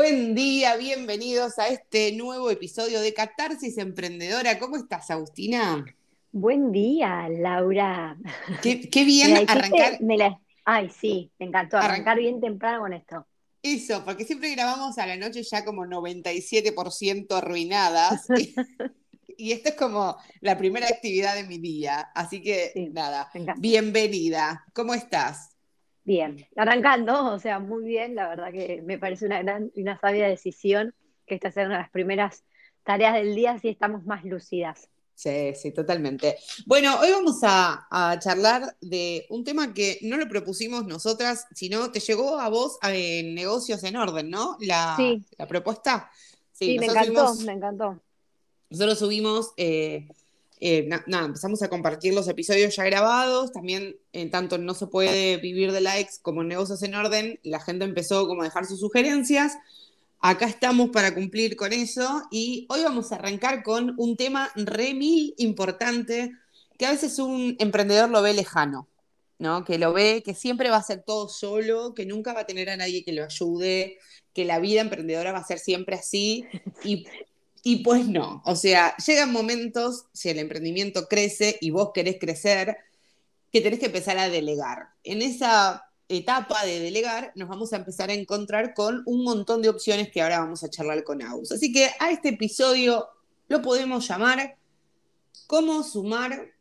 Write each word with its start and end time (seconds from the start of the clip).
Buen 0.00 0.36
día, 0.36 0.76
bienvenidos 0.76 1.58
a 1.58 1.66
este 1.66 2.12
nuevo 2.12 2.52
episodio 2.52 3.00
de 3.00 3.12
Catarsis 3.12 3.78
Emprendedora. 3.78 4.56
¿Cómo 4.60 4.76
estás, 4.76 5.10
Agustina? 5.10 5.84
Buen 6.30 6.70
día, 6.70 7.28
Laura. 7.28 8.16
Qué, 8.62 9.04
bien 9.04 9.44
arrancar. 9.48 9.98
Ay, 10.64 10.88
sí, 10.90 11.32
me 11.40 11.46
encantó 11.46 11.78
arrancar 11.78 12.16
bien 12.16 12.40
temprano 12.40 12.82
con 12.82 12.92
esto. 12.92 13.26
Eso, 13.60 14.04
porque 14.04 14.24
siempre 14.24 14.54
grabamos 14.54 14.96
a 14.98 15.06
la 15.08 15.16
noche 15.16 15.42
ya 15.42 15.64
como 15.64 15.84
97% 15.84 17.32
arruinadas. 17.32 18.28
y 19.26 19.50
esta 19.50 19.70
es 19.70 19.74
como 19.74 20.16
la 20.40 20.56
primera 20.56 20.86
actividad 20.86 21.34
de 21.34 21.42
mi 21.42 21.58
día. 21.58 22.08
Así 22.14 22.40
que 22.40 22.88
nada, 22.92 23.32
bienvenida. 23.58 24.64
¿Cómo 24.74 24.94
estás? 24.94 25.57
Bien, 26.08 26.48
arrancando, 26.56 27.34
o 27.34 27.38
sea, 27.38 27.58
muy 27.58 27.84
bien, 27.84 28.14
la 28.14 28.30
verdad 28.30 28.50
que 28.50 28.80
me 28.80 28.98
parece 28.98 29.26
una 29.26 29.42
gran 29.42 29.70
y 29.74 29.82
una 29.82 30.00
sabia 30.00 30.26
decisión 30.26 30.94
que 31.26 31.34
esta 31.34 31.50
sea 31.50 31.66
una 31.66 31.76
de 31.76 31.82
las 31.82 31.90
primeras 31.90 32.44
tareas 32.82 33.12
del 33.12 33.34
día, 33.34 33.52
así 33.52 33.68
estamos 33.68 34.06
más 34.06 34.24
lúcidas. 34.24 34.88
Sí, 35.14 35.52
sí, 35.54 35.70
totalmente. 35.70 36.38
Bueno, 36.64 36.98
hoy 36.98 37.10
vamos 37.10 37.40
a, 37.42 38.18
charlar 38.22 38.74
de 38.80 39.26
un 39.28 39.44
tema 39.44 39.74
que 39.74 39.98
no 40.00 40.16
lo 40.16 40.26
propusimos 40.30 40.86
nosotras, 40.86 41.46
sino 41.54 41.92
te 41.92 42.00
llegó 42.00 42.40
a 42.40 42.48
vos 42.48 42.78
en 42.84 43.34
Negocios 43.34 43.84
en 43.84 43.96
Orden, 43.96 44.30
¿no? 44.30 44.56
La, 44.60 44.96
la 45.36 45.46
propuesta. 45.46 46.10
Sí, 46.52 46.78
me 46.78 46.86
encantó, 46.86 47.34
me 47.44 47.52
encantó. 47.52 48.00
Nosotros 48.70 48.98
subimos 48.98 49.52
eh, 49.58 50.08
eh, 50.60 50.88
nada, 51.06 51.26
empezamos 51.26 51.62
a 51.62 51.68
compartir 51.68 52.14
los 52.14 52.26
episodios 52.26 52.74
ya 52.74 52.84
grabados, 52.84 53.52
también 53.52 53.96
en 54.12 54.30
tanto 54.30 54.58
No 54.58 54.74
se 54.74 54.88
puede 54.88 55.36
vivir 55.36 55.72
de 55.72 55.80
likes 55.80 56.14
como 56.20 56.42
Negocios 56.42 56.82
en 56.82 56.94
Orden, 56.94 57.38
la 57.44 57.60
gente 57.60 57.84
empezó 57.84 58.26
como 58.26 58.42
a 58.42 58.44
dejar 58.44 58.66
sus 58.66 58.80
sugerencias. 58.80 59.56
Acá 60.20 60.46
estamos 60.46 60.90
para 60.90 61.14
cumplir 61.14 61.54
con 61.54 61.72
eso 61.72 62.22
y 62.32 62.66
hoy 62.70 62.82
vamos 62.82 63.12
a 63.12 63.16
arrancar 63.16 63.62
con 63.62 63.94
un 63.98 64.16
tema 64.16 64.50
re 64.56 64.92
mil 64.94 65.32
importante 65.38 66.32
que 66.76 66.86
a 66.86 66.90
veces 66.90 67.20
un 67.20 67.54
emprendedor 67.60 68.10
lo 68.10 68.20
ve 68.20 68.34
lejano, 68.34 68.88
¿no? 69.38 69.64
Que 69.64 69.78
lo 69.78 69.92
ve 69.92 70.22
que 70.24 70.34
siempre 70.34 70.70
va 70.70 70.78
a 70.78 70.82
ser 70.82 71.04
todo 71.04 71.28
solo, 71.28 71.94
que 71.94 72.04
nunca 72.04 72.32
va 72.32 72.40
a 72.40 72.46
tener 72.46 72.68
a 72.68 72.76
nadie 72.76 73.04
que 73.04 73.12
lo 73.12 73.24
ayude, 73.24 73.98
que 74.32 74.44
la 74.44 74.58
vida 74.58 74.80
emprendedora 74.80 75.32
va 75.32 75.38
a 75.38 75.44
ser 75.44 75.60
siempre 75.60 75.96
así 75.96 76.44
y 76.84 77.06
y 77.62 77.82
pues 77.82 78.06
no, 78.06 78.42
o 78.44 78.56
sea, 78.56 78.96
llegan 78.96 79.32
momentos, 79.32 80.06
si 80.12 80.28
el 80.28 80.38
emprendimiento 80.38 81.08
crece 81.08 81.58
y 81.60 81.70
vos 81.70 81.90
querés 81.92 82.16
crecer, 82.20 82.76
que 83.52 83.60
tenés 83.60 83.80
que 83.80 83.86
empezar 83.86 84.18
a 84.18 84.28
delegar. 84.28 84.90
En 85.04 85.22
esa 85.22 85.84
etapa 86.08 86.64
de 86.64 86.80
delegar 86.80 87.32
nos 87.34 87.48
vamos 87.48 87.72
a 87.72 87.76
empezar 87.76 88.10
a 88.10 88.14
encontrar 88.14 88.74
con 88.74 89.02
un 89.06 89.24
montón 89.24 89.60
de 89.60 89.68
opciones 89.68 90.10
que 90.10 90.22
ahora 90.22 90.40
vamos 90.40 90.62
a 90.64 90.70
charlar 90.70 91.04
con 91.04 91.22
Aus. 91.22 91.52
Así 91.52 91.72
que 91.72 91.90
a 91.98 92.10
este 92.10 92.30
episodio 92.30 93.08
lo 93.48 93.60
podemos 93.62 94.06
llamar 94.06 94.56
cómo 95.46 95.82
sumar, 95.82 96.52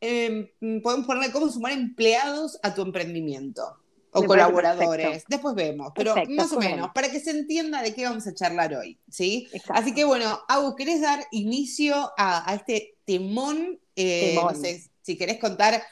em, 0.00 0.48
podemos 0.82 1.06
ponerle 1.06 1.32
cómo 1.32 1.48
sumar 1.50 1.72
empleados 1.72 2.58
a 2.62 2.74
tu 2.74 2.82
emprendimiento 2.82 3.83
o 4.14 4.24
colaboradores. 4.24 5.24
Después 5.28 5.54
vemos, 5.54 5.92
pero 5.94 6.14
más 6.30 6.52
o 6.52 6.58
menos, 6.58 6.90
para 6.94 7.10
que 7.10 7.20
se 7.20 7.30
entienda 7.30 7.82
de 7.82 7.94
qué 7.94 8.04
vamos 8.04 8.26
a 8.26 8.34
charlar 8.34 8.74
hoy, 8.74 8.98
¿sí? 9.08 9.48
Así 9.68 9.92
que 9.92 10.04
bueno, 10.04 10.40
Agus, 10.48 10.76
¿querés 10.76 11.00
dar 11.00 11.24
inicio 11.32 12.12
a, 12.16 12.54
este 12.54 12.94
temón? 13.04 13.78
Eh, 13.96 14.36
no 14.36 14.54
sé, 14.54 14.82
si 15.02 15.18
querés 15.18 15.38
contar, 15.38 15.82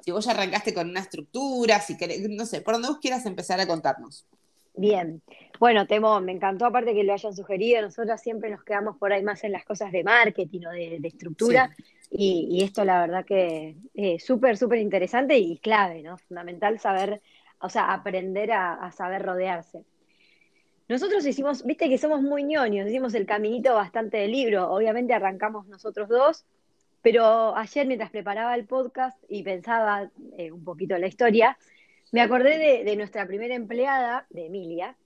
si 0.00 0.10
vos 0.10 0.24
ya 0.24 0.32
arrancaste 0.32 0.74
con 0.74 0.90
una 0.90 1.00
estructura, 1.00 1.80
si 1.80 1.96
querés, 1.96 2.28
no 2.28 2.46
sé, 2.46 2.60
por 2.60 2.74
donde 2.74 2.88
vos 2.88 2.98
quieras 2.98 3.24
empezar 3.26 3.58
a 3.58 3.66
contarnos. 3.66 4.26
Bien, 4.74 5.20
bueno, 5.60 5.86
Temón, 5.86 6.24
me 6.24 6.32
encantó 6.32 6.64
aparte 6.64 6.94
que 6.94 7.04
lo 7.04 7.12
hayan 7.12 7.36
sugerido, 7.36 7.82
nosotros 7.82 8.20
siempre 8.20 8.50
nos 8.50 8.64
quedamos 8.64 8.96
por 8.96 9.12
ahí 9.12 9.22
más 9.22 9.44
en 9.44 9.52
las 9.52 9.64
cosas 9.64 9.92
de 9.92 10.02
marketing 10.02 10.60
o 10.66 10.70
de, 10.70 10.98
estructura, 11.04 11.74
y, 12.10 12.62
esto 12.62 12.84
la 12.84 13.02
verdad 13.02 13.24
que 13.24 13.76
es 13.94 14.24
súper, 14.24 14.56
súper 14.56 14.78
interesante 14.78 15.38
y 15.38 15.58
clave, 15.58 16.02
¿no? 16.02 16.16
Fundamental 16.16 16.78
saber 16.78 17.20
o 17.62 17.68
sea, 17.68 17.92
aprender 17.92 18.52
a, 18.52 18.90
saber 18.92 19.22
rodearse. 19.22 19.84
Nosotros 20.88 21.24
hicimos, 21.24 21.64
viste 21.64 21.88
que 21.88 21.96
somos 21.96 22.20
muy 22.20 22.42
ñoños, 22.42 22.88
hicimos 22.88 23.14
el 23.14 23.24
caminito 23.24 23.74
bastante 23.74 24.18
de 24.18 24.28
libro, 24.28 24.70
obviamente 24.70 25.14
arrancamos 25.14 25.68
nosotros 25.68 26.08
dos, 26.08 26.44
pero 27.02 27.56
ayer 27.56 27.86
mientras 27.86 28.10
preparaba 28.10 28.54
el 28.56 28.66
podcast 28.66 29.16
y 29.28 29.42
pensaba 29.44 30.10
eh, 30.36 30.50
un 30.50 30.64
poquito 30.64 30.98
la 30.98 31.06
historia, 31.06 31.56
me 32.10 32.20
acordé 32.20 32.84
de, 32.84 32.96
nuestra 32.96 33.26
primera 33.26 33.54
empleada, 33.54 34.26
de 34.28 34.46
Emilia, 34.46 34.96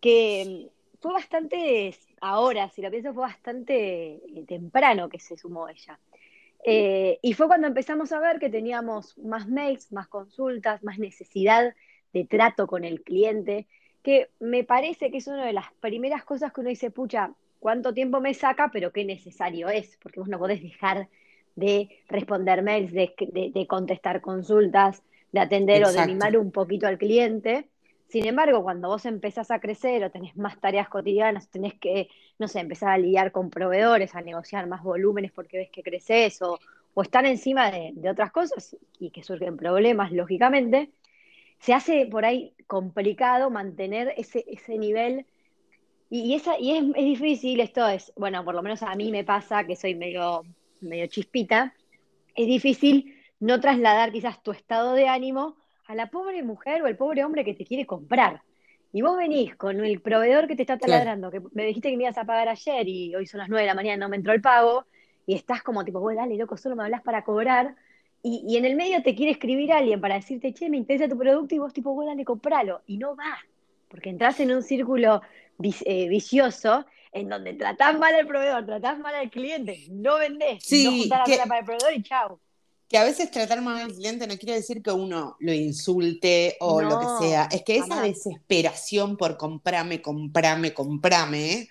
que 0.00 0.70
fue 1.00 1.12
bastante, 1.12 1.94
ahora 2.20 2.70
si 2.70 2.82
lo 2.82 2.90
pienso, 2.90 3.12
fue 3.12 3.22
bastante 3.22 4.14
eh, 4.14 4.44
temprano 4.48 5.08
que 5.08 5.20
se 5.20 5.36
sumó 5.36 5.68
ella. 5.68 6.00
Eh, 6.64 7.20
y 7.22 7.34
fue 7.34 7.46
cuando 7.46 7.68
empezamos 7.68 8.10
a 8.12 8.18
ver 8.18 8.40
que 8.40 8.50
teníamos 8.50 9.16
más 9.18 9.46
mails, 9.46 9.92
más 9.92 10.08
consultas, 10.08 10.82
más 10.82 10.98
necesidad 10.98 11.74
de 12.12 12.24
trato 12.24 12.66
con 12.66 12.84
el 12.84 13.02
cliente, 13.02 13.66
que 14.02 14.30
me 14.40 14.64
parece 14.64 15.10
que 15.10 15.18
es 15.18 15.26
una 15.26 15.44
de 15.44 15.52
las 15.52 15.66
primeras 15.80 16.24
cosas 16.24 16.52
que 16.52 16.60
uno 16.60 16.70
dice, 16.70 16.90
pucha, 16.90 17.32
¿cuánto 17.58 17.92
tiempo 17.92 18.20
me 18.20 18.34
saca? 18.34 18.70
Pero 18.72 18.92
qué 18.92 19.04
necesario 19.04 19.68
es, 19.68 19.96
porque 20.02 20.20
vos 20.20 20.28
no 20.28 20.38
podés 20.38 20.62
dejar 20.62 21.08
de 21.56 21.88
responder 22.08 22.62
mails, 22.62 22.92
de, 22.92 23.66
contestar 23.68 24.20
consultas, 24.20 25.02
de 25.32 25.40
atender 25.40 25.84
o 25.84 25.92
de 25.92 26.06
mimar 26.06 26.36
un 26.38 26.52
poquito 26.52 26.86
al 26.86 26.98
cliente. 26.98 27.68
Sin 28.06 28.26
embargo, 28.26 28.62
cuando 28.62 28.88
vos 28.88 29.04
empezás 29.04 29.50
a 29.50 29.60
crecer 29.60 30.02
o 30.04 30.10
tenés 30.10 30.36
más 30.36 30.58
tareas 30.60 30.88
cotidianas, 30.88 31.48
tenés 31.48 31.74
que, 31.74 32.08
no 32.38 32.48
sé, 32.48 32.60
empezar 32.60 32.90
a 32.90 32.98
lidiar 32.98 33.32
con 33.32 33.50
proveedores, 33.50 34.14
a 34.14 34.22
negociar 34.22 34.66
más 34.66 34.82
volúmenes 34.82 35.32
porque 35.32 35.58
ves 35.58 35.70
que 35.70 35.82
creces 35.82 36.40
o, 36.40 36.58
o 36.94 37.02
estar 37.02 37.26
encima 37.26 37.70
de, 37.70 37.90
de, 37.94 38.08
otras 38.08 38.30
cosas 38.30 38.76
y 38.98 39.10
que 39.10 39.22
surgen 39.22 39.56
problemas, 39.56 40.12
lógicamente, 40.12 40.90
se 41.58 41.74
hace 41.74 42.06
por 42.06 42.24
ahí 42.24 42.54
complicado 42.66 43.50
mantener 43.50 44.14
ese, 44.16 44.44
ese 44.46 44.78
nivel. 44.78 45.26
Y, 46.10 46.34
esa, 46.34 46.58
y 46.58 46.76
es, 46.76 46.84
es, 46.96 47.04
difícil, 47.04 47.60
esto 47.60 47.86
es, 47.86 48.12
bueno, 48.16 48.44
por 48.44 48.54
lo 48.54 48.62
menos 48.62 48.82
a 48.82 48.94
mí 48.94 49.10
me 49.10 49.24
pasa, 49.24 49.64
que 49.64 49.76
soy 49.76 49.94
medio, 49.94 50.42
medio 50.80 51.06
chispita, 51.06 51.74
es 52.34 52.46
difícil 52.46 53.14
no 53.40 53.60
trasladar 53.60 54.10
quizás 54.10 54.42
tu 54.42 54.52
estado 54.52 54.94
de 54.94 55.08
ánimo 55.08 55.56
a 55.86 55.94
la 55.94 56.10
pobre 56.10 56.42
mujer 56.42 56.82
o 56.82 56.86
el 56.86 56.96
pobre 56.96 57.24
hombre 57.24 57.44
que 57.44 57.54
te 57.54 57.64
quiere 57.64 57.86
comprar. 57.86 58.42
Y 58.92 59.02
vos 59.02 59.16
venís 59.16 59.54
con 59.56 59.84
el 59.84 60.00
proveedor 60.00 60.48
que 60.48 60.56
te 60.56 60.62
está 60.62 60.78
taladrando, 60.78 61.30
que 61.30 61.42
me 61.52 61.64
dijiste 61.66 61.90
que 61.90 61.96
me 61.96 62.04
ibas 62.04 62.16
a 62.16 62.24
pagar 62.24 62.48
ayer 62.48 62.88
y 62.88 63.14
hoy 63.14 63.26
son 63.26 63.38
las 63.38 63.48
9 63.48 63.62
de 63.62 63.66
la 63.66 63.74
mañana, 63.74 64.06
no 64.06 64.08
me 64.08 64.16
entró 64.16 64.32
el 64.32 64.40
pago, 64.40 64.86
y 65.26 65.34
estás 65.34 65.62
como 65.62 65.84
tipo, 65.84 66.00
bueno, 66.00 66.22
dale, 66.22 66.36
loco, 66.36 66.56
solo 66.56 66.74
me 66.74 66.84
hablas 66.84 67.02
para 67.02 67.22
cobrar, 67.22 67.74
y, 68.22 68.56
en 68.56 68.64
el 68.64 68.74
medio 68.74 69.02
te 69.02 69.14
quiere 69.14 69.32
escribir 69.32 69.72
alguien 69.72 70.00
para 70.00 70.16
decirte, 70.16 70.52
che, 70.52 70.68
me 70.68 70.76
interesa 70.76 71.08
tu 71.08 71.16
producto 71.16 71.54
y 71.54 71.58
vos 71.58 71.72
tipo, 71.72 71.94
bueno, 71.94 72.10
dale, 72.10 72.24
compralo. 72.24 72.82
Y 72.86 72.98
no 72.98 73.14
va, 73.14 73.38
porque 73.88 74.10
entras 74.10 74.40
en 74.40 74.52
un 74.52 74.62
círculo 74.62 75.22
eh, 75.84 76.08
vicioso 76.08 76.84
en 77.12 77.28
donde 77.28 77.54
tratás 77.54 77.98
mal 77.98 78.14
al 78.14 78.26
proveedor, 78.26 78.66
tratás 78.66 78.98
mal 78.98 79.14
al 79.14 79.30
cliente, 79.30 79.86
no 79.90 80.18
vendés, 80.18 80.64
sí, 80.64 80.84
no 80.84 80.90
juntás 80.90 81.28
la 81.28 81.46
para 81.46 81.60
el 81.60 81.64
proveedor 81.64 81.94
y 81.94 82.02
chao. 82.02 82.40
Que 82.88 82.96
a 82.96 83.04
veces 83.04 83.30
tratar 83.30 83.60
mal 83.60 83.78
al 83.78 83.92
cliente 83.92 84.26
no 84.26 84.36
quiere 84.38 84.54
decir 84.54 84.82
que 84.82 84.90
uno 84.90 85.36
lo 85.40 85.52
insulte 85.52 86.56
o 86.58 86.80
lo 86.80 86.98
que 86.98 87.26
sea. 87.26 87.46
Es 87.52 87.62
que 87.62 87.76
esa 87.76 88.00
desesperación 88.00 89.18
por 89.18 89.36
comprame, 89.36 90.00
comprame, 90.00 90.72
comprame, 90.72 91.68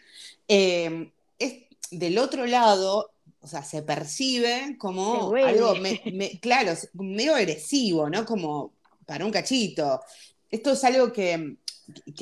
eh, 0.48 1.12
es 1.40 1.56
del 1.90 2.20
otro 2.20 2.46
lado 2.46 3.10
o 3.42 3.48
sea, 3.48 3.64
se 3.64 3.82
percibe 3.84 4.76
como 4.78 5.34
algo, 5.36 5.74
claro, 6.42 6.74
medio 6.94 7.36
agresivo, 7.36 8.10
¿no? 8.10 8.26
Como 8.26 8.74
para 9.06 9.26
un 9.26 9.32
cachito. 9.32 10.02
Esto 10.50 10.72
es 10.72 10.84
algo 10.84 11.12
que, 11.12 11.58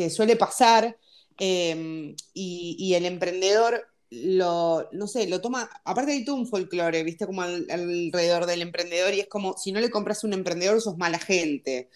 suele 0.10 0.36
pasar 0.36 0.98
em, 1.38 2.16
y, 2.34 2.94
el 2.94 3.06
emprendedor 3.06 3.88
lo, 4.12 4.88
no 4.92 5.07
sé, 5.07 5.28
lo 5.28 5.42
toma, 5.42 5.69
aparte 5.84 6.12
hay 6.12 6.24
todo 6.24 6.36
un 6.36 6.48
folclore, 6.48 7.04
viste, 7.04 7.25
como 7.25 7.42
alrededor 7.42 8.45
del 8.45 8.62
emprendedor 8.62 9.13
y 9.13 9.19
es 9.19 9.28
como, 9.28 9.57
si 9.57 9.72
no 9.72 9.81
le 9.81 9.90
compras 9.90 10.24
un 10.24 10.34
emprendedor, 10.34 10.80
sos 10.80 10.98
mala 10.98 11.19
gente. 11.19 11.90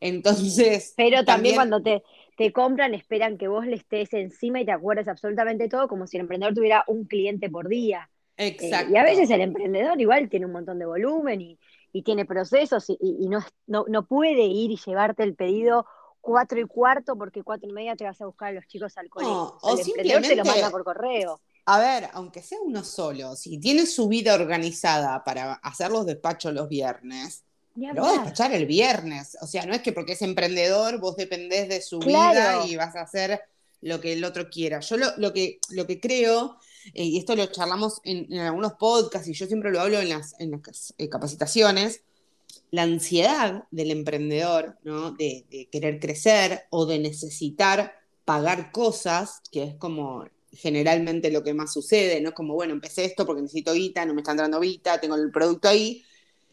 Entonces... 0.00 0.94
Pero 0.96 1.24
también, 1.24 1.56
cuando 1.56 1.82
te, 1.82 2.02
te 2.36 2.52
compran, 2.52 2.94
esperan 2.94 3.36
que 3.36 3.48
vos 3.48 3.66
le 3.66 3.76
estés 3.76 4.12
encima 4.14 4.60
y 4.60 4.64
te 4.64 4.72
acuerdes 4.72 5.08
absolutamente 5.08 5.68
todo, 5.68 5.88
como 5.88 6.06
si 6.06 6.16
el 6.16 6.22
emprendedor 6.22 6.54
tuviera 6.54 6.84
un 6.86 7.04
cliente 7.04 7.50
por 7.50 7.68
día. 7.68 8.08
Exacto. 8.36 8.88
Eh, 8.88 8.92
y 8.92 8.96
a 8.96 9.02
veces 9.02 9.30
el 9.30 9.40
emprendedor 9.40 10.00
igual 10.00 10.28
tiene 10.28 10.46
un 10.46 10.52
montón 10.52 10.78
de 10.78 10.86
volumen 10.86 11.40
y, 11.40 11.58
tiene 12.04 12.26
procesos 12.26 12.90
y, 12.90 13.26
no, 13.26 13.42
no, 13.66 14.06
puede 14.06 14.42
ir 14.42 14.70
y 14.70 14.76
llevarte 14.76 15.22
el 15.22 15.34
pedido 15.34 15.86
cuatro 16.20 16.60
y 16.60 16.64
cuarto 16.64 17.16
porque 17.16 17.42
cuatro 17.42 17.70
y 17.70 17.72
media 17.72 17.96
te 17.96 18.04
vas 18.04 18.20
a 18.20 18.26
buscar 18.26 18.48
a 18.48 18.52
los 18.52 18.66
chicos 18.66 18.98
al 18.98 19.08
colegio. 19.08 19.56
o, 19.62 19.74
el 19.74 19.80
emprendedor 19.80 20.22
te 20.22 20.36
lo 20.36 20.44
manda 20.44 20.70
por 20.70 20.84
correo. 20.84 21.40
A 21.64 21.78
ver, 21.78 22.10
aunque 22.12 22.42
sea 22.42 22.58
uno 22.62 22.84
solo, 22.84 23.34
si 23.34 23.58
tiene 23.58 23.86
su 23.86 24.08
vida 24.08 24.34
organizada 24.34 25.24
para 25.24 25.54
hacer 25.54 25.90
los 25.90 26.04
despachos 26.04 26.52
los 26.52 26.68
viernes, 26.68 27.44
lo 27.74 28.02
va 28.02 28.10
a 28.10 28.12
despachar 28.12 28.52
el 28.52 28.66
viernes. 28.66 29.36
O 29.40 29.46
sea, 29.46 29.66
no 29.66 29.74
es 29.74 29.82
que 29.82 29.92
porque 29.92 30.12
es 30.12 30.22
emprendedor 30.22 30.98
vos 31.00 31.16
dependés 31.16 31.68
de 31.68 31.80
su 31.80 31.98
vida 31.98 32.66
y 32.66 32.76
vas 32.76 32.94
a 32.94 33.02
hacer 33.02 33.40
lo 33.80 34.00
que 34.00 34.12
el 34.12 34.24
otro 34.24 34.48
quiera. 34.48 34.80
Yo 34.80 34.96
lo, 34.96 35.32
que, 35.32 35.58
lo 35.70 35.86
que 35.86 36.00
creo, 36.00 36.58
eh, 36.94 37.04
y 37.04 37.18
esto 37.18 37.36
lo 37.36 37.46
charlamos 37.46 38.00
en, 38.04 38.32
algunos 38.38 38.74
podcasts 38.74 39.28
y 39.28 39.32
yo 39.32 39.46
siempre 39.46 39.70
lo 39.70 39.80
hablo 39.80 40.00
en 40.00 40.08
las, 40.08 40.38
en 40.40 40.60
eh, 40.98 41.08
capacitaciones, 41.08 42.02
la 42.70 42.82
ansiedad 42.82 43.64
del 43.70 43.90
emprendedor, 43.90 44.76
¿no? 44.84 45.12
De, 45.12 45.68
querer 45.70 46.00
crecer 46.00 46.64
o 46.70 46.86
de 46.86 46.98
necesitar 46.98 47.94
pagar 48.24 48.72
cosas, 48.72 49.40
que 49.52 49.62
es 49.62 49.74
como 49.76 50.24
generalmente 50.52 51.30
lo 51.30 51.42
que 51.42 51.54
más 51.54 51.72
sucede, 51.72 52.20
¿no? 52.20 52.32
Como, 52.32 52.54
bueno, 52.54 52.72
empecé 52.72 53.04
esto 53.04 53.26
porque 53.26 53.42
necesito 53.42 53.72
guita, 53.72 54.04
no 54.06 54.14
me 54.14 54.22
está 54.22 54.32
entrando 54.32 54.60
guita, 54.60 55.00
tengo 55.00 55.16
el 55.16 55.30
producto 55.30 55.68
ahí, 55.68 56.04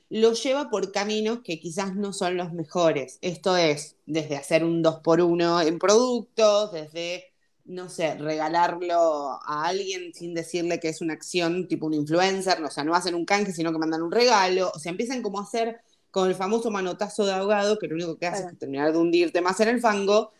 lo 0.09 0.33
lleva 0.33 0.69
por 0.69 0.91
caminos 0.91 1.39
que 1.43 1.59
quizás 1.59 1.95
no 1.95 2.13
son 2.13 2.37
los 2.37 2.53
mejores. 2.53 3.17
Esto 3.21 3.57
es 3.57 3.95
desde 4.05 4.35
hacer 4.35 4.63
un 4.63 4.83
2 4.83 4.99
por 4.99 5.21
1 5.21 5.61
en 5.61 5.79
productos, 5.79 6.71
desde, 6.71 7.32
no 7.65 7.89
sé, 7.89 8.15
regalarlo 8.15 9.39
a 9.43 9.65
alguien 9.65 10.13
sin 10.13 10.33
decirle 10.33 10.79
que 10.79 10.89
es 10.89 11.01
una 11.01 11.13
acción 11.13 11.67
tipo 11.67 11.85
un 11.87 11.93
influencer, 11.93 12.61
o 12.61 12.69
sea, 12.69 12.83
no 12.83 12.93
hacen 12.93 13.15
un 13.15 13.25
canje, 13.25 13.53
sino 13.53 13.71
que 13.71 13.77
mandan 13.77 14.01
un 14.01 14.11
regalo, 14.11 14.71
o 14.73 14.79
sea, 14.79 14.91
empiezan 14.91 15.21
como 15.21 15.39
a 15.39 15.43
hacer 15.43 15.79
con 16.11 16.27
el 16.29 16.35
famoso 16.35 16.69
manotazo 16.69 17.25
de 17.25 17.33
ahogado, 17.33 17.79
que 17.79 17.87
lo 17.87 17.95
único 17.95 18.17
que 18.17 18.27
hace 18.27 18.45
es 18.45 18.59
terminar 18.59 18.91
de 18.91 18.99
hundirte 18.99 19.41
más 19.41 19.59
en 19.61 19.69
el 19.69 19.81
fango, 19.81 20.31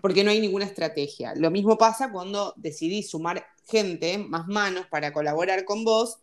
porque 0.00 0.24
no 0.24 0.30
hay 0.30 0.40
ninguna 0.40 0.64
estrategia. 0.64 1.34
Lo 1.34 1.50
mismo 1.50 1.76
pasa 1.76 2.10
cuando 2.10 2.54
decidís 2.56 3.10
sumar 3.10 3.44
gente, 3.66 4.18
más 4.18 4.46
manos 4.46 4.86
para 4.86 5.12
colaborar 5.12 5.64
con 5.64 5.84
vos 5.84 6.18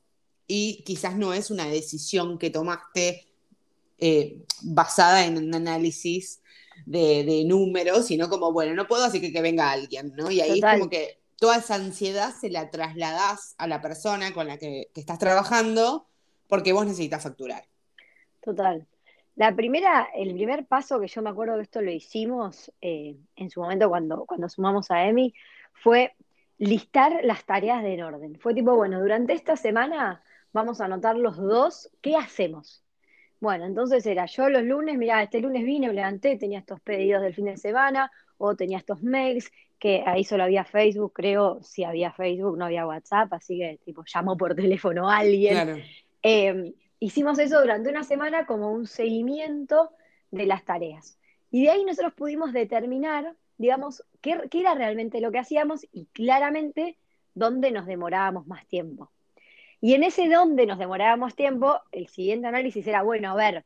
y 0.47 0.83
quizás 0.85 1.17
no 1.17 1.33
es 1.33 1.51
una 1.51 1.65
decisión 1.65 2.37
que 2.39 2.49
tomaste 2.49 3.27
eh, 3.97 4.41
basada 4.63 5.25
en 5.25 5.37
un 5.37 5.53
análisis 5.53 6.41
de, 6.85 7.43
números, 7.45 8.07
sino 8.07 8.29
como, 8.29 8.51
bueno, 8.51 8.73
no 8.73 8.87
puedo, 8.87 9.03
así 9.03 9.21
que 9.21 9.31
que 9.31 9.41
venga 9.41 9.71
alguien, 9.71 10.13
¿no? 10.15 10.31
Y 10.31 10.41
ahí 10.41 10.59
es 10.59 10.65
como 10.65 10.89
que 10.89 11.19
toda 11.37 11.57
esa 11.57 11.75
ansiedad 11.75 12.33
se 12.33 12.49
la 12.49 12.69
trasladás 12.71 13.55
a 13.57 13.67
la 13.67 13.81
persona 13.81 14.33
con 14.33 14.47
la 14.47 14.57
que, 14.57 14.89
estás 14.95 15.19
trabajando 15.19 16.07
porque 16.47 16.73
vos 16.73 16.85
necesitas 16.85 17.23
facturar. 17.23 17.65
Total. 18.41 18.87
La 19.35 19.53
primera, 19.53 20.07
el 20.15 20.33
primer 20.33 20.65
paso 20.65 20.99
que 20.99 21.07
yo 21.07 21.21
me 21.21 21.29
acuerdo 21.29 21.55
que 21.55 21.63
esto 21.63 21.81
lo 21.81 21.91
hicimos 21.91 22.71
eh, 22.81 23.17
en 23.35 23.49
su 23.49 23.59
momento 23.59 23.89
cuando, 23.89 24.25
cuando 24.25 24.47
sumamos 24.47 24.91
a 24.91 25.07
Emi 25.07 25.33
fue 25.73 26.13
listar 26.57 27.19
las 27.23 27.45
tareas 27.45 27.83
de 27.83 27.95
en 27.95 28.03
orden. 28.03 28.39
Fue 28.39 28.53
tipo, 28.53 28.75
bueno, 28.75 29.01
durante 29.01 29.33
esta 29.33 29.57
semana 29.57 30.23
vamos 30.53 30.79
a 30.79 30.85
anotar 30.85 31.17
los 31.17 31.35
dos, 31.35 31.89
¿qué 32.01 32.15
hacemos? 32.15 32.84
Bueno, 33.45 33.65
entonces 33.67 34.03
era 34.07 34.25
yo 34.25 34.49
los 34.49 34.63
lunes, 34.63 34.97
mira, 34.97 35.21
este 35.21 35.39
lunes 35.39 35.63
vine, 35.63 35.85
me 35.85 35.93
levanté, 35.93 36.35
tenía 36.35 36.57
estos 36.57 36.81
pedidos 36.81 37.21
del 37.21 37.35
fin 37.35 37.45
de 37.45 37.57
semana, 37.57 38.11
o 38.39 38.55
tenía 38.55 38.79
estos 38.79 39.03
mails, 39.03 39.51
que 39.77 40.01
ahí 40.03 40.23
solo 40.23 40.45
había 40.45 40.65
Facebook, 40.65 41.13
creo, 41.13 41.61
si 41.61 41.83
había 41.83 42.11
Facebook, 42.11 42.57
no 42.57 42.65
había 42.65 42.87
WhatsApp, 42.87 43.31
así 43.33 43.59
que 43.59 43.79
tipo 43.85 44.03
llamó 44.03 44.35
por 44.35 44.55
teléfono 44.55 45.07
a 45.07 45.17
alguien. 45.17 45.83
Em, 46.23 46.73
hicimos 46.99 47.37
eso 47.37 47.61
durante 47.61 47.87
una 47.87 48.03
semana 48.03 48.47
como 48.47 48.71
un 48.71 48.87
seguimiento 48.87 49.91
de 50.31 50.47
las 50.47 50.65
tareas. 50.65 51.19
Y 51.51 51.65
de 51.65 51.69
ahí 51.69 51.85
nosotros 51.85 52.15
pudimos 52.15 52.51
determinar, 52.51 53.35
digamos, 53.59 54.03
qué, 54.21 54.41
qué 54.49 54.61
era 54.61 54.73
realmente 54.73 55.21
lo 55.21 55.31
que 55.31 55.37
hacíamos 55.37 55.85
y 55.91 56.07
claramente 56.07 56.97
dónde 57.35 57.69
nos 57.69 57.85
demorábamos 57.85 58.47
más 58.47 58.65
tiempo. 58.65 59.11
Y 59.85 59.93
en 59.93 60.03
ese 60.03 60.27
donde 60.27 60.65
nos 60.65 60.79
demorábamos 60.79 61.35
tiempo, 61.35 61.79
el 61.91 62.07
siguiente 62.07 62.47
análisis 62.47 62.87
era, 62.87 63.03
bueno, 63.03 63.29
a 63.29 63.35
ver, 63.35 63.65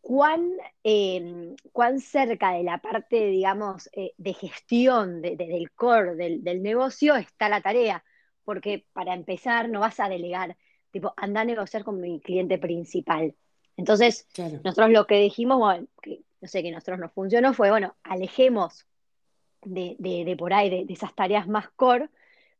¿cuán, 0.00 0.54
em, 0.82 1.54
cuán 1.70 2.00
cerca 2.00 2.50
de 2.50 2.64
la 2.64 2.78
parte, 2.78 3.26
digamos, 3.26 3.88
eh, 3.92 4.12
de 4.16 4.34
gestión 4.34 5.22
del 5.22 5.70
core 5.70 6.16
del, 6.16 6.62
negocio 6.64 7.14
está 7.14 7.48
la 7.48 7.60
tarea? 7.60 8.02
Porque 8.42 8.86
para 8.92 9.14
empezar 9.14 9.68
no 9.68 9.78
vas 9.78 10.00
a 10.00 10.08
delegar, 10.08 10.56
tipo, 10.90 11.14
anda 11.16 11.42
a 11.42 11.44
negociar 11.44 11.84
con 11.84 12.00
mi 12.00 12.18
cliente 12.18 12.58
principal. 12.58 13.36
Entonces, 13.76 14.26
nosotros 14.64 14.90
lo 14.90 15.06
que 15.06 15.20
dijimos, 15.20 15.58
bueno, 15.58 15.86
que, 16.02 16.22
no 16.40 16.48
sé, 16.48 16.64
que 16.64 16.72
nosotros 16.72 16.98
nos 16.98 17.12
funcionó 17.12 17.54
fue, 17.54 17.70
bueno, 17.70 17.94
alejemos 18.02 18.84
de, 19.62 20.34
por 20.36 20.52
ahí, 20.52 20.70
de, 20.70 20.86
de 20.86 20.92
esas 20.92 21.14
tareas 21.14 21.46
más 21.46 21.68
core, 21.76 22.08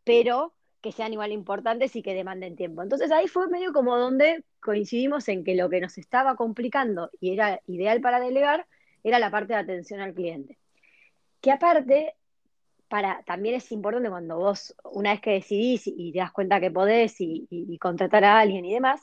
pero 0.05 0.55
que 0.85 0.93
sean 0.93 1.15
igual 1.15 1.33
importantes 1.33 1.97
y 1.97 2.03
que 2.03 2.13
demanden 2.13 2.57
tiempo. 2.57 2.83
Entonces 2.83 3.11
ahí 3.11 3.27
fue 3.27 3.49
medio 3.49 3.73
como 3.73 3.97
donde 3.97 4.45
coincidimos 4.61 5.27
en 5.29 5.43
que 5.43 5.55
lo 5.55 5.71
que 5.71 5.81
nos 5.81 5.97
estaba 5.97 6.37
complicando 6.37 7.11
y 7.21 7.33
era 7.33 7.59
ideal 7.67 8.03
para 8.03 8.21
delegar 8.21 8.67
era 9.03 9.19
la 9.19 9.31
parte 9.31 9.55
de 9.55 9.61
atención 9.61 10.01
al 10.01 10.13
cliente. 10.13 10.59
Que 11.41 11.53
aparte, 11.53 12.17
para, 12.87 13.23
también 13.23 13.55
es 13.55 13.73
importante 13.73 14.11
cuando 14.11 14.37
vos, 14.37 14.77
una 14.93 15.13
vez 15.13 15.23
que 15.23 15.31
decidís 15.31 15.87
y 15.87 16.13
te 16.13 16.19
das 16.19 16.33
cuenta 16.33 16.61
que 16.61 16.71
podés 16.71 17.17
y, 17.19 17.79
contratar 17.81 18.23
a 18.25 18.39
alguien 18.39 18.67
y 18.67 18.75
demás, 18.75 19.01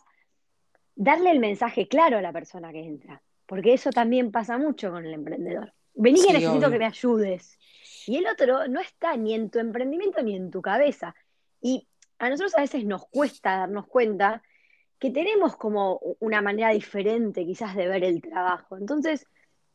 darle 0.96 1.32
el 1.32 1.40
mensaje 1.40 1.88
claro 1.88 2.20
a 2.20 2.22
la 2.22 2.32
persona 2.32 2.72
que 2.72 2.84
entra. 2.84 3.24
Porque 3.48 3.74
eso 3.74 3.90
también 3.90 4.32
pasa 4.32 4.60
mucho 4.60 4.92
con 4.92 5.04
el 5.04 5.16
emprendedor. 5.16 5.74
Vení 5.96 6.22
que 6.24 6.34
necesito 6.34 6.70
que 6.70 6.78
me 6.78 6.86
ayudes. 6.86 7.58
Y 8.06 8.18
el 8.18 8.28
otro 8.28 8.68
no 8.68 8.80
está 8.80 9.18
ni 9.18 9.34
en 9.34 9.50
tu 9.50 9.58
emprendimiento 9.58 10.22
ni 10.22 10.36
en 10.36 10.52
tu 10.52 10.62
cabeza. 10.62 11.16
Y 11.62 11.88
a 12.20 12.30
nosotros 12.30 12.58
a 12.58 12.62
veces 12.62 12.86
nos 12.86 13.08
cuesta 13.08 13.58
darnos 13.58 13.88
cuenta 13.88 14.42
que 15.00 15.12
tenemos 15.12 15.56
como 15.56 16.00
una 16.20 16.42
manera 16.42 16.70
diferente 16.70 17.46
quizás 17.46 17.76
de 17.76 17.88
ver 17.88 18.04
el 18.04 18.22
trabajo. 18.22 18.78
Entonces, 18.78 19.26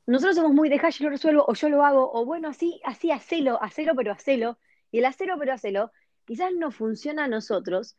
nosotros 0.07 0.37
somos 0.37 0.53
muy 0.53 0.69
dejar, 0.69 0.93
yo 0.93 1.05
lo 1.07 1.11
resuelvo 1.11 1.45
o 1.49 1.55
yo 1.55 1.69
lo 1.69 1.85
hago, 1.85 2.13
o 2.13 2.25
bueno, 2.25 2.49
así, 2.49 2.81
así, 2.85 3.11
hacelo, 3.11 3.61
hacelo, 3.63 3.97
pero 3.97 4.13
hacelo. 4.13 4.59
Y 4.93 4.99
el 4.99 5.05
hacelo, 5.05 5.37
pero 5.39 5.53
hacelo, 5.53 5.91
quizás 6.25 6.53
no 6.57 6.71
funciona 6.71 7.25
a 7.25 7.29
nosotros, 7.29 7.97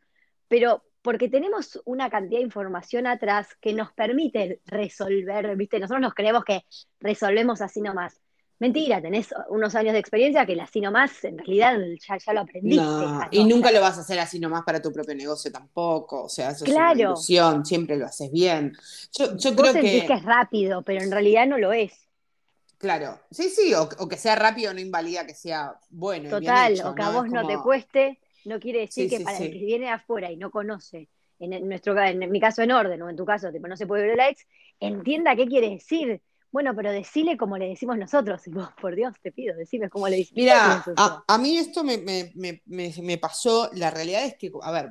pero 0.48 0.84
porque 1.02 1.28
tenemos 1.28 1.80
una 1.84 2.10
cantidad 2.10 2.40
de 2.40 2.46
información 2.46 3.06
atrás 3.06 3.54
que 3.60 3.74
nos 3.74 3.92
permite 3.92 4.60
resolver, 4.66 5.54
¿viste? 5.56 5.78
Nosotros 5.78 6.00
nos 6.00 6.14
creemos 6.14 6.44
que 6.44 6.64
resolvemos 7.00 7.60
así 7.60 7.80
nomás. 7.80 8.20
Mentira, 8.60 9.00
tenés 9.00 9.32
unos 9.50 9.74
años 9.76 9.92
de 9.92 10.00
experiencia 10.00 10.44
que 10.44 10.60
así 10.60 10.80
nomás, 10.80 11.22
en 11.22 11.38
realidad 11.38 11.78
ya, 12.26 12.32
lo 12.32 12.40
aprendiste. 12.40 12.84
y 13.30 13.44
nunca 13.44 13.70
lo 13.70 13.80
vas 13.80 13.98
a 13.98 14.00
hacer 14.00 14.18
así 14.18 14.40
nomás 14.40 14.64
para 14.64 14.82
tu 14.82 14.92
propio 14.92 15.14
negocio 15.14 15.52
tampoco. 15.52 16.24
O 16.24 16.28
sea, 16.28 16.50
eso 16.50 16.64
es 16.64 16.72
una 16.72 16.92
ilusión, 16.92 17.64
siempre 17.64 17.96
lo 17.96 18.06
haces 18.06 18.32
bien. 18.32 18.76
Yo, 19.16 19.36
yo 19.36 19.54
creo 19.54 19.72
que... 19.72 20.06
que 20.06 20.12
es 20.12 20.24
rápido, 20.24 20.82
pero 20.82 21.02
en 21.02 21.12
realidad 21.12 21.46
no 21.46 21.56
lo 21.56 21.72
es. 21.72 22.08
Claro, 22.78 23.20
sí, 23.30 23.48
sí, 23.48 23.74
o, 23.74 23.88
que 24.08 24.16
sea 24.16 24.36
rápido 24.36 24.72
no 24.72 24.80
invalida 24.80 25.26
que 25.26 25.34
sea 25.34 25.74
bueno. 25.90 26.30
Total, 26.30 26.80
o 26.84 26.94
que 26.94 27.02
a 27.02 27.10
vos 27.10 27.28
no 27.28 27.46
te 27.46 27.58
cueste, 27.58 28.20
no 28.44 28.60
quiere 28.60 28.80
decir 28.80 29.08
que 29.10 29.20
para 29.20 29.38
el 29.38 29.52
que 29.52 29.58
viene 29.58 29.90
afuera 29.90 30.30
y 30.30 30.36
no 30.36 30.50
conoce, 30.50 31.08
en, 31.40 31.68
nuestro 31.68 31.96
en 32.00 32.30
mi 32.30 32.40
caso 32.40 32.62
en 32.62 32.72
orden, 32.72 33.02
o 33.02 33.10
en 33.10 33.16
tu 33.16 33.24
caso, 33.24 33.50
tipo, 33.50 33.66
no 33.66 33.76
se 33.76 33.86
puede 33.86 34.02
ver 34.02 34.12
el 34.12 34.16
likes, 34.18 34.42
entienda 34.78 35.34
qué 35.34 35.46
quiere 35.46 35.70
decir 35.70 36.20
bueno, 36.50 36.74
pero 36.74 36.90
decile 36.90 37.36
como 37.36 37.58
le 37.58 37.68
decimos 37.68 37.98
nosotros. 37.98 38.46
Y 38.46 38.50
vos, 38.50 38.68
por 38.80 38.94
Dios, 38.94 39.14
te 39.22 39.32
pido, 39.32 39.56
decime 39.56 39.90
cómo 39.90 40.08
le 40.08 40.18
decimos. 40.18 40.36
Mira, 40.36 40.84
a, 41.26 41.38
mí 41.38 41.58
esto 41.58 41.84
me, 41.84 43.18
pasó, 43.18 43.70
la 43.74 43.90
realidad 43.90 44.24
es 44.24 44.36
que, 44.36 44.50
a 44.62 44.70
ver, 44.70 44.90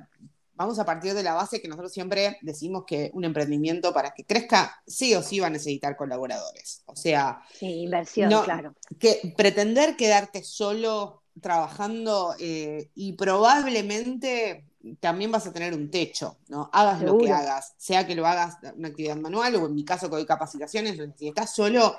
vamos 0.54 0.78
a 0.80 0.86
partir 0.86 1.14
de 1.14 1.24
la 1.24 1.34
base 1.34 1.62
que 1.62 1.68
nosotros 1.68 1.92
siempre 1.92 2.38
decimos 2.42 2.84
que 2.86 3.10
un 3.14 3.24
emprendimiento 3.26 3.94
para 3.94 4.12
que 4.12 4.24
crezca, 4.24 4.82
sí 4.86 5.16
o 5.16 5.22
sí 5.22 5.40
va 5.40 5.48
a 5.48 5.52
necesitar 5.52 5.96
colaboradores. 5.96 6.84
O 6.86 6.96
sea... 6.96 7.42
Sí, 7.54 7.82
inversión, 7.82 8.30
claro. 8.44 8.76
Que 9.00 9.34
pretender 9.36 9.96
quedarte 9.96 10.44
solo 10.44 11.24
trabajando 11.42 12.36
eh, 12.40 12.90
y 12.96 13.14
probablemente 13.14 14.67
también 14.96 15.32
vas 15.32 15.48
a 15.48 15.54
tener 15.54 15.74
un 15.74 15.90
techo, 15.90 16.38
¿no? 16.48 16.70
Hagas 16.74 17.02
lo 17.02 17.18
que 17.18 17.32
hagas, 17.32 17.74
sea 17.78 18.06
que 18.06 18.16
lo 18.16 18.26
hagas 18.26 18.58
una 18.76 18.90
actividad 18.90 19.16
manual 19.18 19.56
o 19.56 19.66
en 19.66 19.76
mi 19.76 19.84
caso 19.84 20.10
que 20.10 20.16
doy 20.16 20.26
capacitaciones, 20.26 21.00
si 21.18 21.28
estás 21.28 21.54
solo, 21.54 21.98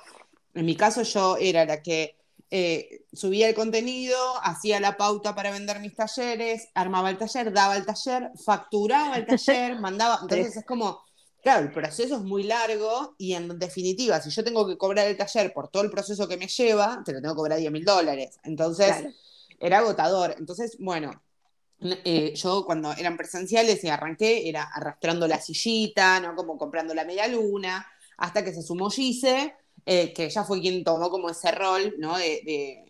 en 0.54 0.66
mi 0.66 0.76
caso 0.76 1.02
yo 1.02 1.36
era 1.36 1.64
la 1.64 1.82
que 1.82 2.16
eh, 2.50 3.04
subía 3.12 3.48
el 3.48 3.54
contenido, 3.54 4.16
hacía 4.42 4.80
la 4.80 4.96
pauta 4.96 5.34
para 5.34 5.50
vender 5.50 5.80
mis 5.80 5.94
talleres, 5.94 6.68
armaba 6.74 7.10
el 7.10 7.18
taller, 7.18 7.52
daba 7.52 7.76
el 7.76 7.84
taller, 7.84 8.30
facturaba 8.42 9.16
el 9.16 9.26
taller, 9.26 9.78
mandaba, 9.80 10.18
entonces 10.22 10.56
es 10.56 10.64
como, 10.64 11.00
claro, 11.42 11.64
el 11.64 11.72
proceso 11.72 12.16
es 12.16 12.22
muy 12.22 12.44
largo 12.44 13.14
y 13.18 13.34
en 13.34 13.58
definitiva, 13.58 14.20
si 14.22 14.30
yo 14.30 14.42
tengo 14.42 14.66
que 14.66 14.78
cobrar 14.78 15.06
el 15.06 15.16
taller 15.16 15.52
por 15.52 15.68
todo 15.68 15.82
el 15.82 15.90
proceso 15.90 16.26
que 16.26 16.38
me 16.38 16.48
lleva, 16.48 17.02
te 17.04 17.12
lo 17.12 17.20
tengo 17.20 17.34
que 17.34 17.38
cobrar 17.38 17.58
10 17.58 17.70
mil 17.70 17.84
dólares, 17.84 18.38
entonces 18.42 18.94
era 19.60 19.78
agotador, 19.78 20.34
entonces, 20.38 20.76
bueno, 20.78 21.10
eh, 21.80 22.34
yo 22.34 22.64
cuando 22.64 22.92
eran 22.92 23.16
presenciales 23.16 23.82
y 23.84 23.88
arranqué, 23.88 24.48
era 24.48 24.64
arrastrando 24.64 25.28
la 25.28 25.40
sillita, 25.40 26.20
¿no? 26.20 26.34
Como 26.34 26.58
comprando 26.58 26.94
la 26.94 27.04
media 27.04 27.28
luna, 27.28 27.86
hasta 28.16 28.44
que 28.44 28.52
se 28.52 28.62
sumó 28.62 28.90
Gise, 28.90 29.54
eh, 29.86 30.12
que 30.12 30.28
ya 30.28 30.44
fue 30.44 30.60
quien 30.60 30.82
tomó 30.82 31.10
como 31.10 31.30
ese 31.30 31.52
rol, 31.52 31.94
¿no? 31.98 32.16
De, 32.18 32.84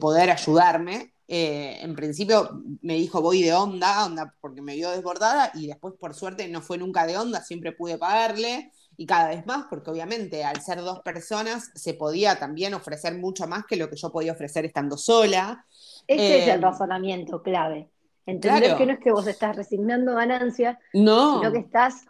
poder 0.00 0.30
ayudarme. 0.30 1.14
Eh, 1.26 1.78
en 1.80 1.94
principio 1.94 2.62
me 2.82 2.94
dijo 2.94 3.22
voy 3.22 3.42
de 3.42 3.52
onda, 3.52 4.04
onda 4.04 4.34
porque 4.40 4.60
me 4.60 4.74
vio 4.74 4.90
desbordada 4.90 5.52
y 5.54 5.68
después 5.68 5.94
por 5.94 6.12
suerte 6.12 6.48
no 6.48 6.60
fue 6.60 6.76
nunca 6.76 7.06
de 7.06 7.16
onda, 7.16 7.40
siempre 7.40 7.70
pude 7.70 7.98
pagarle 7.98 8.72
y 8.96 9.06
cada 9.06 9.28
vez 9.28 9.46
más, 9.46 9.66
porque 9.70 9.90
obviamente 9.90 10.44
al 10.44 10.60
ser 10.60 10.80
dos 10.80 11.00
personas 11.00 11.70
se 11.74 11.94
podía 11.94 12.38
también 12.38 12.74
ofrecer 12.74 13.16
mucho 13.16 13.46
más 13.46 13.64
que 13.64 13.76
lo 13.76 13.88
que 13.88 13.96
yo 13.96 14.10
podía 14.10 14.32
ofrecer 14.32 14.64
estando 14.64 14.96
sola. 14.96 15.64
Ese 16.06 16.40
es 16.40 16.48
el 16.48 16.56
em, 16.56 16.62
razonamiento 16.62 17.42
clave. 17.42 17.88
Entender 18.26 18.76
que 18.76 18.86
no 18.86 18.92
es 18.92 19.00
que 19.00 19.12
vos 19.12 19.26
estás 19.26 19.56
resignando 19.56 20.14
ganancias, 20.14 20.78
sino 20.92 21.52
que 21.52 21.58
estás 21.58 22.06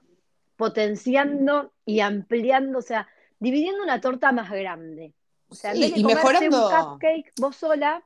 potenciando 0.56 1.72
y 1.86 2.00
ampliando, 2.00 2.78
o 2.78 2.82
sea, 2.82 3.08
dividiendo 3.38 3.82
una 3.82 4.00
torta 4.00 4.32
más 4.32 4.50
grande. 4.50 5.14
O 5.48 5.54
sea, 5.54 5.72
en 5.72 5.80
vez 5.80 5.94
de 5.94 6.00
y 6.00 6.04
mejorando 6.04 6.68
un 6.68 6.74
cupcake 6.74 7.32
vos 7.38 7.56
sola. 7.56 8.04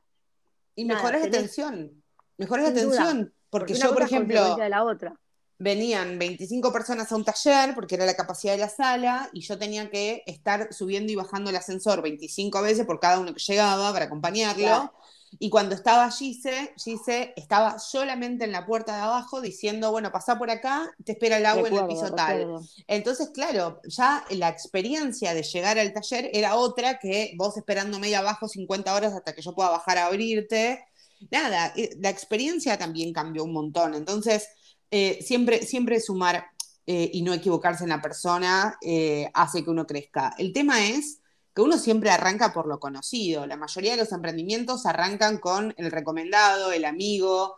Y 0.75 0.85
mejoras 0.85 1.21
la 1.21 1.27
atención. 1.27 2.03
Mejoras 2.37 2.65
la 2.65 2.71
atención. 2.71 3.33
Porque, 3.49 3.73
yo, 3.73 3.93
por 3.93 4.03
ejemplo. 4.03 4.57
la 4.57 4.83
otra 4.83 5.19
venían 5.57 6.19
25 6.19 6.71
personas 6.73 7.11
a 7.11 7.15
un 7.15 7.23
taller, 7.23 7.73
porque 7.75 7.95
era 7.95 8.05
la 8.05 8.15
capacidad 8.15 8.53
de 8.53 8.59
la 8.59 8.69
sala, 8.69 9.29
y 9.33 9.41
yo 9.41 9.57
tenía 9.57 9.89
que 9.89 10.23
estar 10.25 10.73
subiendo 10.73 11.11
y 11.11 11.15
bajando 11.15 11.49
el 11.49 11.55
ascensor 11.55 12.01
25 12.01 12.61
veces 12.61 12.85
por 12.85 12.99
cada 12.99 13.19
uno 13.19 13.33
que 13.33 13.39
llegaba 13.39 13.91
para 13.93 14.05
acompañarlo. 14.05 14.93
Y 15.37 15.49
cuando 15.49 15.75
estaba 15.75 16.09
Gise, 16.11 16.73
Gise 16.77 17.33
estaba 17.35 17.79
solamente 17.79 18.45
en 18.45 18.51
la 18.51 18.65
puerta 18.65 18.95
de 18.95 19.01
abajo 19.01 19.41
diciendo, 19.41 19.91
bueno, 19.91 20.11
pasá 20.11 20.37
por 20.37 20.49
acá, 20.49 20.89
te 21.03 21.13
espera 21.13 21.37
el 21.37 21.45
agua 21.45 21.67
en 21.67 21.75
el 21.75 21.87
piso 21.87 22.11
tal. 22.13 22.59
Entonces, 22.87 23.29
claro, 23.33 23.81
ya 23.83 24.25
la 24.29 24.49
experiencia 24.49 25.33
de 25.33 25.43
llegar 25.43 25.77
al 25.77 25.93
taller 25.93 26.29
era 26.33 26.55
otra 26.55 26.99
que 26.99 27.33
vos 27.37 27.57
esperándome 27.57 28.07
ahí 28.07 28.13
abajo 28.13 28.47
50 28.47 28.93
horas 28.93 29.13
hasta 29.13 29.33
que 29.33 29.41
yo 29.41 29.53
pueda 29.53 29.69
bajar 29.69 29.97
a 29.97 30.05
abrirte. 30.07 30.85
Nada, 31.31 31.73
eh, 31.75 31.95
la 31.99 32.09
experiencia 32.09 32.77
también 32.77 33.11
cambió 33.13 33.43
un 33.43 33.53
montón. 33.53 33.93
Entonces, 33.93 34.47
eh, 34.91 35.19
siempre, 35.21 35.63
siempre 35.63 35.99
sumar 35.99 36.45
eh, 36.87 37.09
y 37.13 37.23
no 37.23 37.33
equivocarse 37.33 37.83
en 37.83 37.89
la 37.89 38.01
persona 38.01 38.77
eh, 38.81 39.29
hace 39.33 39.63
que 39.63 39.71
uno 39.71 39.87
crezca. 39.87 40.35
El 40.37 40.53
tema 40.53 40.85
es 40.85 41.19
que 41.55 41.61
uno 41.61 41.77
siempre 41.77 42.09
arranca 42.09 42.51
por 42.51 42.67
lo 42.67 42.79
conocido. 42.81 43.47
La 43.47 43.55
mayoría 43.55 43.91
de 43.91 43.97
los 43.99 44.11
emprendimientos 44.11 44.85
arrancan 44.85 45.37
con 45.37 45.73
el 45.77 45.89
recomendado, 45.89 46.73
el 46.73 46.83
amigo, 46.83 47.55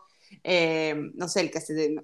no 1.15 1.27
sé, 1.27 1.41
el 1.41 1.51
que 1.51 1.95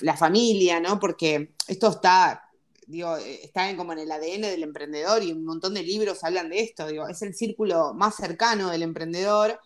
la, 0.00 0.16
familia, 0.16 0.80
¿no? 0.80 0.98
Porque 0.98 1.52
esto 1.68 1.90
está, 1.90 2.42
digo, 2.86 3.16
está 3.18 3.76
como 3.76 3.92
en 3.92 3.98
el 3.98 4.10
ADN 4.10 4.42
del 4.42 4.62
emprendedor 4.62 5.22
y 5.22 5.32
un 5.32 5.44
montón 5.44 5.74
de 5.74 5.82
libros 5.82 6.24
hablan 6.24 6.48
de 6.48 6.60
esto, 6.60 6.86
digo, 6.86 7.06
es 7.06 7.20
el 7.20 7.34
círculo 7.34 7.92
más 7.92 8.16
cercano 8.16 8.70
del 8.70 8.82
emprendedor. 8.82 9.60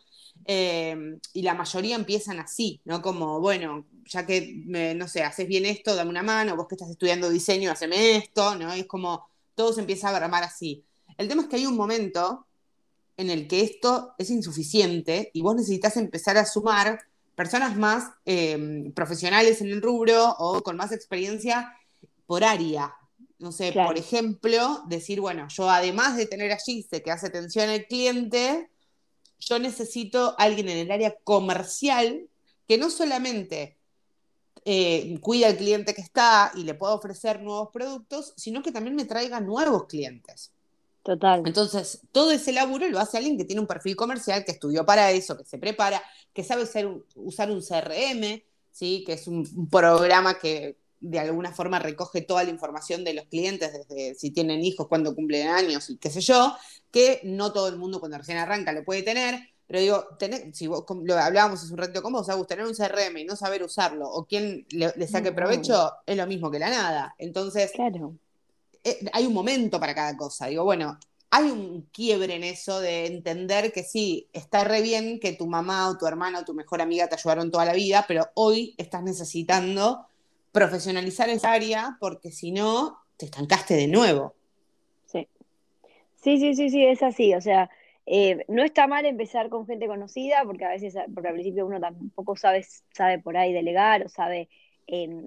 y 0.45 1.43
la 1.43 1.55
mayoría 1.55 1.95
empiezan 1.95 2.41
así, 2.41 2.81
¿no? 2.85 3.01
Como, 3.01 3.41
bueno, 3.41 3.87
ya 4.07 4.27
que, 4.27 4.55
no 4.97 5.07
sé, 5.07 5.23
haces 5.23 5.47
bien 5.47 5.65
esto, 5.67 5.95
dame 5.95 6.11
una 6.11 6.23
mano, 6.25 6.57
vos 6.57 6.67
que 6.69 6.75
estás 6.75 6.91
estudiando 6.91 7.31
diseño, 7.31 7.71
haceme 7.71 8.17
esto, 8.17 8.57
¿no? 8.57 8.73
es 8.73 8.87
como, 8.87 9.29
todo 9.55 9.73
se 9.73 9.81
empieza 9.81 10.11
a 10.11 10.17
armar 10.17 10.45
así. 10.45 10.86
El 11.19 11.29
tema 11.29 11.43
es 11.43 11.49
que 11.49 11.57
hay 11.57 11.67
un 11.67 11.77
momento 11.77 12.47
en 13.17 13.31
el 13.31 13.49
que 13.49 13.63
esto 13.63 14.15
es 14.19 14.31
insuficiente 14.31 15.31
y 15.33 15.41
vos 15.41 15.57
necesitas 15.57 15.97
empezar 15.97 16.37
a 16.37 16.45
sumar 16.45 17.01
personas 17.35 17.77
más 17.77 18.11
em, 18.25 18.93
profesionales 18.93 19.61
en 19.61 19.69
el 19.69 19.83
rubro 19.83 20.35
o 20.39 20.63
con 20.63 20.77
más 20.77 20.93
experiencia 20.93 21.75
por 22.27 22.45
área. 22.45 22.95
No 23.39 23.53
sé, 23.53 23.73
por 23.73 23.99
ejemplo, 23.99 24.83
decir, 24.89 25.21
bueno, 25.21 25.47
yo 25.49 25.69
además 25.69 26.17
de 26.17 26.27
tener 26.27 26.53
allí 26.53 26.83
sé 26.83 27.03
que 27.03 27.11
hace 27.11 27.27
atención 27.27 27.69
al 27.69 27.87
cliente, 27.87 28.71
yo 29.39 29.59
necesito 29.59 30.35
alguien 30.39 30.71
en 30.71 30.79
el 30.79 30.91
área 30.91 31.15
comercial 31.23 32.29
que 32.67 32.79
no 32.79 32.89
solamente 32.89 33.77
eh, 34.65 35.19
cuida 35.21 35.49
al 35.49 35.57
cliente 35.59 35.95
que 35.95 36.01
está 36.01 36.51
y 36.55 36.65
le 36.65 36.75
pueda 36.75 36.95
ofrecer 36.95 37.43
nuevos 37.43 37.69
productos, 37.73 38.33
sino 38.37 38.63
que 38.63 38.73
también 38.73 38.97
me 38.97 39.05
traiga 39.05 39.39
nuevos 39.41 39.85
clientes. 39.85 40.51
Total. 41.07 41.41
Entonces, 41.47 42.01
todo 42.11 42.33
ese 42.33 42.53
laburo 42.53 42.89
lo 42.89 42.99
hace 42.99 43.17
alguien 43.17 43.39
que 43.39 43.45
tiene 43.45 43.61
un 43.61 43.69
perfil 43.69 43.95
comercial, 43.95 44.45
que 44.45 44.51
estudió 44.51 44.85
para 44.85 45.13
eso, 45.13 45.37
que 45.37 45.45
se 45.45 45.57
prepara, 45.57 46.03
que 46.33 46.43
sabe 46.43 46.65
usar 47.15 47.51
un 47.53 47.63
CRM, 47.63 48.43
¿sí? 48.73 49.05
que 49.07 49.13
es 49.13 49.29
un, 49.29 49.69
programa 49.71 50.37
que 50.41 50.81
de 50.99 51.21
alguna 51.21 51.53
forma 51.53 51.79
recoge 51.79 52.23
toda 52.23 52.43
la 52.43 52.51
información 52.51 53.05
de 53.05 53.15
los 53.15 53.27
clientes, 53.27 53.73
desde 53.73 54.17
si 54.17 54.33
tienen 54.33 54.65
hijos, 54.65 54.89
cuándo 54.89 55.15
cumplen 55.15 55.47
años 55.47 55.89
y 55.91 55.97
qué 55.97 56.11
sé 56.11 56.21
yo, 56.21 56.57
que 56.91 57.21
no 57.23 57.53
todo 57.53 57.69
el 57.69 57.77
mundo 57.77 58.01
cuando 58.01 58.19
recién 58.19 58.39
arranca 58.39 58.73
lo 58.73 58.85
puede 58.85 59.05
tener, 59.05 59.39
pero 59.69 59.79
digo, 59.79 60.09
si 60.55 60.67
vos, 60.67 60.85
lo 61.05 61.15
hablábamos 61.15 61.63
hace 61.63 61.73
un 61.73 61.79
rato, 61.79 62.03
¿cómo 62.03 62.19
vos, 62.19 62.29
Agus, 62.31 62.49
tener 62.49 62.67
un 62.67 62.75
CRM 62.75 63.17
y 63.19 63.25
no 63.25 63.37
saber 63.37 63.63
usarlo 63.63 64.09
o 64.11 64.27
quién 64.27 64.67
le, 64.71 65.07
saque 65.07 65.31
provecho 65.31 65.93
es 66.05 66.17
lo 66.17 66.27
mismo 66.27 66.51
que 66.51 66.59
la 66.59 66.71
nada. 66.71 67.15
Entonces, 67.17 67.71
claro. 67.71 68.17
Eh, 68.87 69.01
hay 69.13 69.27
un 69.27 69.35
momento 69.35 69.81
para 69.81 69.97
cada 69.97 70.17
cosa. 70.17 70.47
Digo, 70.47 70.63
bueno, 70.63 70.97
hay 71.31 71.51
un 71.51 71.89
quiebre 71.93 72.37
en 72.37 72.45
eso 72.45 72.79
de 72.79 73.07
entender 73.07 73.73
que 73.73 73.83
sí, 73.83 74.29
está 74.33 74.63
re 74.63 74.81
bien 74.81 75.19
que 75.19 75.33
tu 75.33 75.49
mamá 75.49 75.89
o 75.89 75.99
tu 75.99 76.07
hermana 76.07 76.39
o 76.39 76.45
tu 76.45 76.55
mejor 76.55 76.81
amiga 76.81 77.09
te 77.09 77.17
ayudaron 77.17 77.51
toda 77.51 77.65
la 77.65 77.73
vida, 77.73 78.05
pero 78.07 78.29
hoy 78.35 78.77
estás 78.79 79.03
necesitando 79.03 80.07
profesionalizar 80.53 81.29
esa 81.31 81.51
área 81.51 81.97
porque 81.99 82.31
si 82.31 82.53
no, 82.53 82.99
te 83.17 83.27
estancaste 83.27 83.75
de 83.75 83.89
nuevo. 83.89 84.35
Sí. 85.07 85.27
Sí, 86.23 86.39
sí, 86.39 86.55
sí, 86.55 86.71
sí, 86.71 86.87
es 86.87 87.03
así. 87.03 87.35
O 87.35 87.41
sea, 87.41 87.69
eh, 88.07 88.45
no 88.47 88.63
está 88.63 88.87
mal 88.87 89.05
empezar 89.05 89.49
con 89.49 89.67
gente 89.67 89.89
conocida, 89.89 90.45
porque 90.45 90.65
a 90.65 90.69
veces, 90.69 90.95
porque 91.13 91.27
al 91.27 91.35
principio 91.35 91.67
uno 91.67 91.81
tampoco 91.81 92.37
sabe, 92.37 92.65
sabe 92.95 93.19
por 93.19 93.37
ahí 93.37 93.53
delegar 93.53 94.05
o 94.05 94.09
sabe 94.09 94.49
em, 94.87 95.27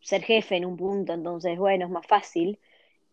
ser 0.00 0.22
jefe 0.22 0.56
en 0.56 0.64
un 0.66 0.76
punto, 0.76 1.12
entonces, 1.12 1.58
bueno, 1.58 1.86
es 1.86 1.90
más 1.90 2.06
fácil. 2.06 2.58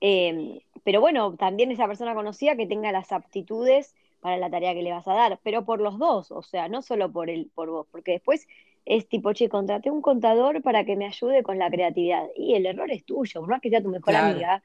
Em, 0.01 0.59
pero 0.83 1.01
bueno, 1.01 1.35
también 1.35 1.71
esa 1.71 1.87
persona 1.87 2.13
conocida 2.13 2.55
que 2.55 2.67
tenga 2.67 2.91
las 2.91 3.11
aptitudes 3.11 3.95
para 4.19 4.37
la 4.37 4.49
tarea 4.49 4.73
que 4.73 4.83
le 4.83 4.91
vas 4.91 5.07
a 5.07 5.13
dar, 5.13 5.39
pero 5.43 5.65
por 5.65 5.79
los 5.81 5.97
dos, 5.97 6.31
o 6.31 6.41
sea, 6.41 6.67
no 6.67 6.81
solo 6.81 7.11
por, 7.11 7.29
el, 7.29 7.49
por 7.53 7.69
vos, 7.69 7.87
porque 7.91 8.13
después 8.13 8.47
es 8.85 9.07
tipo, 9.07 9.33
che, 9.33 9.49
contraté 9.49 9.89
un 9.89 10.01
contador 10.01 10.61
para 10.61 10.85
que 10.85 10.95
me 10.95 11.07
ayude 11.07 11.43
con 11.43 11.57
la 11.57 11.69
creatividad. 11.69 12.27
Y 12.35 12.53
el 12.53 12.65
error 12.65 12.91
es 12.91 13.03
tuyo, 13.03 13.41
por 13.41 13.49
más 13.49 13.61
que 13.61 13.69
sea 13.69 13.81
tu 13.81 13.89
mejor 13.89 14.15
amiga. 14.15 14.63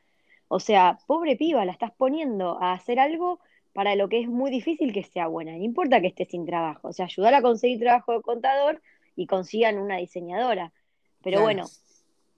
O 0.48 0.60
sea, 0.60 0.98
pobre 1.06 1.36
piba, 1.36 1.64
la 1.64 1.72
estás 1.72 1.92
poniendo 1.92 2.60
a 2.60 2.72
hacer 2.72 2.98
algo 2.98 3.40
para 3.72 3.94
lo 3.94 4.08
que 4.08 4.20
es 4.20 4.28
muy 4.28 4.50
difícil 4.50 4.92
que 4.92 5.04
sea 5.04 5.26
buena. 5.26 5.52
No 5.52 5.64
importa 5.64 6.00
que 6.00 6.08
esté 6.08 6.26
sin 6.26 6.44
trabajo, 6.44 6.88
o 6.88 6.92
sea, 6.92 7.06
ayudar 7.06 7.34
a 7.34 7.42
conseguir 7.42 7.78
trabajo 7.78 8.12
de 8.12 8.20
contador 8.20 8.82
y 9.16 9.26
consigan 9.26 9.78
una 9.78 9.96
diseñadora. 9.96 10.72
Pero 11.22 11.40
bueno, 11.42 11.64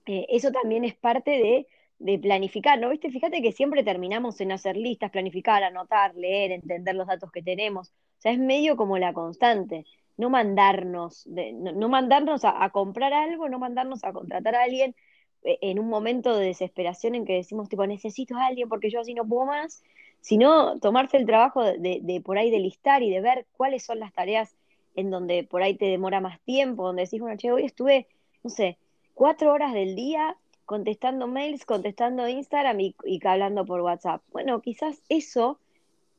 eh, 0.05 0.25
eso 0.29 0.51
también 0.51 0.83
es 0.83 0.95
parte 0.95 1.31
de, 1.31 1.67
de, 1.99 2.19
planificar, 2.19 2.79
¿no? 2.79 2.89
¿Viste? 2.89 3.11
Fíjate 3.11 3.41
que 3.41 3.51
siempre 3.51 3.83
terminamos 3.83 4.39
en 4.41 4.51
hacer 4.51 4.77
listas, 4.77 5.11
planificar, 5.11 5.63
anotar, 5.63 6.15
leer, 6.15 6.51
entender 6.51 6.95
los 6.95 7.07
datos 7.07 7.31
que 7.31 7.41
tenemos. 7.41 7.89
O 7.89 8.21
sea, 8.21 8.31
es 8.31 8.39
medio 8.39 8.75
como 8.77 8.97
la 8.97 9.13
constante. 9.13 9.85
No 10.17 10.29
mandarnos, 10.29 11.23
de, 11.25 11.53
no, 11.53 11.89
mandarnos 11.89 12.45
a, 12.45 12.69
comprar 12.69 13.13
algo, 13.13 13.49
no 13.49 13.59
mandarnos 13.59 14.03
a 14.03 14.13
contratar 14.13 14.55
a 14.55 14.63
alguien 14.63 14.95
eh, 15.43 15.57
en 15.61 15.79
un 15.79 15.89
momento 15.89 16.37
de 16.37 16.47
desesperación 16.47 17.15
en 17.15 17.25
que 17.25 17.33
decimos, 17.33 17.69
tipo, 17.69 17.85
necesito 17.87 18.35
a 18.37 18.45
alguien 18.45 18.69
porque 18.69 18.89
yo 18.91 18.99
así 19.01 19.13
no 19.13 19.27
puedo 19.27 19.45
más 19.47 19.83
sino 20.23 20.79
tomarse 20.79 21.17
el 21.17 21.25
trabajo 21.25 21.61
de, 21.63 22.21
por 22.23 22.37
ahí 22.37 22.49
de 22.49 22.59
listar 22.59 23.03
y 23.03 23.09
de 23.11 23.19
ver 23.19 23.45
cuáles 23.57 23.83
son 23.83 23.99
las 23.99 24.13
tareas 24.13 24.55
en 24.95 25.11
donde 25.11 25.43
por 25.43 25.61
ahí 25.61 25.75
te 25.75 25.85
demora 25.85 26.21
más 26.21 26.39
tiempo, 26.41 26.85
donde 26.85 27.03
decís, 27.03 27.19
bueno, 27.19 27.35
che, 27.35 27.51
hoy 27.51 27.65
estuve, 27.65 28.07
no 28.41 28.49
sé, 28.49 28.77
cuatro 29.13 29.51
horas 29.53 29.73
del 29.73 29.95
día 29.95 30.37
contestando 30.65 31.27
mails, 31.27 31.65
contestando 31.65 32.27
Instagram 32.27 32.79
y, 32.79 32.95
hablando 33.25 33.65
por 33.65 33.81
WhatsApp. 33.81 34.21
Bueno, 34.31 34.61
quizás 34.61 35.01
eso 35.09 35.59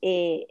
eh, 0.02 0.46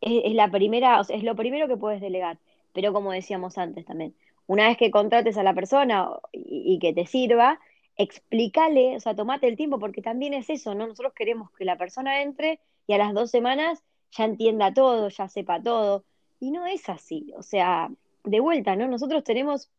es, 0.00 0.34
la 0.34 0.50
primera, 0.50 1.00
es 1.08 1.22
lo 1.22 1.36
primero 1.36 1.68
que 1.68 1.76
puedes 1.76 2.00
delegar. 2.00 2.38
Pero 2.72 2.92
como 2.92 3.12
decíamos 3.12 3.58
antes 3.58 3.84
también, 3.84 4.14
una 4.46 4.68
vez 4.68 4.76
que 4.76 4.90
contrates 4.90 5.36
a 5.36 5.42
la 5.42 5.54
persona 5.54 6.08
y, 6.32 6.74
y 6.74 6.78
que 6.78 6.92
te 6.92 7.06
sirva, 7.06 7.60
explícale, 7.96 8.96
o 8.96 9.00
sea, 9.00 9.14
tomate 9.14 9.48
el 9.48 9.56
tiempo, 9.56 9.78
porque 9.78 10.02
también 10.02 10.34
es 10.34 10.50
eso, 10.50 10.74
¿no? 10.74 10.86
Nosotros 10.86 11.12
queremos 11.14 11.50
que 11.52 11.64
la 11.64 11.76
persona 11.76 12.22
entre 12.22 12.60
y 12.86 12.92
a 12.92 12.98
las 12.98 13.14
dos 13.14 13.30
semanas 13.30 13.82
ya 14.12 14.24
entienda 14.24 14.72
todo, 14.74 15.08
ya 15.08 15.28
sepa 15.28 15.62
todo. 15.62 16.04
Y 16.40 16.50
no 16.50 16.66
es 16.66 16.88
así. 16.88 17.32
O 17.36 17.42
sea, 17.42 17.90
de 18.24 18.40
vuelta, 18.40 18.76
¿no? 18.76 18.88
Nosotros 18.88 19.24
tenemos 19.24 19.70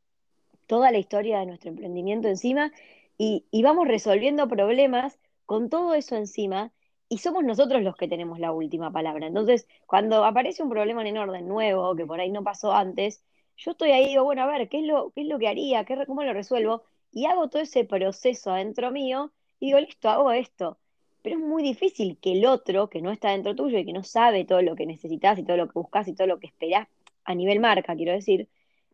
toda 0.72 0.90
la 0.90 1.00
historia 1.00 1.40
de 1.40 1.48
nuestro 1.48 1.70
emprendimiento 1.70 2.30
encima 2.30 2.72
y, 3.18 3.44
vamos 3.62 3.90
resolviendo 3.90 4.48
problemas 4.48 5.20
con 5.46 5.70
todo 5.70 5.94
eso 5.96 6.16
encima 6.16 6.72
y 7.10 7.18
somos 7.18 7.44
nosotros 7.44 7.82
los 7.84 7.98
que 7.98 8.08
tenemos 8.08 8.40
la 8.40 8.54
última 8.54 8.90
palabra. 8.90 9.28
Entonces, 9.28 9.68
cuando 9.86 10.24
aparece 10.24 10.64
un 10.64 10.70
problema 10.70 11.06
en 11.06 11.18
orden 11.18 11.46
nuevo, 11.46 11.94
que 11.98 12.06
por 12.06 12.22
ahí 12.22 12.32
no 12.32 12.42
pasó 12.46 12.72
antes, 12.72 13.22
yo 13.58 13.72
estoy 13.72 13.92
ahí 13.92 14.06
y 14.06 14.08
digo, 14.12 14.24
bueno, 14.24 14.44
a 14.44 14.48
ver, 14.48 14.70
¿qué 14.70 14.80
es 14.80 14.86
lo, 14.86 15.12
qué 15.12 15.24
es 15.24 15.28
lo 15.28 15.40
que 15.40 15.50
haría? 15.50 15.84
¿Qué, 15.84 16.06
¿Cómo 16.08 16.24
lo 16.24 16.32
resuelvo? 16.32 16.84
Y 17.12 17.26
hago 17.26 17.50
todo 17.50 17.62
ese 17.62 17.84
proceso 17.84 18.52
adentro 18.52 18.92
mío 18.92 19.34
y 19.60 19.66
digo, 19.66 19.80
listo, 19.82 20.10
hago 20.10 20.32
esto 20.32 20.78
pero 21.22 21.36
es 21.36 21.42
muy 21.42 21.64
difícil 21.64 22.18
que 22.20 22.32
el 22.32 22.46
otro, 22.46 22.90
que 22.90 23.02
no 23.02 23.12
está 23.12 23.30
dentro 23.30 23.56
tuyo 23.56 23.78
y 23.78 23.86
que 23.86 23.94
no 23.94 24.04
sabe 24.04 24.46
todo 24.46 24.62
lo 24.62 24.76
que 24.76 24.88
necesitas 24.88 25.38
y 25.38 25.44
todo 25.44 25.58
lo 25.58 25.68
que 25.68 25.74
buscas 25.78 26.08
y 26.08 26.14
todo 26.14 26.28
lo 26.28 26.40
que 26.40 26.48
esperás 26.48 26.88
a 27.26 27.36
nivel 27.36 27.60
marca, 27.60 27.96
quiero 27.96 28.14
decir, 28.14 28.48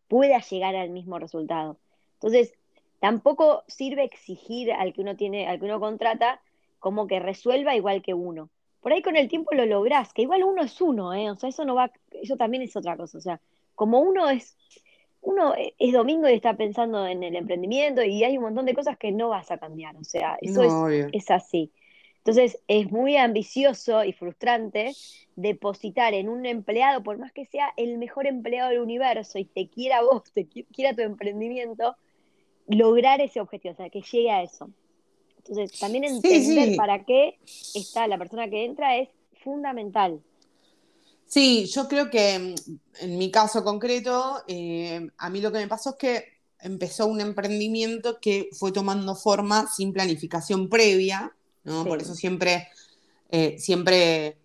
pueda 0.08 0.40
llegar 0.40 0.74
al 0.74 0.90
mismo 0.90 1.18
resultado. 1.18 1.76
Entonces, 2.14 2.54
tampoco 3.00 3.62
sirve 3.68 4.04
exigir 4.04 4.72
al 4.72 4.92
que 4.92 5.02
uno 5.02 5.16
tiene, 5.16 5.46
al 5.46 5.58
que 5.58 5.66
uno 5.66 5.80
contrata 5.80 6.40
como 6.78 7.06
que 7.06 7.20
resuelva 7.20 7.76
igual 7.76 8.02
que 8.02 8.14
uno. 8.14 8.50
Por 8.80 8.92
ahí 8.92 9.02
con 9.02 9.16
el 9.16 9.28
tiempo 9.28 9.54
lo 9.54 9.66
lográs, 9.66 10.12
que 10.12 10.22
igual 10.22 10.44
uno 10.44 10.62
es 10.62 10.80
uno, 10.80 11.12
¿eh? 11.12 11.30
O 11.30 11.36
sea, 11.36 11.48
eso 11.48 11.64
no 11.64 11.74
va, 11.74 11.90
eso 12.12 12.36
también 12.36 12.62
es 12.62 12.76
otra 12.76 12.96
cosa. 12.96 13.18
O 13.18 13.20
sea, 13.20 13.40
como 13.74 14.00
uno 14.00 14.28
es, 14.30 14.56
uno 15.20 15.52
es 15.56 15.92
domingo 15.92 16.28
y 16.28 16.34
está 16.34 16.56
pensando 16.56 17.06
en 17.06 17.22
el 17.22 17.36
emprendimiento 17.36 18.02
y 18.02 18.22
hay 18.24 18.36
un 18.36 18.44
montón 18.44 18.66
de 18.66 18.74
cosas 18.74 18.96
que 18.96 19.12
no 19.12 19.28
vas 19.28 19.50
a 19.50 19.58
cambiar. 19.58 19.96
O 19.96 20.04
sea, 20.04 20.38
eso 20.40 20.90
es, 20.90 21.06
es 21.12 21.30
así. 21.30 21.72
Entonces 22.28 22.60
es 22.68 22.92
muy 22.92 23.16
ambicioso 23.16 24.04
y 24.04 24.12
frustrante 24.12 24.94
depositar 25.34 26.12
en 26.12 26.28
un 26.28 26.44
empleado, 26.44 27.02
por 27.02 27.16
más 27.16 27.32
que 27.32 27.46
sea 27.46 27.72
el 27.78 27.96
mejor 27.96 28.26
empleado 28.26 28.68
del 28.68 28.80
universo 28.80 29.38
y 29.38 29.46
te 29.46 29.70
quiera 29.70 30.02
vos, 30.02 30.24
te 30.34 30.46
quiera 30.46 30.94
tu 30.94 31.00
emprendimiento, 31.00 31.96
lograr 32.66 33.22
ese 33.22 33.40
objetivo, 33.40 33.72
o 33.72 33.76
sea, 33.78 33.88
que 33.88 34.02
llegue 34.02 34.30
a 34.30 34.42
eso. 34.42 34.68
Entonces, 35.38 35.80
también 35.80 36.04
entender 36.04 36.76
para 36.76 37.02
qué 37.06 37.38
está 37.74 38.06
la 38.06 38.18
persona 38.18 38.50
que 38.50 38.66
entra 38.66 38.98
es 38.98 39.08
fundamental. 39.42 40.20
Sí, 41.24 41.64
yo 41.64 41.88
creo 41.88 42.10
que 42.10 42.38
mm, 42.38 43.04
en 43.06 43.16
mi 43.16 43.30
caso 43.30 43.64
concreto, 43.64 44.42
eh, 44.48 45.08
a 45.16 45.30
mí 45.30 45.40
lo 45.40 45.50
que 45.50 45.60
me 45.60 45.68
pasó 45.68 45.90
es 45.90 45.96
que 45.96 46.24
empezó 46.60 47.06
un 47.06 47.22
emprendimiento 47.22 48.18
que 48.20 48.50
fue 48.52 48.70
tomando 48.70 49.14
forma 49.14 49.66
sin 49.66 49.94
planificación 49.94 50.68
previa 50.68 51.32
por 51.84 52.00
eso 52.00 52.14
siempre, 52.14 52.68
eh, 53.30 53.56
siempre, 53.58 54.38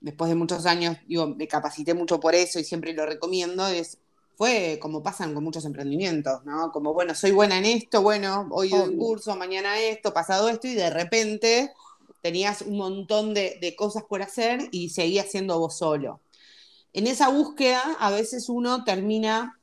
después 0.00 0.28
de 0.28 0.34
muchos 0.34 0.66
años, 0.66 0.96
digo, 1.06 1.26
me 1.26 1.48
capacité 1.48 1.94
mucho 1.94 2.20
por 2.20 2.34
eso 2.34 2.58
y 2.58 2.64
siempre 2.64 2.92
lo 2.92 3.06
recomiendo, 3.06 3.66
es, 3.66 3.98
fue 4.36 4.78
como 4.80 5.02
pasan 5.02 5.34
con 5.34 5.44
muchos 5.44 5.64
emprendimientos, 5.64 6.44
¿no? 6.44 6.72
Como, 6.72 6.92
bueno, 6.92 7.14
soy 7.14 7.30
buena 7.30 7.58
en 7.58 7.64
esto, 7.64 8.02
bueno, 8.02 8.48
hoy 8.50 8.70
doy 8.70 8.88
un 8.88 8.98
curso, 8.98 9.36
mañana 9.36 9.78
esto, 9.78 10.12
pasado 10.12 10.48
esto, 10.48 10.66
y 10.66 10.74
de 10.74 10.90
repente 10.90 11.72
tenías 12.20 12.62
un 12.62 12.78
montón 12.78 13.34
de, 13.34 13.58
de 13.60 13.76
cosas 13.76 14.02
por 14.04 14.22
hacer 14.22 14.68
y 14.70 14.90
seguías 14.90 15.30
siendo 15.30 15.58
vos 15.58 15.76
solo. 15.76 16.20
En 16.92 17.06
esa 17.06 17.28
búsqueda, 17.28 17.96
a 17.98 18.10
veces 18.10 18.48
uno 18.48 18.84
termina 18.84 19.58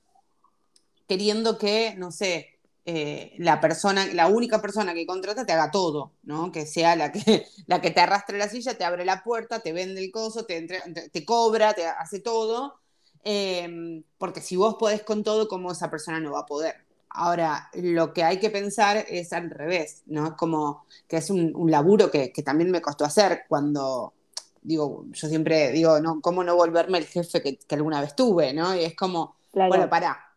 queriendo 1.07 1.57
que, 1.57 1.93
no 1.97 2.11
sé, 2.11 2.50
eh, 2.83 3.33
la 3.37 3.61
persona, 3.61 4.07
la 4.07 4.27
única 4.27 4.59
persona 4.59 4.95
que 4.95 5.05
contrata 5.05 5.45
te 5.45 5.53
haga 5.53 5.69
todo, 5.69 6.13
¿no? 6.23 6.51
Que 6.51 6.65
sea 6.65 6.95
la 6.95 7.11
que, 7.11 7.45
la 7.67 7.79
que 7.79 7.91
te 7.91 7.99
arrastre 8.01 8.37
la 8.37 8.49
silla, 8.49 8.77
te 8.77 8.83
abre 8.83 9.05
la 9.05 9.23
puerta, 9.23 9.59
te 9.59 9.71
vende 9.71 10.03
el 10.03 10.11
coso, 10.11 10.45
te, 10.45 10.65
te, 11.11 11.25
cobra, 11.25 11.73
te 11.73 11.85
hace 11.85 12.19
todo. 12.19 12.79
Em, 13.23 14.03
porque 14.17 14.41
si 14.41 14.55
vos 14.55 14.75
podés 14.79 15.03
con 15.03 15.23
todo, 15.23 15.47
¿cómo 15.47 15.71
esa 15.71 15.91
persona 15.91 16.19
no 16.19 16.31
va 16.31 16.39
a 16.39 16.45
poder? 16.47 16.75
Ahora, 17.09 17.69
lo 17.73 18.13
que 18.13 18.23
hay 18.23 18.39
que 18.39 18.49
pensar 18.49 19.05
es 19.07 19.31
al 19.33 19.51
revés, 19.51 20.01
¿no? 20.07 20.27
Es 20.27 20.33
como 20.33 20.85
que 21.07 21.17
es 21.17 21.29
un, 21.29 21.53
laburo 21.69 22.09
que, 22.09 22.29
también 22.43 22.71
me 22.71 22.81
costó 22.81 23.05
hacer 23.05 23.43
cuando, 23.47 24.13
digo, 24.61 25.05
yo 25.11 25.27
siempre 25.27 25.71
digo, 25.71 25.99
¿no? 25.99 26.19
¿Cómo 26.21 26.43
no 26.43 26.55
volverme 26.55 26.97
el 26.97 27.05
jefe 27.05 27.43
que, 27.43 27.75
alguna 27.75 28.01
vez 28.01 28.15
tuve, 28.15 28.53
¿no? 28.53 28.75
Y 28.75 28.85
es 28.85 28.95
como, 28.95 29.35
bueno, 29.53 29.89
pará, 29.89 30.30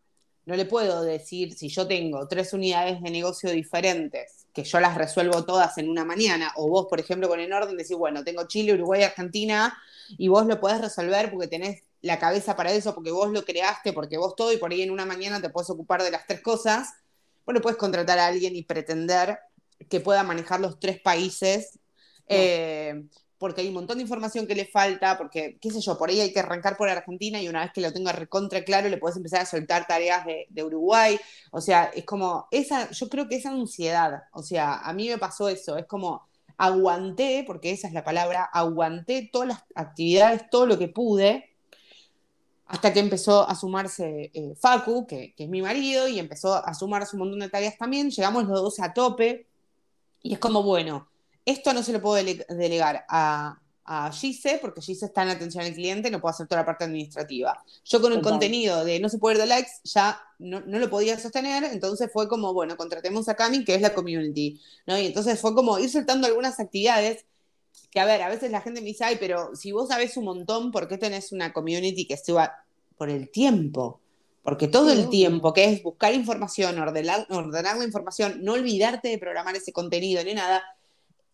no 0.47 0.57
le 0.57 0.65
puedo 0.67 1.03
decir 1.03 1.55
si 1.55 1.69
yo 1.69 1.87
tengo 1.87 2.29
tres 2.29 2.53
unidades 2.53 3.01
de 3.03 3.11
negocio 3.11 3.51
diferentes, 3.51 4.47
que 4.53 4.65
yo 4.65 4.79
las 4.81 4.97
resuelvo 4.97 5.45
todas 5.45 5.79
en 5.79 5.89
una 5.89 6.05
mañana, 6.05 6.53
o 6.57 6.69
vos, 6.69 6.87
por 6.89 7.01
ejemplo, 7.01 7.29
con 7.29 7.41
el 7.41 7.53
orden, 7.53 7.77
decís, 7.77 7.97
bueno, 7.97 8.23
tengo 8.25 8.47
Chile, 8.47 8.75
Uruguay, 8.75 9.03
Argentina, 9.03 9.77
y 10.11 10.29
vos 10.29 10.47
lo 10.47 10.61
podés 10.61 10.81
resolver 10.81 11.31
porque 11.31 11.49
tenés 11.49 11.83
la 12.03 12.19
cabeza 12.19 12.55
para 12.55 12.71
eso, 12.71 12.95
porque 12.95 13.11
vos 13.11 13.31
lo 13.31 13.45
creaste, 13.45 13.93
porque 13.93 14.19
vos 14.19 14.37
todo, 14.37 14.53
y 14.53 14.59
por 14.59 14.71
ahí 14.71 14.83
en 14.83 14.91
una 14.91 15.07
mañana 15.07 15.41
te 15.41 15.49
puedes 15.49 15.71
ocupar 15.71 16.03
de 16.03 16.11
las 16.11 16.27
tres 16.27 16.41
cosas. 16.41 16.93
Bueno, 17.47 17.61
puedes 17.63 17.79
contratar 17.79 18.19
a 18.19 18.27
alguien 18.27 18.55
y 18.55 18.63
pretender 18.63 19.39
que 19.89 20.01
pueda 20.01 20.23
manejar 20.23 20.61
los 20.61 20.79
tres 20.79 21.01
países. 21.01 21.79
Eh, 22.29 23.05
porque 23.45 23.61
hay 23.61 23.69
un 23.69 23.75
montón 23.75 23.99
de 23.99 24.05
información 24.05 24.47
que 24.47 24.55
le 24.55 24.65
falta, 24.65 25.19
porque, 25.19 25.59
qué 25.61 25.71
sé 25.71 25.79
yo, 25.83 25.99
por 25.99 26.09
ahí 26.09 26.19
hay 26.19 26.33
que 26.33 26.41
arrancar 26.41 26.79
por 26.79 26.89
Argentina 26.89 27.42
y 27.42 27.47
una 27.47 27.61
vez 27.61 27.73
que 27.75 27.83
lo 27.83 27.92
tenga 27.92 28.11
recontra 28.11 28.64
claro, 28.64 28.88
le 28.88 28.97
puedes 28.97 29.18
empezar 29.18 29.42
a 29.42 29.45
soltar 29.45 29.87
tareas 29.87 30.25
de, 30.25 30.64
Uruguay. 30.64 31.21
O 31.51 31.61
sea, 31.61 31.90
es 31.95 32.07
como, 32.07 32.49
esa, 32.51 32.90
yo 32.90 33.07
creo 33.11 33.29
que 33.29 33.37
esa 33.37 33.51
ansiedad, 33.51 34.23
o 34.33 34.42
sea, 34.42 34.79
a 34.79 34.95
mí 34.95 35.11
me 35.11 35.18
pasó 35.18 35.51
eso, 35.51 35.77
es 35.77 35.85
como, 35.85 36.27
aguanté, 36.57 37.45
porque 37.47 37.71
esa 37.71 37.87
es 37.87 37.92
la 37.92 38.03
palabra, 38.03 38.45
aguanté 38.45 39.29
todas 39.31 39.49
las 39.49 39.64
actividades, 39.75 40.49
todo 40.49 40.64
lo 40.64 40.79
que 40.79 40.88
pude, 40.88 41.51
hasta 42.64 42.95
que 42.95 43.01
empezó 43.01 43.47
a 43.47 43.55
sumarse 43.55 44.31
eh, 44.33 44.55
Facu, 44.59 45.07
que, 45.07 45.35
que, 45.35 45.45
es 45.45 45.51
mi 45.51 45.61
marido, 45.61 46.09
y 46.09 46.18
empezó 46.18 46.55
a 46.55 46.73
sumarse 46.73 47.14
un 47.14 47.21
montón 47.21 47.40
de 47.40 47.51
tareas 47.51 47.77
también, 47.77 48.11
llegamos 48.11 48.45
los 48.45 48.62
dos 48.62 48.81
a 48.81 48.95
tope, 48.95 49.47
y 50.23 50.33
es 50.33 50.38
como, 50.38 50.62
bueno, 50.62 51.09
esto 51.44 51.72
no 51.72 51.83
se 51.83 51.92
lo 51.92 52.00
puedo 52.00 52.22
delegar 52.48 53.04
a, 53.09 53.59
a 53.85 54.11
Gise, 54.11 54.59
porque 54.61 54.80
Gise 54.80 55.07
está 55.07 55.22
en 55.22 55.30
atención 55.30 55.64
al 55.64 55.74
cliente, 55.74 56.11
no 56.11 56.20
puedo 56.20 56.30
hacer 56.33 56.46
toda 56.46 56.62
la 56.62 56.66
parte 56.66 56.85
administrativa. 56.85 57.62
Yo 57.85 58.00
con 58.00 58.12
el 58.12 58.22
contenido 58.22 58.85
de 58.85 58.98
no 58.98 59.09
se 59.09 59.18
puede 59.18 59.37
ir 59.37 59.42
de 59.42 59.46
likes 59.46 59.72
ya 59.85 60.20
no, 60.38 60.61
lo 60.61 60.90
podía 60.90 61.18
sostener, 61.18 61.64
entonces 61.64 62.11
fue 62.12 62.28
como, 62.28 62.54
bueno, 62.54 62.76
contratemos 62.76 63.28
a 63.28 63.35
Cami, 63.35 63.64
que 63.64 63.74
es 63.74 63.83
la 63.83 63.94
community, 63.94 64.61
¿no? 64.87 64.98
Y 64.98 65.07
entonces 65.07 65.38
fue 65.38 65.54
como 65.54 65.78
ir 65.78 65.90
soltando 65.90 66.26
algunas 66.26 66.59
actividades 66.59 67.26
que, 67.90 68.00
a 68.00 68.07
ver, 68.07 68.22
a 68.22 68.28
veces 68.28 68.50
la 68.50 68.62
gente 68.62 68.80
me 68.80 68.88
dice, 68.88 69.04
ay, 69.04 69.16
pero 69.20 69.54
si 69.54 69.72
vos 69.72 69.88
sabés 69.88 70.16
un 70.16 70.24
montón, 70.24 70.72
¿por 70.72 70.88
qué 70.88 70.96
tenés 70.96 71.33
una 71.33 71.52
community 71.52 72.07
que 72.07 72.16
suba 72.16 72.64
por 72.96 73.11
el 73.11 73.30
tiempo? 73.30 74.00
Porque 74.42 74.68
todo 74.68 74.92
el 74.92 75.09
tiempo, 75.11 75.52
que 75.52 75.64
es 75.64 75.83
buscar 75.83 76.12
información, 76.12 76.78
ordenar, 76.78 77.26
ordenar 77.30 77.76
la 77.76 77.85
información, 77.85 78.40
no 78.42 78.54
olvidarte 78.54 79.09
de 79.09 79.18
programar 79.18 79.57
ese 79.57 79.72
contenido 79.72 80.22
ni 80.24 80.35
nada, 80.35 80.62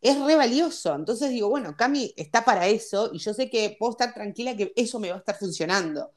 es 0.00 0.18
re 0.20 0.34
valioso. 0.34 0.94
Entonces 0.94 1.30
digo, 1.30 1.48
bueno, 1.48 1.76
Cami 1.76 2.12
está 2.16 2.44
para 2.44 2.66
eso 2.66 3.10
y 3.12 3.18
yo 3.18 3.34
sé 3.34 3.50
que 3.50 3.76
puedo 3.78 3.92
estar 3.92 4.14
tranquila 4.14 4.56
que 4.56 4.72
eso 4.76 4.98
me 4.98 5.10
va 5.10 5.16
a 5.16 5.18
estar 5.18 5.38
funcionando. 5.38 6.12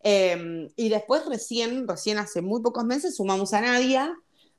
Em, 0.00 0.68
y 0.76 0.88
después 0.88 1.26
recién, 1.26 1.86
recién 1.86 2.18
hace 2.18 2.42
muy 2.42 2.62
pocos 2.62 2.84
meses 2.84 3.16
sumamos 3.16 3.52
a 3.54 3.60
Nadia 3.60 4.14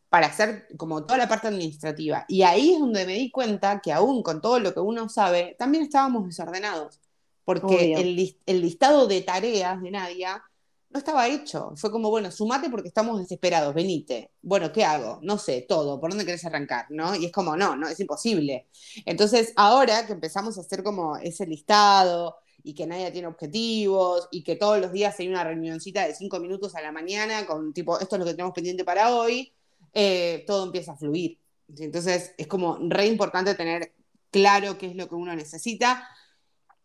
para 0.10 0.28
hacer 0.28 0.68
como 0.78 1.06
toda 1.06 1.18
la 1.18 1.28
parte 1.28 1.48
administrativa. 1.48 2.26
Y 2.28 2.42
ahí 2.44 2.74
es 2.74 2.80
donde 2.80 3.06
me 3.06 3.14
di 3.14 3.30
cuenta 3.32 3.80
que 3.82 3.94
aún 3.94 4.24
con 4.24 4.42
todo 4.42 4.60
lo 4.60 4.74
que 4.74 4.80
uno 4.80 5.10
sabe, 5.10 5.56
también 5.60 5.84
estábamos 5.84 6.26
desordenados. 6.26 7.00
Porque 7.46 7.94
el, 7.94 8.38
el, 8.46 8.62
listado 8.62 9.08
de 9.08 9.22
tareas 9.22 9.82
de 9.82 9.90
Nadia 9.90 10.44
no 10.90 10.98
estaba 11.00 11.28
hecho. 11.28 11.74
Fue 11.76 11.92
como, 11.92 12.10
bueno, 12.10 12.32
sumate 12.32 12.70
porque 12.70 12.88
estamos 12.88 13.20
desesperados, 13.20 13.74
venite. 13.74 14.32
Bueno, 14.42 14.72
¿qué 14.72 14.84
hago? 14.84 15.20
No 15.22 15.38
sé, 15.38 15.66
todo, 15.68 16.00
¿por 16.00 16.10
dónde 16.10 16.26
querés 16.26 16.46
arrancar? 16.46 16.88
¿No? 16.90 17.16
Y 17.16 17.26
es 17.26 17.32
como, 17.32 17.56
no, 17.56 17.76
no, 17.76 17.88
es 17.88 18.00
imposible. 18.00 18.68
Entonces, 19.06 19.54
ahora 19.56 20.06
que 20.08 20.14
empezamos 20.14 20.58
a 20.58 20.62
hacer 20.62 20.84
como 20.84 21.18
ese 21.18 21.46
listado 21.46 22.38
y 22.64 22.74
que 22.74 22.88
nadie 22.88 23.12
tiene 23.12 23.28
objetivos 23.28 24.28
y 24.32 24.44
que 24.44 24.56
todos 24.56 24.80
los 24.82 24.92
días 24.92 25.18
hay 25.20 25.28
una 25.28 25.44
reunioncita 25.44 26.06
de 26.08 26.16
cinco 26.16 26.40
minutos 26.40 26.76
a 26.76 26.82
la 26.82 26.92
mañana 26.92 27.46
con 27.46 27.72
tipo, 27.74 28.00
esto 28.00 28.16
es 28.16 28.20
lo 28.20 28.26
que 28.26 28.34
tenemos 28.34 28.54
pendiente 28.54 28.84
para 28.84 29.16
hoy, 29.16 29.54
eh, 29.94 30.44
todo 30.48 30.66
empieza 30.66 30.94
a 30.94 30.98
fluir. 30.98 31.38
Entonces, 31.78 32.34
es 32.38 32.48
como 32.48 32.80
re 32.82 33.06
importante 33.06 33.54
tener 33.54 33.94
claro 34.32 34.78
qué 34.78 34.88
es 34.88 34.96
lo 34.96 35.08
que 35.08 35.16
uno 35.16 35.36
necesita. 35.36 36.08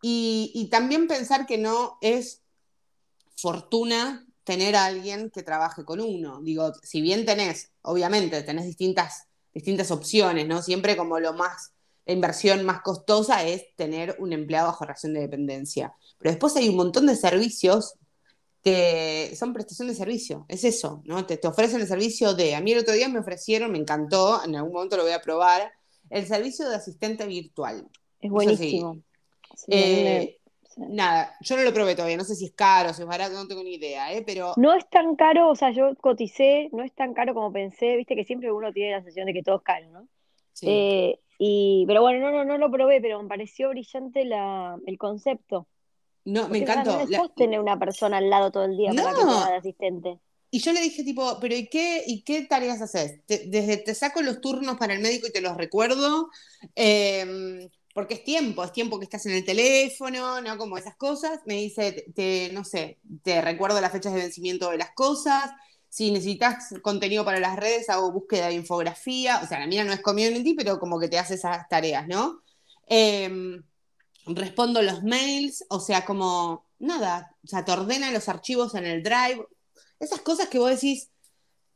Y, 0.02 0.52
y 0.54 0.68
también 0.68 1.08
pensar 1.08 1.46
que 1.46 1.56
no 1.56 1.96
es 2.02 2.43
fortuna 3.36 4.26
tener 4.44 4.76
a 4.76 4.86
alguien 4.86 5.30
que 5.30 5.42
trabaje 5.42 5.84
con 5.84 6.00
uno. 6.00 6.40
Digo, 6.42 6.72
si 6.82 7.00
bien 7.00 7.24
tenés, 7.24 7.72
obviamente, 7.82 8.42
tenés 8.42 8.66
distintas, 8.66 9.26
distintas 9.52 9.90
opciones, 9.90 10.46
¿no? 10.46 10.62
Siempre 10.62 10.96
como 10.96 11.18
lo 11.18 11.32
más, 11.32 11.72
la 12.06 12.12
inversión 12.12 12.64
más 12.64 12.82
costosa 12.82 13.42
es 13.44 13.74
tener 13.76 14.16
un 14.18 14.32
empleado 14.32 14.68
bajo 14.68 14.84
relación 14.84 15.14
de 15.14 15.20
dependencia. 15.20 15.94
Pero 16.18 16.32
después 16.32 16.54
hay 16.56 16.68
un 16.68 16.76
montón 16.76 17.06
de 17.06 17.16
servicios 17.16 17.94
que 18.62 19.34
son 19.38 19.52
prestación 19.52 19.88
de 19.88 19.94
servicio, 19.94 20.46
es 20.48 20.64
eso, 20.64 21.02
¿no? 21.04 21.26
Te, 21.26 21.36
te 21.36 21.46
ofrecen 21.46 21.82
el 21.82 21.86
servicio 21.86 22.32
de, 22.32 22.54
a 22.54 22.62
mí 22.62 22.72
el 22.72 22.78
otro 22.78 22.94
día 22.94 23.10
me 23.10 23.18
ofrecieron, 23.18 23.70
me 23.70 23.78
encantó, 23.78 24.42
en 24.42 24.56
algún 24.56 24.72
momento 24.72 24.96
lo 24.96 25.02
voy 25.02 25.12
a 25.12 25.20
probar, 25.20 25.70
el 26.08 26.26
servicio 26.26 26.66
de 26.68 26.76
asistente 26.76 27.26
virtual. 27.26 27.86
Es 28.20 28.30
buenísimo. 28.30 29.02
Nada, 30.76 31.36
yo 31.40 31.56
no 31.56 31.62
lo 31.62 31.72
probé 31.72 31.94
todavía, 31.94 32.16
no 32.16 32.24
sé 32.24 32.34
si 32.34 32.46
es 32.46 32.52
caro, 32.52 32.92
si 32.92 33.02
es 33.02 33.08
barato, 33.08 33.34
no 33.34 33.46
tengo 33.46 33.62
ni 33.62 33.74
idea, 33.74 34.12
¿eh? 34.12 34.22
pero... 34.26 34.54
No 34.56 34.74
es 34.74 34.88
tan 34.88 35.14
caro, 35.16 35.50
o 35.50 35.54
sea, 35.54 35.70
yo 35.70 35.94
coticé, 35.96 36.68
no 36.72 36.82
es 36.82 36.92
tan 36.92 37.14
caro 37.14 37.34
como 37.34 37.52
pensé, 37.52 37.96
viste 37.96 38.16
que 38.16 38.24
siempre 38.24 38.50
uno 38.50 38.72
tiene 38.72 38.92
la 38.92 38.98
sensación 38.98 39.26
de 39.26 39.34
que 39.34 39.42
todo 39.42 39.56
es 39.56 39.62
caro, 39.62 39.88
¿no? 39.90 40.08
Sí. 40.52 40.66
Eh, 40.68 41.20
y, 41.38 41.84
pero 41.86 42.02
bueno, 42.02 42.20
no, 42.20 42.36
no, 42.36 42.44
no 42.44 42.58
lo 42.58 42.70
probé, 42.70 43.00
pero 43.00 43.22
me 43.22 43.28
pareció 43.28 43.70
brillante 43.70 44.24
la, 44.24 44.76
el 44.86 44.98
concepto. 44.98 45.68
No, 46.24 46.48
me 46.48 46.58
encantó. 46.58 46.98
No 46.98 47.06
la... 47.06 47.28
tener 47.36 47.60
una 47.60 47.78
persona 47.78 48.18
al 48.18 48.30
lado 48.30 48.50
todo 48.50 48.64
el 48.64 48.76
día 48.76 48.92
para 48.94 49.10
que 49.10 49.22
sea 49.22 49.50
de 49.50 49.56
asistente. 49.56 50.18
Y 50.50 50.60
yo 50.60 50.72
le 50.72 50.80
dije, 50.80 51.02
tipo, 51.02 51.38
pero 51.40 51.56
¿y 51.56 51.66
qué, 51.66 52.04
y 52.06 52.22
qué 52.22 52.42
tareas 52.42 52.80
haces? 52.80 53.20
desde 53.26 53.76
te 53.78 53.94
saco 53.94 54.22
los 54.22 54.40
turnos 54.40 54.76
para 54.76 54.94
el 54.94 55.00
médico 55.00 55.26
y 55.26 55.32
te 55.32 55.40
los 55.40 55.56
recuerdo. 55.56 56.30
Eh, 56.76 57.68
porque 57.94 58.14
es 58.14 58.24
tiempo, 58.24 58.64
es 58.64 58.72
tiempo 58.72 58.98
que 58.98 59.04
estás 59.04 59.24
en 59.26 59.34
el 59.34 59.44
teléfono, 59.44 60.40
¿no? 60.40 60.58
Como 60.58 60.76
esas 60.76 60.96
cosas. 60.96 61.40
Me 61.46 61.54
dice, 61.54 62.04
te, 62.14 62.50
no 62.52 62.64
sé, 62.64 62.98
te 63.22 63.40
recuerdo 63.40 63.80
las 63.80 63.92
fechas 63.92 64.12
de 64.12 64.20
vencimiento 64.20 64.70
de 64.70 64.78
las 64.78 64.90
cosas. 64.90 65.50
si 65.88 66.10
necesitas 66.10 66.74
contenido 66.82 67.24
para 67.24 67.38
las 67.40 67.56
redes, 67.56 67.88
hago 67.88 68.10
búsqueda 68.12 68.48
de 68.48 68.54
infografía, 68.54 69.40
o 69.44 69.46
sea, 69.46 69.60
la 69.60 69.68
mía 69.68 69.84
no 69.84 69.92
es 69.92 70.00
community, 70.00 70.54
pero 70.54 70.80
como 70.80 70.98
que 70.98 71.08
te 71.08 71.18
hace 71.18 71.34
esas 71.34 71.68
tareas, 71.68 72.08
¿no? 72.08 72.42
Em, 72.88 73.62
respondo 74.26 74.82
los 74.82 75.02
mails, 75.04 75.64
o 75.70 75.80
sea, 75.80 76.04
como 76.04 76.66
nada, 76.80 77.36
o 77.44 77.46
sea, 77.46 77.64
te 77.64 77.72
ordena 77.72 78.10
los 78.10 78.28
archivos 78.28 78.74
en 78.74 78.86
el 78.86 79.02
drive, 79.04 79.46
esas 80.00 80.20
cosas 80.20 80.48
que 80.48 80.58
vos 80.58 80.70
decís, 80.70 81.10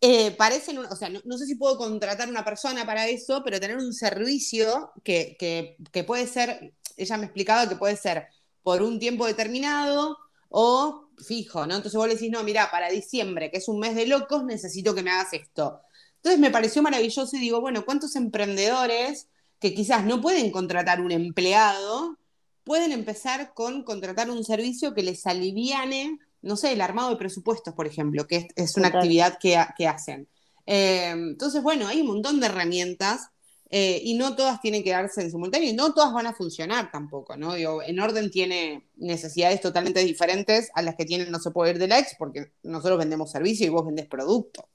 eh, 0.00 0.30
parecen, 0.32 0.78
o 0.78 0.96
sea, 0.96 1.08
no, 1.08 1.38
sé 1.38 1.46
si 1.46 1.56
puedo 1.56 1.76
contratar 1.76 2.28
una 2.28 2.44
persona 2.44 2.86
para 2.86 3.08
eso, 3.08 3.42
pero 3.44 3.58
tener 3.60 3.76
un 3.76 3.92
servicio 3.92 4.92
que, 5.02 5.36
que, 5.38 6.04
puede 6.04 6.26
ser, 6.26 6.74
ella 6.96 7.16
me 7.16 7.24
explicaba 7.24 7.68
que 7.68 7.76
puede 7.76 7.96
ser 7.96 8.28
por 8.62 8.82
un 8.82 8.98
tiempo 8.98 9.26
determinado 9.26 10.16
o 10.50 11.10
fijo, 11.18 11.66
¿no? 11.66 11.76
Entonces 11.76 11.96
vos 11.96 12.06
le 12.06 12.14
decís, 12.14 12.30
no, 12.30 12.44
mira, 12.44 12.70
para 12.70 12.90
diciembre, 12.90 13.50
que 13.50 13.58
es 13.58 13.68
un 13.68 13.80
mes 13.80 13.96
de 13.96 14.06
locos, 14.06 14.44
necesito 14.44 14.94
que 14.94 15.02
me 15.02 15.10
hagas 15.10 15.32
esto. 15.32 15.80
Entonces 16.16 16.40
me 16.40 16.50
pareció 16.50 16.82
maravilloso 16.82 17.36
y 17.36 17.40
digo, 17.40 17.60
bueno, 17.60 17.84
¿cuántos 17.84 18.14
emprendedores 18.16 19.28
que 19.60 19.74
quizás 19.74 20.04
no 20.04 20.20
pueden 20.20 20.50
contratar 20.50 21.00
un 21.00 21.10
empleado, 21.12 22.18
pueden 22.64 22.92
empezar 22.92 23.54
con 23.54 23.82
contratar 23.82 24.30
un 24.30 24.44
servicio 24.44 24.94
que 24.94 25.02
les 25.02 25.26
aliviane, 25.26 26.18
no 26.42 26.56
sé, 26.56 26.72
el 26.72 26.80
armado 26.80 27.10
de 27.10 27.16
presupuestos, 27.16 27.74
por 27.74 27.86
ejemplo, 27.86 28.26
que 28.26 28.48
es, 28.54 28.76
una 28.76 28.88
actividad 28.88 29.38
que, 29.38 29.56
hacen. 29.86 30.28
Eh, 30.66 31.10
entonces, 31.10 31.62
bueno, 31.62 31.86
hay 31.86 32.00
un 32.00 32.08
montón 32.08 32.40
de 32.40 32.46
herramientas 32.46 33.30
eh, 33.70 34.00
y 34.02 34.14
no 34.14 34.34
todas 34.34 34.60
tienen 34.60 34.82
que 34.82 34.90
darse 34.90 35.20
en 35.20 35.30
simultáneo 35.30 35.68
y 35.68 35.74
no 35.74 35.92
todas 35.92 36.12
van 36.12 36.26
a 36.26 36.32
funcionar 36.32 36.90
tampoco, 36.90 37.36
¿no? 37.36 37.54
Digo, 37.54 37.82
en 37.82 38.00
orden 38.00 38.30
tiene 38.30 38.88
necesidades 38.96 39.60
totalmente 39.60 40.00
diferentes 40.00 40.70
a 40.74 40.80
las 40.80 40.94
que 40.94 41.04
tienen 41.04 41.30
No 41.30 41.38
se 41.38 41.50
puede 41.50 41.72
ir 41.72 41.78
de 41.78 41.88
la 41.88 41.98
ex 41.98 42.14
porque 42.18 42.52
nosotros 42.62 42.98
vendemos 42.98 43.30
servicio 43.30 43.66
y 43.66 43.70
vos 43.70 43.84
vendés 43.84 44.06
producto. 44.06 44.68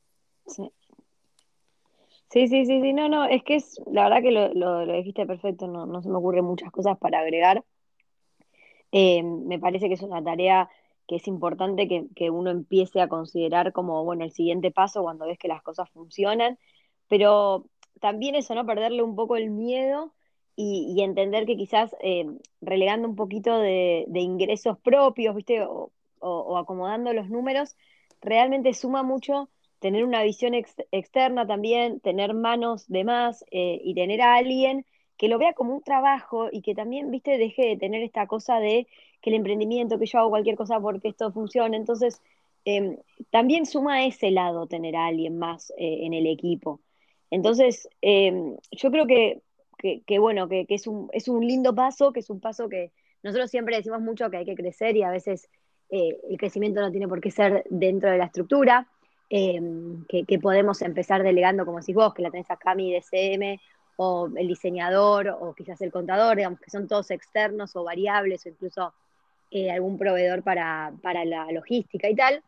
Sí. 0.47 0.71
Sí, 2.29 2.47
sí, 2.47 2.65
sí, 2.65 2.81
sí, 2.81 2.93
no, 2.93 3.09
no, 3.09 3.25
es 3.25 3.43
que 3.43 3.55
es, 3.55 3.79
la 3.85 4.05
verdad 4.05 4.23
que 4.23 4.31
lo, 4.31 4.51
lo, 4.55 4.93
dijiste 4.93 5.23
perfecto, 5.27 5.67
no, 5.67 5.85
no, 5.85 6.01
se 6.01 6.09
me 6.09 6.15
ocurren 6.15 6.43
muchas 6.43 6.71
cosas 6.71 6.97
para 6.97 7.19
agregar. 7.19 7.63
Eh, 8.91 9.21
me 9.21 9.59
parece 9.59 9.87
que 9.87 9.93
es 9.93 10.01
una 10.01 10.23
tarea 10.23 10.67
es 11.15 11.27
importante 11.27 11.87
que, 11.87 12.07
que, 12.15 12.29
uno 12.29 12.49
empiece 12.51 13.01
a 13.01 13.07
considerar 13.07 13.73
como, 13.73 14.03
bueno, 14.03 14.23
el 14.23 14.31
siguiente 14.31 14.71
paso 14.71 15.03
cuando 15.03 15.25
ves 15.25 15.37
que 15.37 15.47
las 15.47 15.61
cosas 15.61 15.89
funcionan, 15.91 16.57
pero 17.07 17.65
también 17.99 18.35
eso, 18.35 18.55
¿no? 18.55 18.65
Perderle 18.65 19.03
un 19.03 19.15
poco 19.15 19.35
el 19.37 19.49
miedo 19.49 20.13
y, 20.55 21.01
entender 21.01 21.45
que 21.45 21.57
quizás 21.57 21.95
eh, 22.01 22.25
relegando 22.61 23.07
un 23.07 23.15
poquito 23.15 23.59
de, 23.59 24.05
ingresos 24.13 24.77
propios, 24.79 25.35
¿viste? 25.35 25.61
O, 25.63 25.91
o, 26.19 26.57
acomodando 26.57 27.13
los 27.13 27.29
números, 27.29 27.75
realmente 28.21 28.73
suma 28.73 29.03
mucho 29.03 29.49
tener 29.79 30.05
una 30.05 30.23
visión 30.23 30.53
externa 30.53 31.45
también, 31.45 31.99
tener 31.99 32.33
manos 32.33 32.87
de 32.87 33.03
más 33.03 33.43
eh, 33.51 33.81
y 33.83 33.93
tener 33.95 34.21
a 34.21 34.35
alguien 34.35 34.85
que 35.17 35.27
lo 35.27 35.37
vea 35.37 35.53
como 35.53 35.75
un 35.75 35.83
trabajo 35.83 36.47
y 36.51 36.61
que 36.61 36.75
también, 36.75 37.11
viste, 37.11 37.37
deje 37.37 37.67
de 37.67 37.77
tener 37.77 38.01
esta 38.01 38.27
cosa 38.27 38.59
de 38.59 38.87
que 39.23 39.29
el 39.29 39.37
emprendimiento, 39.37 39.97
que 39.97 40.05
yo 40.05 40.19
hago 40.19 40.29
cualquier 40.29 40.57
cosa 40.57 40.79
porque 40.79 41.07
esto 41.07 41.31
funcione. 41.31 41.77
Entonces, 41.77 42.21
em, 42.65 42.97
también 43.31 43.65
suma 43.65 44.05
ese 44.05 44.31
lado 44.31 44.67
tener 44.67 44.95
a 44.95 45.07
alguien 45.07 45.39
más 45.39 45.71
eh, 45.77 45.99
en 46.01 46.13
el 46.13 46.27
equipo. 46.27 46.81
Entonces, 47.31 47.87
em, 48.01 48.57
yo 48.71 48.91
creo 48.91 49.07
que, 49.07 49.41
que, 50.05 50.19
bueno, 50.19 50.47
que, 50.47 50.65
es, 50.69 50.87
un, 50.87 51.09
es 51.13 51.27
un 51.27 51.45
lindo 51.45 51.73
paso, 51.73 52.13
que 52.13 52.19
es 52.19 52.29
un 52.29 52.39
paso 52.39 52.69
que 52.69 52.91
nosotros 53.23 53.49
siempre 53.49 53.75
decimos 53.77 54.01
mucho 54.01 54.29
que 54.29 54.37
hay 54.37 54.45
que 54.45 54.55
crecer 54.55 54.95
y 54.95 55.03
a 55.03 55.09
veces 55.09 55.49
eh, 55.89 56.17
el 56.29 56.37
crecimiento 56.37 56.81
no 56.81 56.91
tiene 56.91 57.07
por 57.07 57.21
qué 57.21 57.31
ser 57.31 57.63
dentro 57.69 58.11
de 58.11 58.17
la 58.17 58.25
estructura. 58.25 58.87
Em, 59.29 60.05
que, 60.05 60.37
podemos 60.39 60.81
empezar 60.81 61.23
delegando, 61.23 61.65
como 61.65 61.79
decís 61.79 61.95
vos, 61.95 62.13
que 62.13 62.21
la 62.21 62.29
tenés 62.29 62.51
a 62.51 62.57
Cami 62.57 62.91
de 62.91 63.01
CM, 63.01 63.59
o 63.95 64.29
el 64.35 64.47
diseñador, 64.47 65.29
o 65.29 65.53
quizás 65.55 65.81
el 65.81 65.91
contador, 65.91 66.37
digamos 66.37 66.59
que 66.59 66.69
son 66.69 66.87
todos 66.87 67.09
externos 67.09 67.75
o 67.75 67.83
variables, 67.83 68.45
o 68.45 68.49
incluso 68.49 68.93
eh, 69.51 69.71
algún 69.71 69.97
proveedor 69.97 70.43
para, 70.43 70.91
la 71.03 71.51
logística 71.51 72.09
y 72.09 72.15
tal. 72.15 72.43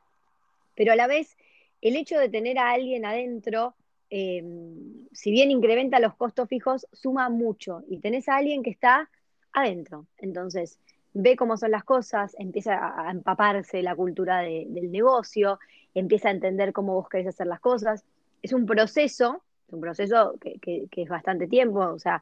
Pero 0.75 0.91
a 0.91 0.95
la 0.95 1.08
vez, 1.08 1.38
el 1.81 1.95
hecho 1.95 2.17
de 2.17 2.29
tener 2.29 2.58
a 2.58 2.71
alguien 2.71 3.05
adentro, 3.05 3.75
em, 4.10 5.08
si 5.12 5.31
bien 5.31 5.51
incrementa 5.51 5.99
los 5.99 6.15
costos 6.15 6.49
fijos, 6.49 6.88
suma 6.91 7.29
mucho. 7.29 7.84
Y 7.89 7.99
tenés 7.99 8.27
a 8.29 8.38
alguien 8.38 8.63
que 8.63 8.71
está 8.71 9.10
adentro. 9.53 10.05
Entonces, 10.17 10.79
ve 11.15 11.38
cómo 11.38 11.55
son 11.58 11.71
las 11.71 11.86
cosas, 11.86 12.36
empieza 12.38 12.93
a 13.08 13.10
empaparse 13.10 13.81
la 13.81 13.95
cultura 13.95 14.39
del 14.39 14.91
negocio, 14.91 15.60
empieza 15.93 16.27
a 16.27 16.31
entender 16.31 16.73
cómo 16.73 16.93
vos 16.93 17.08
querés 17.08 17.27
hacer 17.27 17.47
las 17.47 17.62
cosas. 17.62 18.03
Es 18.41 18.51
un 18.51 18.65
proceso, 18.65 19.41
es 19.67 19.73
un 19.73 19.79
proceso 19.79 20.36
que, 20.41 20.88
es 20.91 21.10
bastante 21.10 21.47
tiempo, 21.47 21.79
o 21.79 21.99
sea, 21.99 22.21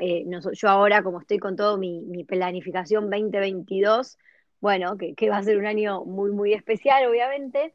eh, 0.00 0.24
yo 0.52 0.68
ahora 0.68 1.02
como 1.02 1.20
estoy 1.20 1.38
con 1.38 1.56
todo 1.56 1.78
mi, 1.78 2.24
planificación 2.24 3.10
2022, 3.10 4.18
bueno, 4.60 4.96
que, 4.96 5.30
va 5.30 5.38
a 5.38 5.42
ser 5.42 5.56
un 5.58 5.66
año 5.66 6.04
muy, 6.04 6.30
muy 6.30 6.52
especial, 6.52 7.08
obviamente, 7.08 7.72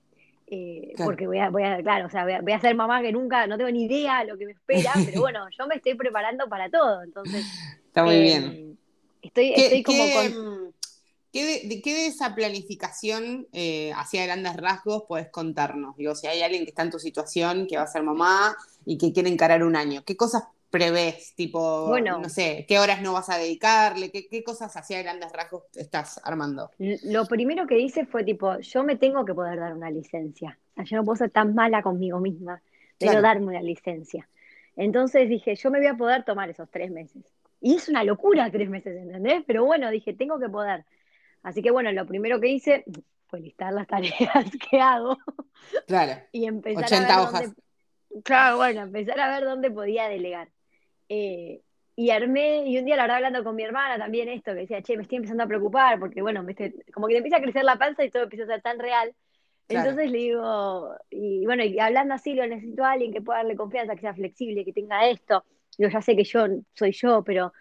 eh, 0.47 0.93
porque 1.03 1.25
voy 1.25 1.39
a, 1.39 1.49
voy 1.49 1.63
a, 1.63 1.81
claro, 1.81 2.05
o 2.05 2.09
sea, 2.09 2.23
voy 2.23 2.53
a, 2.53 2.59
ser 2.59 2.75
mamá 2.75 3.01
que 3.01 3.11
nunca, 3.11 3.47
no 3.47 3.57
tengo 3.57 3.71
ni 3.71 3.85
idea 3.85 4.23
lo 4.23 4.37
que 4.37 4.45
me 4.45 4.51
espera, 4.51 4.93
pero 5.05 5.21
bueno, 5.21 5.47
yo 5.57 5.67
me 5.67 5.75
estoy 5.75 5.95
preparando 5.95 6.47
para 6.47 6.69
todo, 6.69 7.03
entonces... 7.03 7.45
Está 7.87 8.03
muy 8.03 8.19
bien. 8.19 8.43
Eh, 8.43 8.75
estoy, 9.23 9.53
estoy 9.55 9.83
como 9.83 10.03
con 10.13 10.73
¿Qué 11.35 11.67
de, 11.67 11.81
¿Qué 11.81 11.93
de, 11.93 12.07
esa 12.07 12.33
planificación 12.33 13.49
eh, 13.51 13.91
hacia 13.97 14.23
grandes 14.23 14.55
rasgos 14.55 15.03
puedes 15.05 15.27
contarnos? 15.27 15.97
Digo, 15.97 16.15
si 16.15 16.27
hay 16.27 16.41
alguien 16.41 16.63
que 16.63 16.69
está 16.69 16.83
en 16.83 16.91
tu 16.91 16.99
situación, 16.99 17.67
que 17.67 17.75
va 17.75 17.83
a 17.83 17.87
ser 17.87 18.03
mamá 18.03 18.55
y 18.85 18.97
que 18.97 19.11
quiere 19.11 19.27
encarar 19.27 19.61
un 19.65 19.75
año, 19.75 20.05
¿qué 20.05 20.15
cosas 20.15 20.43
prevés? 20.77 21.33
Tipo, 21.35 21.87
bueno, 21.87 22.19
no 22.19 22.29
sé, 22.29 22.65
¿qué 22.67 22.79
horas 22.79 23.01
no 23.01 23.13
vas 23.13 23.29
a 23.29 23.37
dedicarle? 23.37 24.11
¿Qué, 24.11 24.27
qué 24.27 24.43
cosas 24.43 24.75
hacia 24.75 25.01
grandes 25.01 25.31
rasgos 25.31 25.63
estás 25.75 26.19
armando? 26.23 26.71
Lo 26.77 27.25
primero 27.25 27.65
que 27.65 27.79
hice 27.79 28.05
fue 28.05 28.23
tipo, 28.23 28.59
yo 28.59 28.83
me 28.83 28.97
tengo 28.97 29.23
que 29.23 29.33
poder 29.33 29.59
dar 29.59 29.73
una 29.73 29.89
licencia. 29.89 30.57
yo 30.77 30.97
no 30.97 31.05
puedo 31.05 31.17
ser 31.17 31.31
tan 31.31 31.55
mala 31.55 31.81
conmigo 31.81 32.19
misma. 32.19 32.61
Debo 32.99 33.21
darme 33.21 33.47
una 33.47 33.61
licencia. 33.61 34.27
Entonces 34.75 35.29
dije, 35.29 35.55
yo 35.55 35.71
me 35.71 35.79
voy 35.79 35.87
a 35.87 35.95
poder 35.95 36.23
tomar 36.23 36.49
esos 36.49 36.69
tres 36.69 36.91
meses. 36.91 37.23
Y 37.61 37.75
es 37.75 37.89
una 37.89 38.03
locura 38.03 38.49
tres 38.51 38.69
meses, 38.69 38.95
¿entendés? 38.97 39.43
Pero 39.47 39.65
bueno, 39.65 39.89
dije, 39.89 40.13
tengo 40.13 40.39
que 40.39 40.49
poder. 40.49 40.85
Así 41.43 41.61
que 41.61 41.71
bueno, 41.71 41.91
lo 41.91 42.05
primero 42.05 42.39
que 42.39 42.49
hice 42.49 42.83
fue 43.27 43.39
listar 43.39 43.73
las 43.73 43.87
tareas 43.87 44.11
que 44.69 44.79
hago. 44.79 45.17
Claro. 45.87 46.21
y 46.31 46.45
empezar 46.45 46.93
a 46.93 46.99
ver 46.99 47.19
hojas. 47.19 47.41
Dónde, 47.41 48.21
claro, 48.23 48.57
bueno, 48.57 48.81
empezar 48.81 49.19
a 49.19 49.29
ver 49.29 49.45
dónde 49.45 49.71
podía 49.71 50.07
delegar. 50.09 50.49
Eh, 51.09 51.61
y 51.97 52.09
armé, 52.09 52.67
y 52.67 52.77
un 52.77 52.85
día 52.85 52.97
la 52.97 53.03
verdad 53.03 53.17
hablando 53.17 53.43
con 53.43 53.55
mi 53.55 53.63
hermana 53.63 53.97
también 53.97 54.27
esto, 54.27 54.51
que 54.51 54.61
decía, 54.61 54.81
che, 54.81 54.97
me 54.97 55.03
estoy 55.03 55.17
empezando 55.17 55.43
a 55.43 55.47
preocupar, 55.47 55.97
porque 55.99 56.21
bueno, 56.21 56.45
como 56.93 57.07
que 57.07 57.13
te 57.13 57.17
empieza 57.17 57.37
a 57.37 57.41
crecer 57.41 57.63
la 57.63 57.77
panza 57.77 58.03
y 58.03 58.11
todo 58.11 58.23
empieza 58.23 58.43
a 58.43 58.47
ser 58.47 58.61
tan 58.61 58.79
real. 58.79 59.13
Entonces 59.67 60.11
le 60.11 60.17
digo, 60.17 60.93
y 61.09 61.45
bueno, 61.45 61.63
y 61.63 61.79
hablando 61.79 62.13
así, 62.13 62.33
lo 62.33 62.45
necesito 62.45 62.83
a 62.83 62.91
alguien 62.91 63.11
que 63.11 63.21
pueda 63.21 63.39
darle 63.39 63.55
confianza, 63.55 63.95
que 63.95 64.01
sea 64.01 64.13
flexible, 64.13 64.65
que 64.65 64.73
tenga 64.73 65.07
esto. 65.09 65.43
Yo 65.77 65.87
ya 65.87 66.01
sé 66.01 66.15
que 66.15 66.23
yo 66.23 66.45
soy 66.73 66.91
yo, 66.91 67.23
pero 67.23 67.51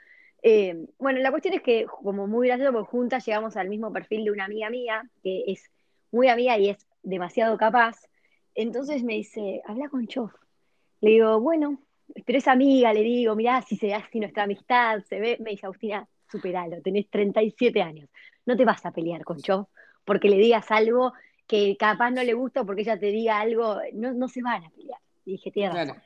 eh, 0.42 0.86
bueno, 0.98 1.20
la 1.20 1.30
cuestión 1.30 1.54
es 1.54 1.62
que, 1.62 1.86
como 1.86 2.26
muy 2.26 2.48
gracioso, 2.48 2.72
porque 2.72 2.90
juntas 2.90 3.24
llegamos 3.24 3.56
al 3.56 3.70
mismo 3.70 3.92
perfil 3.92 4.24
de 4.24 4.30
una 4.30 4.44
amiga 4.44 4.68
mía, 4.68 5.02
que 5.22 5.44
es 5.46 5.70
muy 6.10 6.28
amiga 6.28 6.58
y 6.58 6.68
es 6.68 6.86
demasiado 7.02 7.56
capaz. 7.56 7.96
Entonces 8.54 9.02
me 9.02 9.14
dice, 9.14 9.62
habla 9.64 9.88
con 9.88 10.06
Chof. 10.06 10.32
Le 11.00 11.10
digo, 11.10 11.40
bueno, 11.40 11.78
pero 12.24 12.38
es 12.38 12.48
amiga, 12.48 12.92
le 12.92 13.02
digo, 13.02 13.34
mirá, 13.34 13.62
si 13.62 13.76
se 13.76 13.94
hace 13.94 14.18
nuestra 14.18 14.44
amistad, 14.44 15.02
se 15.08 15.20
ve. 15.20 15.36
Me 15.40 15.50
dice, 15.50 15.66
Agustina, 15.66 16.06
superalo, 16.30 16.80
tenés 16.82 17.08
37 17.10 17.82
años. 17.82 18.08
No 18.46 18.56
te 18.56 18.64
vas 18.64 18.84
a 18.84 18.92
pelear 18.92 19.24
con 19.24 19.38
Chof 19.38 19.68
porque 20.04 20.28
le 20.28 20.36
digas 20.36 20.70
algo 20.70 21.14
que 21.46 21.76
capaz 21.78 22.10
no 22.10 22.22
le 22.22 22.34
gusta, 22.34 22.64
porque 22.64 22.82
ella 22.82 22.98
te 22.98 23.06
diga 23.06 23.40
algo, 23.40 23.78
no, 23.94 24.12
no 24.12 24.28
se 24.28 24.42
van 24.42 24.64
a 24.64 24.70
pelear. 24.70 24.98
Y 25.24 25.32
dije, 25.32 25.50
tienes 25.50 25.74
razón. 25.74 26.02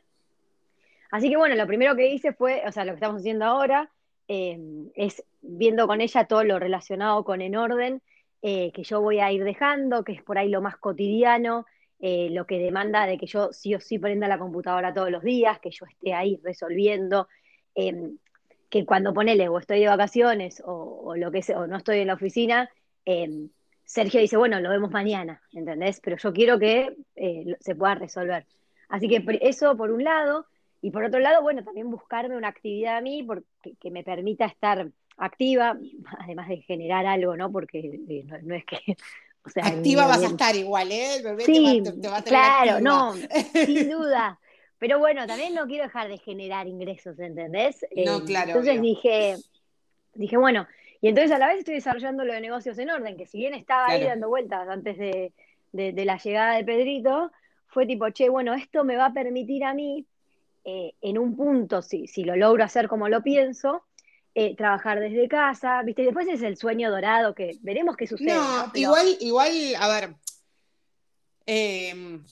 Así 1.11 1.31
que 1.31 1.37
bueno, 1.37 1.55
lo 1.55 1.67
primero 1.67 1.97
que 1.97 2.13
hice 2.13 2.33
fue, 2.33 2.63
o 2.67 2.73
sea, 2.73 2.85
lo 2.85 2.93
que 2.93 2.97
estamos 2.97 3.21
haciendo 3.21 3.45
ahora, 3.45 3.91
Em, 4.29 4.91
es 4.95 5.25
viendo 5.41 5.87
con 5.87 6.03
ella 6.03 6.27
todo 6.27 6.45
lo 6.45 6.59
relacionado 6.59 7.25
con 7.25 7.41
en 7.41 7.57
orden, 7.57 8.03
eh, 8.43 8.71
que 8.73 8.83
yo 8.83 9.01
voy 9.01 9.21
a 9.21 9.33
ir 9.33 9.43
dejando, 9.43 10.05
que 10.05 10.13
es 10.13 10.23
por 10.23 10.37
ahí 10.37 10.51
lo 10.51 10.61
más 10.61 10.77
cotidiano, 10.77 11.65
eh, 12.01 12.29
lo 12.31 12.47
que 12.47 12.59
demanda 12.59 13.07
de 13.07 13.19
que 13.19 13.27
yo 13.27 13.53
sí 13.53 13.75
o 13.75 13.81
sí 13.81 13.99
prenda 13.99 14.29
la 14.29 14.39
computadora 14.39 14.95
todos 14.95 15.11
los 15.11 15.23
días, 15.23 15.59
que 15.61 15.71
yo 15.71 15.87
esté 15.87 16.15
ahí 16.15 16.41
resolviendo, 16.43 17.29
em, 17.75 18.19
que 18.71 18.85
cuando 18.85 19.15
ponele 19.15 19.49
o 19.49 19.59
estoy 19.59 19.81
de 19.81 19.89
vacaciones 19.89 20.63
o, 20.65 21.15
lo 21.17 21.31
que 21.31 21.43
sea, 21.43 21.61
o 21.61 21.67
no 21.67 21.77
estoy 21.77 22.01
en 22.01 22.09
la 22.09 22.15
oficina, 22.15 22.71
em, 23.05 23.51
Sergio 23.85 24.21
dice, 24.21 24.37
bueno, 24.37 24.61
lo 24.61 24.71
vemos 24.71 24.91
mañana, 24.91 25.43
¿entendés? 25.53 26.01
Pero 26.01 26.19
yo 26.19 26.33
quiero 26.33 26.59
que 26.59 26.95
eh, 27.17 27.57
se 27.59 27.75
pueda 27.75 27.95
resolver. 27.95 28.47
Así 28.89 29.09
que 29.09 29.25
eso 29.41 29.77
por 29.77 29.91
un 29.91 30.05
lado. 30.05 30.47
Y 30.81 30.91
por 30.91 31.05
otro 31.05 31.19
lado, 31.19 31.43
bueno, 31.43 31.65
también 31.65 31.91
buscarme 31.91 32.37
una 32.37 32.49
actividad 32.49 32.99
a 32.99 33.01
mí 33.01 33.23
porque, 33.23 33.75
que 33.81 33.91
me 33.91 34.05
permita 34.05 34.45
estar 34.47 34.89
activa, 35.17 35.77
además 36.19 36.49
de 36.49 36.59
generar 36.59 37.07
algo, 37.07 37.37
¿no? 37.37 37.51
Porque 37.51 38.01
eh, 38.09 38.25
no, 38.43 38.55
es 38.55 38.65
que 38.65 38.97
Activa 39.63 40.07
vas 40.07 40.23
a 40.23 40.27
estar 40.27 40.55
igual, 40.57 40.93
¿eh? 40.93 41.17
El 41.17 41.23
bebé 41.23 41.45
sí, 41.45 41.83
te, 41.83 42.09
va, 42.09 42.19
a 42.19 42.23
tener 42.23 42.41
Claro, 42.41 42.81
no, 42.81 43.15
sin 43.15 43.91
duda. 43.91 44.39
Pero 44.79 44.99
bueno, 44.99 45.27
también 45.27 45.55
no 45.55 45.67
quiero 45.67 45.85
dejar 45.85 46.09
de 46.09 46.19
generar 46.19 46.67
ingresos, 46.67 47.19
¿entendés? 47.19 47.85
No, 47.97 48.19
eh, 48.19 48.25
claro. 48.25 48.49
Entonces 48.51 48.81
dije, 48.81 49.37
dije, 50.15 50.37
bueno, 50.37 50.67
y 51.01 51.09
entonces 51.09 51.33
a 51.33 51.39
la 51.39 51.49
vez 51.49 51.59
estoy 51.59 51.75
desarrollando 51.75 52.25
lo 52.25 52.33
de 52.33 52.41
negocios 52.41 52.79
en 52.79 52.91
orden, 52.91 53.17
que 53.17 53.27
si 53.27 53.39
bien 53.39 53.55
estaba 53.55 53.87
ahí 53.89 54.05
dando 54.05 54.29
vueltas 54.29 54.69
antes 54.69 54.99
de, 54.99 55.33
la 55.73 56.19
llegada 56.19 56.57
de 56.57 56.65
Pedrito, 56.65 57.31
fue 57.67 57.87
tipo, 57.87 58.09
che, 58.11 58.29
bueno, 58.29 58.55
esto 58.55 58.85
me 58.85 58.97
va 58.97 59.07
a 59.07 59.13
permitir 59.13 59.65
a 59.65 59.75
mí, 59.75 60.07
eh, 60.65 60.95
en 61.01 61.19
un 61.19 61.37
punto, 61.37 61.83
si, 61.83 62.07
si 62.07 62.25
lo 62.25 62.37
logro 62.37 62.65
hacer 62.65 62.89
como 62.89 63.09
lo 63.09 63.23
pienso, 63.23 63.85
eh, 64.41 64.55
trabajar 64.55 65.01
desde 65.01 65.27
casa, 65.27 65.83
¿viste? 65.83 66.03
Después 66.03 66.29
es 66.29 66.43
el 66.43 66.57
sueño 66.57 66.93
dorado 66.93 67.35
que 67.35 67.59
veremos 67.61 67.97
qué 67.97 68.07
sucede. 68.07 68.35
No, 68.35 68.71
igual, 68.73 69.17
igual, 69.19 69.51
a 69.77 69.89
ver, 69.89 70.15
em, 71.45 72.25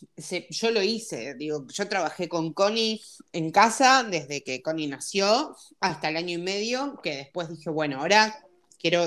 yo 0.50 0.70
lo 0.70 0.82
hice, 0.82 1.34
digo, 1.34 1.66
yo 1.66 1.88
trabajé 1.88 2.28
con 2.28 2.52
Connie 2.52 3.02
en 3.32 3.50
casa 3.50 4.04
desde 4.04 4.44
que 4.44 4.62
Connie 4.62 4.86
nació 4.86 5.56
hasta 5.80 6.10
el 6.10 6.16
año 6.16 6.38
y 6.38 6.42
medio, 6.42 7.00
que 7.02 7.16
después 7.16 7.48
dije, 7.48 7.70
bueno, 7.70 7.98
ahora 7.98 8.38
quiero, 8.78 9.04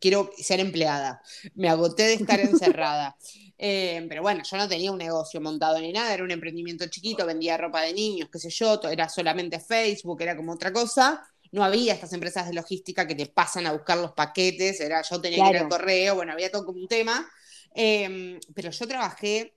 quiero 0.00 0.28
ser 0.36 0.58
empleada. 0.58 1.22
Me 1.54 1.68
agoté 1.68 2.02
de 2.02 2.14
estar 2.14 2.40
encerrada. 2.40 3.16
Em, 3.56 4.08
pero 4.08 4.22
bueno, 4.22 4.42
yo 4.42 4.56
no 4.56 4.68
tenía 4.68 4.90
un 4.90 4.98
negocio 4.98 5.40
montado 5.40 5.78
ni 5.78 5.92
nada, 5.92 6.12
era 6.12 6.24
un 6.24 6.32
emprendimiento 6.32 6.84
chiquito, 6.88 7.24
vendía 7.24 7.56
ropa 7.56 7.82
de 7.82 7.92
niños, 7.92 8.28
qué 8.32 8.40
sé 8.40 8.50
yo, 8.50 8.80
era 8.90 9.08
solamente 9.08 9.60
Facebook, 9.60 10.20
era 10.20 10.36
como 10.36 10.54
otra 10.54 10.72
cosa 10.72 11.24
no 11.54 11.62
había 11.62 11.94
estas 11.94 12.12
empresas 12.12 12.48
de 12.48 12.52
logística 12.52 13.06
que 13.06 13.14
te 13.14 13.26
pasan 13.26 13.64
a 13.68 13.72
buscar 13.72 13.96
los 13.98 14.10
paquetes, 14.10 14.80
era, 14.80 15.02
yo 15.02 15.20
tenía 15.20 15.44
que 15.44 15.50
ir 15.50 15.56
al 15.58 15.68
correo, 15.68 16.16
bueno, 16.16 16.32
había 16.32 16.50
todo 16.50 16.66
como 16.66 16.80
un 16.80 16.88
tema, 16.88 17.30
em, 17.72 18.40
pero 18.56 18.70
yo 18.70 18.88
trabajé 18.88 19.54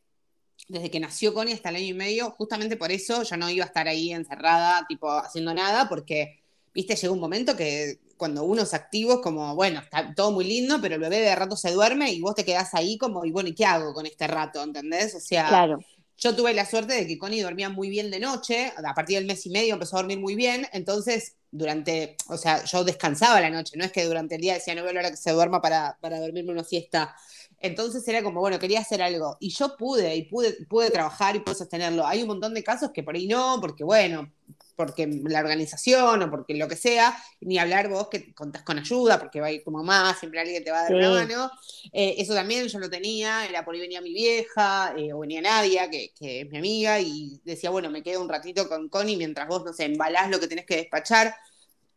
desde 0.68 0.92
que 0.92 1.00
nació 1.00 1.34
Connie 1.34 1.56
hasta 1.56 1.70
el 1.70 1.78
año 1.78 1.88
y 1.88 1.94
medio, 1.94 2.30
justamente 2.38 2.78
por 2.78 2.92
eso 2.92 3.24
yo 3.24 3.36
no 3.36 3.50
iba 3.50 3.64
a 3.64 3.68
estar 3.68 3.88
ahí 3.88 4.14
encerrada, 4.14 4.86
tipo, 4.88 5.10
haciendo 5.10 5.56
nada, 5.56 5.90
porque, 5.90 6.40
viste, 6.72 6.96
llega 6.96 7.12
un 7.12 7.20
momento 7.20 7.58
que 7.58 7.98
cuando 8.16 8.44
uno 8.44 8.62
es 8.62 8.76
activo 8.76 9.14
es 9.14 9.20
como, 9.22 9.56
bueno, 9.56 9.80
está 9.80 10.14
todo 10.14 10.32
muy 10.32 10.46
lindo, 10.46 10.80
pero 10.80 10.96
el 10.96 11.02
bebé 11.02 11.20
de 11.22 11.36
rato 11.36 11.58
se 11.58 11.72
duerme 11.72 12.12
y 12.12 12.22
vos 12.22 12.36
te 12.36 12.46
quedás 12.46 12.76
ahí 12.76 13.00
como, 13.00 13.26
y 13.26 13.32
bueno, 13.32 13.50
¿y 13.50 13.56
qué 13.56 13.66
hago 13.66 13.92
con 13.96 14.06
este 14.06 14.28
rato? 14.28 14.62
¿Entendés? 14.62 15.16
O 15.16 15.20
sea, 15.20 15.48
claro. 15.48 15.80
Yo 16.20 16.36
tuve 16.36 16.54
la 16.54 16.66
suerte 16.66 16.96
de 16.96 17.08
que 17.08 17.18
Connie 17.18 17.42
dormía 17.42 17.70
muy 17.70 17.90
bien 17.90 18.10
de 18.10 18.20
noche, 18.20 18.72
a 18.76 18.94
partir 18.94 19.18
del 19.18 19.28
mes 19.28 19.46
y 19.46 19.50
medio 19.52 19.74
empezó 19.74 19.98
a 19.98 20.00
dormir 20.02 20.20
muy 20.20 20.36
bien, 20.36 20.68
entonces 20.74 21.37
durante, 21.58 22.16
o 22.28 22.38
sea, 22.38 22.64
yo 22.66 22.84
descansaba 22.84 23.42
la 23.42 23.50
noche, 23.50 23.78
no 23.78 23.86
es 23.86 23.92
que 23.92 24.06
durante 24.06 24.36
el 24.36 24.42
día 24.42 24.54
decía, 24.54 24.76
no 24.76 24.84
veo 24.84 24.94
la 24.94 25.00
hora 25.02 25.12
que 25.12 25.18
se 25.18 25.32
duerma 25.32 25.62
para, 25.62 25.98
para 26.02 26.20
dormirme 26.20 26.52
una 26.52 26.64
siesta. 26.64 27.16
Entonces 27.60 28.08
era 28.08 28.22
como, 28.22 28.40
bueno, 28.40 28.60
quería 28.60 28.82
hacer 28.82 29.02
algo. 29.02 29.38
Y 29.40 29.50
yo 29.50 29.76
pude, 29.78 30.16
y 30.16 30.24
pude, 30.24 30.66
pude 30.66 30.92
trabajar 30.92 31.36
y 31.36 31.40
pude 31.40 31.56
sostenerlo. 31.56 32.06
Hay 32.06 32.22
un 32.22 32.28
montón 32.28 32.54
de 32.54 32.64
casos 32.64 32.92
que 32.94 33.04
por 33.04 33.16
ahí 33.16 33.28
no, 33.28 33.58
porque 33.60 33.84
bueno, 33.84 34.32
porque 34.78 35.08
la 35.08 35.40
organización 35.40 36.22
o 36.22 36.30
porque 36.30 36.54
lo 36.54 36.68
que 36.68 36.76
sea, 36.76 37.18
ni 37.42 37.58
hablar 37.58 37.90
vos 37.90 38.10
que 38.10 38.34
contás 38.34 38.62
con 38.62 38.78
ayuda, 38.78 39.20
porque 39.20 39.42
va 39.42 39.48
a 39.48 39.52
ir 39.52 39.64
tu 39.64 39.72
mamá, 39.72 40.16
siempre 40.18 40.40
alguien 40.40 40.64
te 40.64 40.70
va 40.70 40.82
a 40.82 40.84
dar 40.84 40.94
una 40.94 41.10
mano. 41.10 41.52
Eh, 41.92 42.16
eso 42.20 42.36
también 42.36 42.68
yo 42.68 42.78
lo 42.78 42.88
tenía, 42.88 43.48
era 43.48 43.66
por 43.66 43.74
ahí 43.74 43.82
venía 43.82 44.02
mi 44.02 44.14
vieja, 44.14 44.94
eh, 44.96 45.12
o 45.14 45.20
venía 45.20 45.42
Nadia, 45.42 45.90
que, 45.90 46.14
que, 46.18 46.42
es 46.42 46.50
mi 46.50 46.60
amiga, 46.60 47.00
y 47.00 47.42
decía, 47.44 47.72
bueno, 47.72 47.90
me 47.90 48.04
quedo 48.04 48.22
un 48.22 48.30
ratito 48.30 48.70
con 48.70 48.88
Connie 48.88 49.18
mientras 49.18 49.48
vos, 49.48 49.66
no 49.66 49.74
sé, 49.74 49.86
embalás 49.86 50.30
lo 50.30 50.40
que 50.40 50.48
tenés 50.48 50.68
que 50.68 50.78
despachar. 50.78 51.36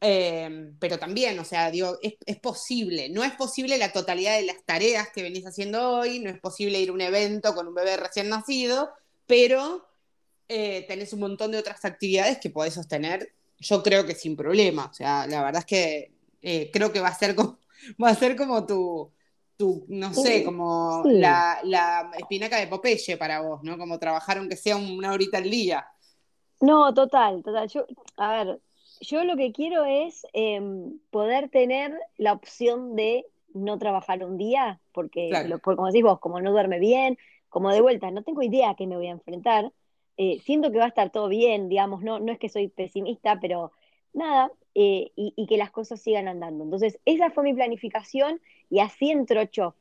Eh, 0.00 0.72
pero 0.78 0.98
también, 0.98 1.38
o 1.38 1.44
sea, 1.44 1.70
digo, 1.70 1.98
es, 2.02 2.14
es, 2.24 2.38
posible. 2.38 3.10
No 3.10 3.22
es 3.22 3.32
posible 3.32 3.76
la 3.76 3.92
totalidad 3.92 4.36
de 4.36 4.46
las 4.46 4.64
tareas 4.64 5.08
que 5.10 5.22
venís 5.22 5.46
haciendo 5.46 5.90
hoy, 5.90 6.20
no 6.20 6.30
es 6.30 6.40
posible 6.40 6.80
ir 6.80 6.88
a 6.88 6.92
un 6.92 7.02
evento 7.02 7.54
con 7.54 7.68
un 7.68 7.74
bebé 7.74 7.98
recién 7.98 8.30
nacido, 8.30 8.90
pero 9.26 9.86
eh, 10.48 10.84
tenés 10.88 11.12
un 11.12 11.20
montón 11.20 11.52
de 11.52 11.58
otras 11.58 11.84
actividades 11.84 12.38
que 12.38 12.50
podés 12.50 12.74
sostener, 12.74 13.34
yo 13.58 13.82
creo 13.82 14.06
que 14.06 14.14
sin 14.14 14.36
problema. 14.36 14.86
O 14.86 14.94
sea, 14.94 15.26
la 15.26 15.44
verdad 15.44 15.60
es 15.60 15.66
que 15.66 16.12
eh, 16.40 16.70
creo 16.72 16.92
que 16.92 17.00
va 17.00 17.08
a 17.08 17.14
ser 17.14 17.34
como, 17.34 17.58
va 18.02 18.08
a 18.08 18.14
ser 18.14 18.36
como 18.36 18.66
tu, 18.66 19.12
tu 19.58 19.84
no 19.88 20.14
sé, 20.14 20.42
como 20.44 21.02
la, 21.04 21.60
la, 21.62 22.10
espinaca 22.18 22.58
de 22.58 22.68
Popeye 22.68 23.18
para 23.18 23.42
vos, 23.42 23.62
¿no? 23.62 23.76
Como 23.76 23.98
trabajar 23.98 24.38
aunque 24.38 24.56
sea 24.56 24.76
una 24.76 25.12
horita 25.12 25.38
al 25.38 25.50
día. 25.50 25.86
No, 26.60 26.92
total, 26.94 27.42
total. 27.42 27.68
Yo, 27.68 27.86
a 28.16 28.32
ver, 28.32 28.60
yo 29.00 29.24
lo 29.24 29.36
que 29.36 29.52
quiero 29.52 29.84
es 29.84 30.26
em, 30.32 30.98
poder 31.10 31.48
tener 31.48 31.98
la 32.16 32.32
opción 32.32 32.96
de 32.96 33.26
no 33.54 33.78
trabajar 33.78 34.24
un 34.24 34.36
día, 34.36 34.80
porque, 34.92 35.30
como 35.62 35.86
decís 35.86 36.02
vos, 36.02 36.20
como 36.20 36.40
no 36.40 36.52
duerme 36.52 36.78
bien, 36.78 37.18
como 37.48 37.72
de 37.72 37.80
vuelta, 37.80 38.10
no 38.10 38.22
tengo 38.22 38.42
idea 38.42 38.70
a 38.70 38.76
qué 38.76 38.86
me 38.86 38.96
voy 38.96 39.08
a 39.08 39.12
enfrentar, 39.12 39.72
eh, 40.16 40.38
siento 40.40 40.70
que 40.70 40.78
va 40.78 40.84
a 40.84 40.88
estar 40.88 41.10
todo 41.10 41.28
bien, 41.28 41.68
digamos, 41.68 42.02
no, 42.02 42.20
no 42.20 42.30
es 42.30 42.38
que 42.38 42.48
soy 42.48 42.68
pesimista, 42.68 43.40
pero 43.40 43.72
nada, 44.12 44.52
eh, 44.74 45.10
y, 45.16 45.46
que 45.46 45.56
las 45.56 45.70
cosas 45.70 46.00
sigan 46.00 46.28
andando. 46.28 46.62
Entonces, 46.64 47.00
esa 47.04 47.30
fue 47.30 47.42
mi 47.44 47.54
planificación 47.54 48.40
y 48.68 48.80
así 48.80 49.10
entró 49.10 49.44
Chof. 49.46 49.74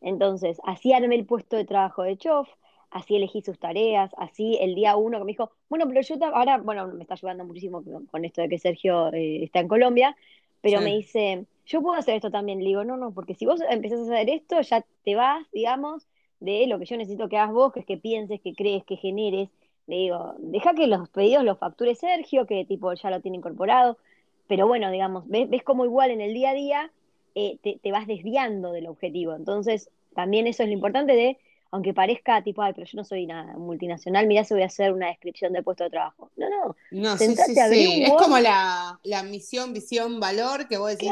Entonces, 0.00 0.58
así 0.64 0.92
armé 0.92 1.14
el 1.14 1.26
puesto 1.26 1.56
de 1.56 1.64
trabajo 1.64 2.02
de 2.02 2.16
Chof, 2.16 2.48
así 2.92 3.16
elegí 3.16 3.42
sus 3.42 3.58
tareas, 3.58 4.10
así 4.16 4.58
el 4.60 4.74
día 4.74 4.96
uno 4.96 5.18
que 5.18 5.24
me 5.24 5.32
dijo, 5.32 5.50
bueno, 5.68 5.86
pero 5.88 6.00
yo 6.02 6.16
ahora, 6.34 6.58
bueno, 6.58 6.86
me 6.88 7.02
está 7.02 7.14
ayudando 7.14 7.44
muchísimo 7.44 7.82
con, 8.10 8.24
esto 8.24 8.42
de 8.42 8.48
que 8.48 8.58
Sergio 8.58 9.12
eh, 9.12 9.44
está 9.44 9.60
en 9.60 9.68
Colombia, 9.68 10.16
pero 10.60 10.80
me 10.80 10.96
dice, 10.96 11.44
yo 11.66 11.82
puedo 11.82 11.98
hacer 11.98 12.14
esto 12.14 12.30
también. 12.30 12.60
Le 12.60 12.66
digo, 12.66 12.84
no, 12.84 12.96
no, 12.96 13.12
porque 13.12 13.34
si 13.34 13.46
vos 13.46 13.60
empezás 13.68 14.00
a 14.00 14.02
hacer 14.14 14.30
esto, 14.30 14.60
ya 14.60 14.84
te 15.04 15.16
vas, 15.16 15.44
digamos, 15.52 16.06
de 16.38 16.66
lo 16.68 16.78
que 16.78 16.84
yo 16.84 16.96
necesito 16.96 17.28
que 17.28 17.36
hagas 17.36 17.52
vos, 17.52 17.72
que 17.72 17.80
es 17.80 17.86
que 17.86 17.96
pienses, 17.96 18.40
que 18.40 18.54
crees, 18.54 18.84
que 18.84 18.96
generes, 18.96 19.48
le 19.86 19.96
digo, 19.96 20.34
deja 20.38 20.74
que 20.74 20.86
los 20.86 21.08
pedidos 21.08 21.44
los 21.44 21.58
facture 21.58 21.94
Sergio, 21.94 22.46
que 22.46 22.64
tipo 22.64 22.92
ya 22.94 23.10
lo 23.10 23.20
tiene 23.20 23.38
incorporado, 23.38 23.98
pero 24.46 24.66
bueno, 24.66 24.90
digamos, 24.90 25.26
ves, 25.28 25.48
ves 25.48 25.62
como 25.62 25.84
igual 25.84 26.10
en 26.10 26.20
el 26.20 26.34
día 26.34 26.50
a 26.50 26.54
día 26.54 26.92
eh, 27.34 27.58
te, 27.62 27.92
vas 27.92 28.06
desviando 28.06 28.72
del 28.72 28.86
objetivo. 28.86 29.34
Entonces, 29.34 29.90
también 30.14 30.46
eso 30.46 30.62
es 30.62 30.68
lo 30.68 30.74
importante 30.74 31.14
de, 31.14 31.38
aunque 31.72 31.94
parezca 31.94 32.42
tipo, 32.42 32.60
ay, 32.60 32.74
pero 32.74 32.86
yo 32.86 32.96
no 32.96 33.04
soy 33.04 33.24
una 33.24 33.44
multinacional, 33.56 34.26
mira 34.26 34.44
si 34.44 34.52
voy 34.52 34.62
a 34.62 34.66
hacer 34.66 34.92
una 34.92 35.08
descripción 35.08 35.54
de 35.54 35.62
puesto 35.62 35.84
de 35.84 35.90
trabajo. 35.90 36.30
No, 36.36 36.48
no. 36.50 36.76
No, 36.90 37.16
sí, 37.16 37.34
sí, 37.34 37.54
sí. 37.54 38.02
Es 38.02 38.12
como 38.12 38.38
la, 38.38 39.00
misión, 39.24 39.72
visión, 39.72 40.20
valor, 40.20 40.68
que 40.68 40.76
vos 40.76 40.90
decís, 40.90 41.10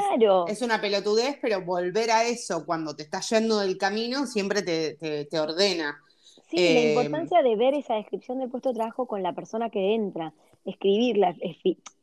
es 0.48 0.60
una 0.60 0.78
pelotudez, 0.78 1.38
pero 1.40 1.62
volver 1.62 2.10
a 2.10 2.24
eso 2.24 2.66
cuando 2.66 2.94
te 2.94 3.02
estás 3.02 3.30
yendo 3.30 3.58
del 3.60 3.78
camino 3.78 4.26
siempre 4.26 4.60
te, 4.60 5.24
te 5.24 5.40
ordena. 5.40 5.98
Sí, 6.50 6.56
la 6.56 6.80
em, 6.80 6.88
importancia 6.90 7.42
de 7.42 7.56
ver 7.56 7.72
esa 7.72 7.94
descripción 7.94 8.38
del 8.38 8.50
puesto 8.50 8.68
de 8.68 8.74
trabajo 8.74 9.06
con 9.06 9.22
la 9.22 9.32
persona 9.32 9.70
que 9.70 9.94
entra, 9.94 10.34
escribirla, 10.66 11.34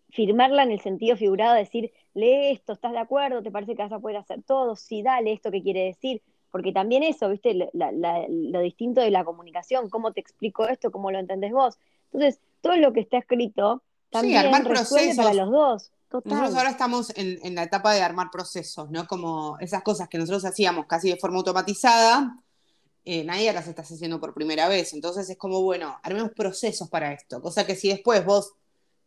firmarla 0.10 0.64
en 0.64 0.72
el 0.72 0.80
sentido 0.80 1.16
figurado, 1.16 1.54
decir, 1.54 1.92
lee 2.16 2.54
esto, 2.54 2.74
¿estás 2.74 2.94
de 2.94 2.98
acuerdo? 2.98 3.44
¿Te 3.44 3.52
parece 3.52 3.76
que 3.76 3.84
vas 3.84 3.92
a 3.92 4.00
poder 4.00 4.18
hacer 4.18 4.42
todo? 4.42 4.76
Sí, 4.76 5.04
dale 5.04 5.32
esto 5.32 5.52
que 5.52 5.62
quiere 5.62 5.84
decir. 5.84 6.24
Porque 6.52 6.72
también 6.72 7.04
eso, 7.04 7.30
¿viste? 7.30 7.70
lo 7.74 8.60
distinto 8.62 9.02
de 9.02 9.12
la 9.12 9.26
comunicación, 9.26 9.90
cómo 9.90 10.14
te 10.14 10.22
explico 10.22 10.68
esto, 10.68 10.92
cómo 10.92 11.12
lo 11.12 11.20
entendés 11.20 11.52
vos. 11.52 11.78
Entonces, 12.12 12.40
todo 12.62 12.78
lo 12.78 12.94
que 12.94 13.02
está 13.02 13.18
escrito 13.18 13.84
también 14.10 14.40
sí, 14.40 14.46
armar 14.46 14.64
procesos. 14.64 15.18
para 15.18 15.34
los 15.34 15.52
dos. 15.52 15.92
Nosotros 16.24 16.56
ahora 16.56 16.70
estamos 16.70 17.12
en, 17.18 17.38
en, 17.44 17.56
la 17.56 17.64
etapa 17.64 17.94
de 17.94 18.02
armar 18.02 18.32
procesos, 18.32 18.90
¿no? 18.90 19.06
Como 19.08 19.58
esas 19.60 19.84
cosas 19.84 20.08
que 20.08 20.18
nosotros 20.18 20.46
hacíamos 20.46 20.86
casi 20.86 21.10
de 21.10 21.18
forma 21.18 21.38
automatizada, 21.38 22.38
eh, 23.10 23.24
nadie 23.24 23.54
las 23.54 23.70
estás 23.70 23.90
haciendo 23.90 24.20
por 24.20 24.34
primera 24.34 24.68
vez. 24.68 24.92
Entonces 24.92 25.30
es 25.30 25.38
como, 25.38 25.62
bueno, 25.62 25.98
armemos 26.04 26.32
procesos 26.32 26.90
para 26.90 27.14
esto. 27.14 27.42
Cosa 27.42 27.66
que 27.66 27.76
si 27.76 27.88
después 27.88 28.26
vos, 28.26 28.54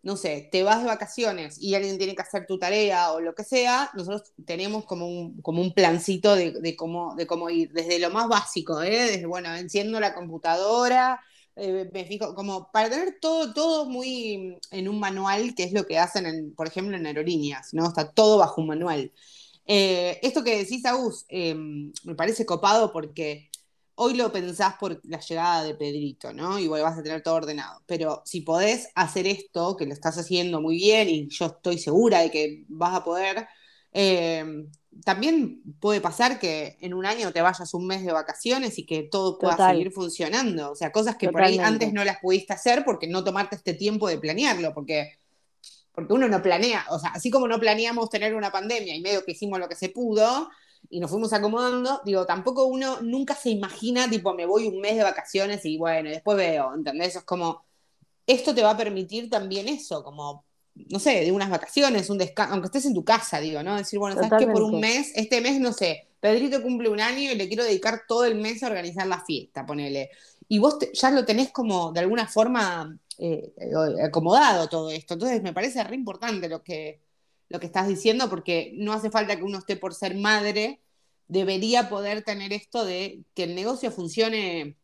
no 0.02 0.16
sé, 0.16 0.48
te 0.50 0.62
vas 0.62 0.80
de 0.80 0.86
vacaciones 0.86 1.60
y 1.60 1.74
alguien 1.74 1.98
tiene 1.98 2.14
que 2.14 2.22
hacer 2.22 2.46
tu 2.46 2.58
tarea 2.58 3.12
o 3.12 3.20
lo 3.20 3.34
que 3.34 3.44
sea, 3.44 3.90
nosotros 3.94 4.32
tenemos 4.46 4.84
como 4.86 5.06
un, 5.06 5.42
como 5.42 5.60
un 5.60 5.74
plancito 5.74 6.34
de, 6.34 6.76
cómo, 6.76 7.14
de 7.16 7.26
cómo 7.26 7.50
ir. 7.50 7.70
Desde 7.72 7.98
lo 7.98 8.10
más 8.10 8.28
básico, 8.28 8.82
¿eh? 8.82 9.10
Desde, 9.12 9.26
bueno, 9.26 9.54
enciendo 9.54 10.00
la 10.00 10.14
computadora. 10.14 11.20
Eh, 11.56 11.90
me 11.92 12.06
fijo, 12.06 12.34
como 12.34 12.70
para 12.72 12.88
tener 12.88 13.18
todo, 13.20 13.52
todo 13.52 13.84
muy 13.84 14.58
en 14.70 14.88
un 14.88 14.98
manual, 14.98 15.54
que 15.54 15.64
es 15.64 15.72
lo 15.72 15.86
que 15.86 15.98
hacen, 15.98 16.54
por 16.56 16.68
ejemplo, 16.68 16.96
en 16.96 17.06
aerolíneas, 17.06 17.74
¿no? 17.74 17.86
Está 17.86 18.10
todo 18.10 18.38
bajo 18.38 18.60
un 18.62 18.68
manual. 18.68 19.12
esto 19.66 20.42
que 20.44 20.56
decís, 20.58 20.84
Agus, 20.86 21.26
me 21.30 22.14
parece 22.16 22.46
copado 22.46 22.92
porque 22.92 23.49
hoy 24.02 24.14
lo 24.14 24.32
pensás 24.32 24.76
por 24.76 24.98
la 25.04 25.20
llegada 25.20 25.62
de 25.62 25.74
Pedrito, 25.74 26.32
¿no? 26.32 26.58
Y 26.58 26.68
vas 26.68 26.98
a 26.98 27.02
tener 27.02 27.22
todo 27.22 27.34
ordenado. 27.34 27.82
Pero 27.86 28.22
si 28.24 28.40
podés 28.40 28.88
hacer 28.94 29.26
esto, 29.26 29.76
que 29.76 29.84
lo 29.84 29.92
estás 29.92 30.16
haciendo 30.16 30.62
muy 30.62 30.76
bien 30.76 31.08
y 31.10 31.28
yo 31.28 31.46
estoy 31.46 31.76
segura 31.76 32.20
de 32.20 32.30
que 32.30 32.64
vas 32.68 32.94
a 32.94 33.04
poder, 33.04 33.46
eh, 33.92 34.64
también 35.04 35.62
puede 35.80 36.00
pasar 36.00 36.38
que 36.38 36.78
en 36.80 36.94
un 36.94 37.04
año 37.04 37.30
te 37.30 37.42
vayas 37.42 37.74
un 37.74 37.86
mes 37.86 38.02
de 38.02 38.12
vacaciones 38.12 38.78
y 38.78 38.86
que 38.86 39.02
todo 39.02 39.38
pueda 39.38 39.70
seguir 39.70 39.92
funcionando. 39.92 40.70
O 40.70 40.74
sea, 40.74 40.90
cosas 40.92 41.16
que 41.16 41.28
por 41.28 41.42
ahí 41.42 41.58
antes 41.58 41.92
no 41.92 42.02
las 42.02 42.20
pudiste 42.20 42.54
hacer 42.54 42.86
porque 42.86 43.06
no 43.06 43.22
tomarte 43.22 43.56
este 43.56 43.74
tiempo 43.74 44.08
de 44.08 44.16
planearlo, 44.16 44.72
porque, 44.72 45.18
porque 45.92 46.14
uno 46.14 46.26
no 46.26 46.40
planea, 46.40 46.86
o 46.88 46.98
sea, 46.98 47.10
así 47.10 47.30
como 47.30 47.46
no 47.46 47.60
planeamos 47.60 48.08
tener 48.08 48.34
una 48.34 48.50
pandemia 48.50 48.96
y 48.96 49.02
medio 49.02 49.26
que 49.26 49.32
hicimos 49.32 49.60
lo 49.60 49.68
que 49.68 49.76
se 49.76 49.90
pudo, 49.90 50.48
y 50.90 50.98
nos 50.98 51.10
fuimos 51.10 51.32
acomodando, 51.32 52.00
digo, 52.04 52.26
tampoco 52.26 52.64
uno 52.64 53.00
nunca 53.00 53.34
se 53.34 53.50
imagina, 53.50 54.10
tipo, 54.10 54.34
me 54.34 54.44
voy 54.44 54.66
un 54.66 54.80
mes 54.80 54.96
de 54.96 55.04
vacaciones 55.04 55.64
y 55.64 55.78
bueno, 55.78 56.10
después 56.10 56.36
veo, 56.36 56.74
¿entendés? 56.74 57.14
Es 57.16 57.22
como, 57.22 57.64
esto 58.26 58.54
te 58.54 58.62
va 58.62 58.70
a 58.70 58.76
permitir 58.76 59.30
también 59.30 59.68
eso, 59.68 60.02
como, 60.02 60.44
no 60.74 60.98
sé, 60.98 61.20
de 61.20 61.30
unas 61.30 61.48
vacaciones, 61.48 62.10
un 62.10 62.18
descanso, 62.18 62.52
aunque 62.52 62.66
estés 62.66 62.86
en 62.86 62.94
tu 62.94 63.04
casa, 63.04 63.38
digo, 63.38 63.62
¿no? 63.62 63.76
Decir, 63.76 64.00
bueno, 64.00 64.16
¿sabes 64.16 64.32
qué? 64.36 64.46
Por 64.48 64.62
un 64.62 64.80
mes, 64.80 65.12
este 65.14 65.40
mes, 65.40 65.60
no 65.60 65.72
sé, 65.72 66.08
Pedrito 66.18 66.60
cumple 66.60 66.88
un 66.88 67.00
año 67.00 67.30
y 67.30 67.36
le 67.36 67.46
quiero 67.46 67.64
dedicar 67.64 68.02
todo 68.08 68.24
el 68.24 68.34
mes 68.34 68.62
a 68.62 68.66
organizar 68.66 69.06
la 69.06 69.24
fiesta, 69.24 69.64
ponele. 69.64 70.10
Y 70.48 70.58
vos 70.58 70.76
ya 70.92 71.10
lo 71.12 71.24
tenés 71.24 71.52
como, 71.52 71.92
de 71.92 72.00
alguna 72.00 72.26
forma, 72.26 72.98
eh, 73.16 73.52
acomodado 74.04 74.68
todo 74.68 74.90
esto. 74.90 75.14
Entonces, 75.14 75.40
me 75.42 75.52
parece 75.52 75.82
re 75.84 75.94
importante 75.94 76.48
lo 76.48 76.62
que, 76.62 77.00
lo 77.50 77.60
que 77.60 77.66
estás 77.66 77.86
diciendo, 77.86 78.30
porque 78.30 78.72
no 78.76 78.94
hace 78.94 79.10
falta 79.10 79.36
que 79.36 79.42
uno 79.42 79.58
esté 79.58 79.76
por 79.76 79.94
ser 79.94 80.14
madre, 80.14 80.80
debería 81.28 81.90
poder 81.90 82.22
tener 82.22 82.52
esto 82.54 82.84
de 82.84 83.24
que 83.34 83.42
el 83.44 83.54
negocio 83.54 83.90
funcione 83.90 84.76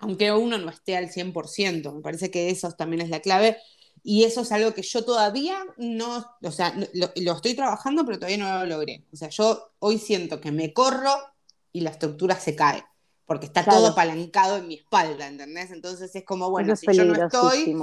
aunque 0.00 0.32
uno 0.32 0.58
no 0.58 0.70
esté 0.70 0.96
al 0.96 1.10
100%. 1.10 1.92
Me 1.92 2.00
parece 2.00 2.30
que 2.30 2.50
eso 2.50 2.72
también 2.72 3.02
es 3.02 3.10
la 3.10 3.20
clave. 3.20 3.58
Y 4.02 4.24
eso 4.24 4.40
es 4.40 4.50
algo 4.50 4.72
que 4.72 4.82
yo 4.82 5.04
todavía 5.04 5.62
no, 5.76 6.26
o 6.42 6.50
sea, 6.50 6.74
lo, 6.94 7.32
estoy 7.34 7.54
trabajando, 7.54 8.04
pero 8.06 8.18
todavía 8.18 8.38
no 8.38 8.58
lo 8.60 8.66
logré. 8.66 9.04
O 9.12 9.16
sea, 9.16 9.28
yo 9.28 9.72
hoy 9.78 9.98
siento 9.98 10.40
que 10.40 10.52
me 10.52 10.72
corro 10.72 11.14
y 11.70 11.82
la 11.82 11.90
estructura 11.90 12.40
se 12.40 12.56
cae, 12.56 12.82
porque 13.26 13.44
está 13.44 13.62
todo 13.62 13.88
apalancado 13.88 14.56
en 14.56 14.68
mi 14.68 14.76
espalda, 14.76 15.26
¿entendés? 15.26 15.70
Entonces 15.70 16.16
es 16.16 16.24
como, 16.24 16.50
bueno, 16.50 16.74
si 16.76 16.86
yo 16.94 17.04
no 17.04 17.14
estoy, 17.14 17.76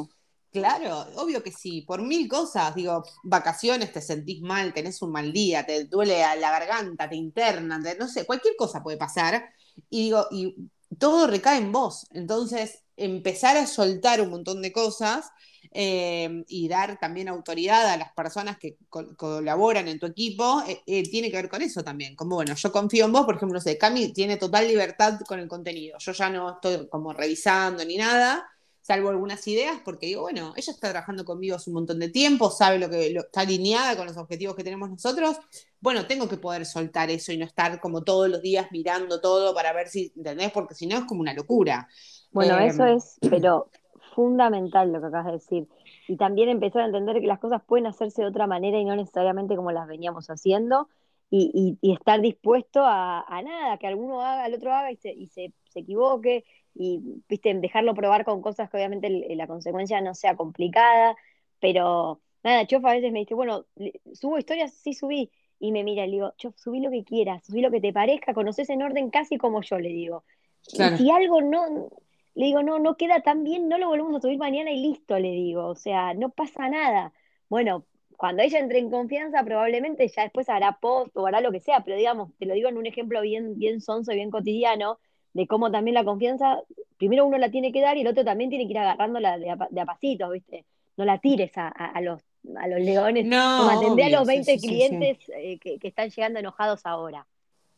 claro, 0.52 1.06
obvio 1.16 1.44
que 1.44 1.52
sí, 1.52 1.82
por 1.82 2.02
mil 2.02 2.28
cosas, 2.28 2.76
digo, 2.76 3.04
vacaciones, 3.24 3.92
te 3.92 4.02
sentís 4.02 4.42
mal, 4.42 4.74
tenés 4.74 5.02
un 5.02 5.12
mal 5.12 5.32
día, 5.32 5.66
te 5.66 5.86
duele 5.86 6.20
la 6.40 6.52
garganta, 6.52 7.10
te 7.10 7.16
internan, 7.16 7.84
no 8.00 8.08
sé, 8.08 8.26
cualquier 8.26 8.56
cosa 8.56 8.84
puede 8.84 8.98
pasar. 8.98 9.50
Y 9.90 10.06
digo, 10.06 10.28
y 10.32 10.56
todo 10.98 11.28
recae 11.28 11.58
en 11.60 11.72
vos. 11.72 12.08
Entonces, 12.12 12.84
empezar 12.96 13.58
a 13.58 13.68
soltar 13.68 14.22
un 14.22 14.30
montón 14.30 14.62
de 14.62 14.72
cosas 14.72 15.30
eh, 15.72 16.44
y 16.48 16.68
dar 16.68 16.98
también 17.00 17.28
autoridad 17.28 17.88
a 17.88 17.98
las 17.98 18.14
personas 18.14 18.58
que 18.58 18.78
colaboran 18.90 19.88
en 19.88 20.00
tu 20.00 20.06
equipo, 20.08 20.64
eh, 20.68 20.82
eh, 20.88 21.04
tiene 21.04 21.30
que 21.30 21.38
ver 21.38 21.50
con 21.50 21.62
eso 21.62 21.84
también. 21.84 22.16
Como, 22.16 22.36
bueno, 22.36 22.56
yo 22.56 22.72
confío 22.72 23.06
en 23.06 23.12
vos, 23.12 23.26
por 23.26 23.36
ejemplo, 23.36 23.56
no 23.56 23.62
sé, 23.62 23.78
Cami 23.78 24.14
tiene 24.14 24.38
total 24.38 24.68
libertad 24.68 25.20
con 25.28 25.40
el 25.40 25.48
contenido. 25.48 25.98
Yo 26.00 26.12
ya 26.14 26.30
no 26.30 26.52
estoy 26.56 26.88
como 26.90 27.14
revisando 27.14 27.84
ni 27.86 27.98
nada, 27.98 28.48
salvo 28.88 29.10
algunas 29.10 29.46
ideas, 29.50 29.82
porque 29.84 30.06
digo, 30.06 30.22
bueno, 30.22 30.54
ella 30.56 30.72
está 30.72 30.92
trabajando 30.92 31.26
conmigo 31.26 31.58
hace 31.58 31.70
un 31.70 31.74
montón 31.74 32.00
de 32.00 32.08
tiempo, 32.08 32.50
sabe 32.50 32.80
lo 32.80 32.90
que 32.90 33.08
está 33.08 33.42
alineada 33.42 33.98
con 33.98 34.08
los 34.08 34.16
objetivos 34.16 34.56
que 34.56 34.64
tenemos 34.64 34.90
nosotros. 34.90 35.38
Bueno, 35.82 36.08
tengo 36.08 36.30
que 36.30 36.38
poder 36.38 36.66
soltar 36.66 37.10
eso 37.10 37.34
y 37.34 37.38
no 37.38 37.44
estar 37.44 37.82
como 37.82 38.06
todos 38.06 38.30
los 38.30 38.42
días 38.42 38.72
mirando 38.72 39.20
todo 39.20 39.54
para 39.54 39.74
ver 39.74 39.90
si, 39.90 40.14
¿entendés? 40.16 40.54
Porque 40.54 40.74
si 40.74 40.88
no 40.88 41.00
es 41.00 41.04
como 41.04 41.20
una 41.20 41.34
locura. 41.34 41.86
Bueno, 42.32 42.58
eso 42.60 42.86
es, 42.86 43.18
pero 43.30 43.70
fundamental 44.16 44.94
lo 44.94 45.02
que 45.02 45.08
acabas 45.08 45.26
de 45.26 45.32
decir. 45.34 45.68
Y 46.08 46.16
también 46.16 46.48
empezar 46.48 46.84
a 46.84 46.86
entender 46.86 47.20
que 47.20 47.28
las 47.28 47.40
cosas 47.40 47.62
pueden 47.68 47.88
hacerse 47.88 48.22
de 48.22 48.30
otra 48.30 48.48
manera 48.48 48.80
y 48.80 48.86
no 48.86 48.96
necesariamente 48.96 49.58
como 49.58 49.74
las 49.74 49.86
veníamos 49.86 50.30
haciendo. 50.30 50.88
Y, 51.30 51.78
estar 51.82 52.22
dispuesto 52.22 52.84
a, 52.86 53.26
nada, 53.44 53.78
que 53.80 53.88
alguno 53.88 54.22
haga, 54.22 54.46
el 54.46 54.54
otro 54.54 54.72
haga 54.72 54.94
y 54.94 54.96
se, 54.96 55.12
y 55.12 55.28
se, 55.28 55.52
se 55.66 55.80
equivoque, 55.80 56.46
y 56.78 57.02
viste, 57.28 57.54
dejarlo 57.56 57.96
probar 57.96 58.24
con 58.24 58.42
cosas 58.42 58.70
que 58.70 58.78
obviamente 58.78 59.10
la 59.36 59.48
consecuencia 59.48 60.00
no 60.02 60.14
sea 60.14 60.36
complicada, 60.36 61.16
pero 61.60 62.22
nada, 62.44 62.68
Chof 62.68 62.86
a 62.86 62.94
veces 62.94 63.12
me 63.12 63.20
dice, 63.20 63.34
bueno, 63.34 63.66
¿subo 64.14 64.38
historias? 64.38 64.74
Sí, 64.74 64.94
subí. 64.94 65.32
Y 65.60 65.72
me 65.72 65.84
mira 65.84 66.06
y 66.06 66.08
le 66.08 66.14
digo, 66.14 66.34
Chof, 66.38 66.56
subí 66.56 66.80
lo 66.80 66.92
que 66.92 67.04
quieras, 67.04 67.44
subí 67.46 67.62
lo 67.62 67.72
que 67.72 67.82
te 67.82 67.92
parezca, 67.92 68.34
conoces 68.34 68.70
en 68.70 68.84
orden 68.84 69.10
casi 69.10 69.38
como 69.38 69.62
yo, 69.62 69.80
le 69.80 69.90
digo. 69.90 70.24
Y 70.68 70.98
si 70.98 71.10
algo 71.10 71.42
no, 71.42 71.90
le 72.36 72.46
digo, 72.46 72.62
no, 72.62 72.78
no 72.78 72.96
queda 72.96 73.22
tan 73.22 73.44
bien, 73.44 73.68
no 73.68 73.80
lo 73.80 73.88
volvemos 73.88 74.16
a 74.16 74.22
subir 74.22 74.38
mañana 74.38 74.72
y 74.72 74.82
listo, 74.82 75.18
le 75.18 75.32
digo. 75.32 75.66
O 75.66 75.76
sea, 75.76 76.14
no 76.14 76.30
pasa 76.30 76.70
nada. 76.70 77.12
Bueno, 77.50 77.86
cuando 78.18 78.44
ella 78.44 78.60
entre 78.60 78.80
en 78.80 78.92
confianza, 78.92 79.44
probablemente 79.44 80.08
ya 80.08 80.24
después 80.24 80.50
hará 80.50 80.78
post 80.80 81.16
o 81.18 81.26
hará 81.26 81.42
lo 81.42 81.52
que 81.52 81.60
sea, 81.60 81.82
pero 81.84 81.98
digamos, 81.98 82.32
te 82.38 82.46
lo 82.46 82.54
digo 82.54 82.70
en 82.70 82.78
un 82.78 82.86
ejemplo 82.86 83.22
bien, 83.22 83.58
bien 83.58 83.82
sonso 83.82 84.12
y 84.12 84.16
bien 84.16 84.30
cotidiano, 84.30 85.00
de 85.38 85.46
cómo 85.46 85.70
también 85.70 85.94
la 85.94 86.04
confianza, 86.04 86.64
primero 86.98 87.24
uno 87.24 87.38
la 87.38 87.52
tiene 87.52 87.72
que 87.72 87.80
dar 87.80 87.96
y 87.96 88.02
el 88.02 88.08
otro 88.08 88.26
también 88.26 88.50
tiene 88.50 88.66
que 88.66 88.72
ir 88.72 88.80
agarrándola 88.80 89.38
de 89.38 89.52
a, 89.52 89.68
de 89.70 89.82
a 89.82 89.86
pasitos, 89.86 90.32
¿viste? 90.32 90.66
No 90.98 91.06
la 91.06 91.20
tires 91.20 91.52
a, 91.56 92.02
los, 92.02 92.24
a 92.58 92.68
los 92.68 92.80
leones, 92.80 93.24
no, 93.24 93.60
como 93.60 93.80
atendé 93.80 94.06
a 94.06 94.10
los 94.10 94.26
20 94.26 94.58
clientes 94.58 95.20
eh, 95.28 95.60
que, 95.60 95.78
están 95.84 96.10
llegando 96.10 96.40
enojados 96.40 96.82
ahora. 96.86 97.28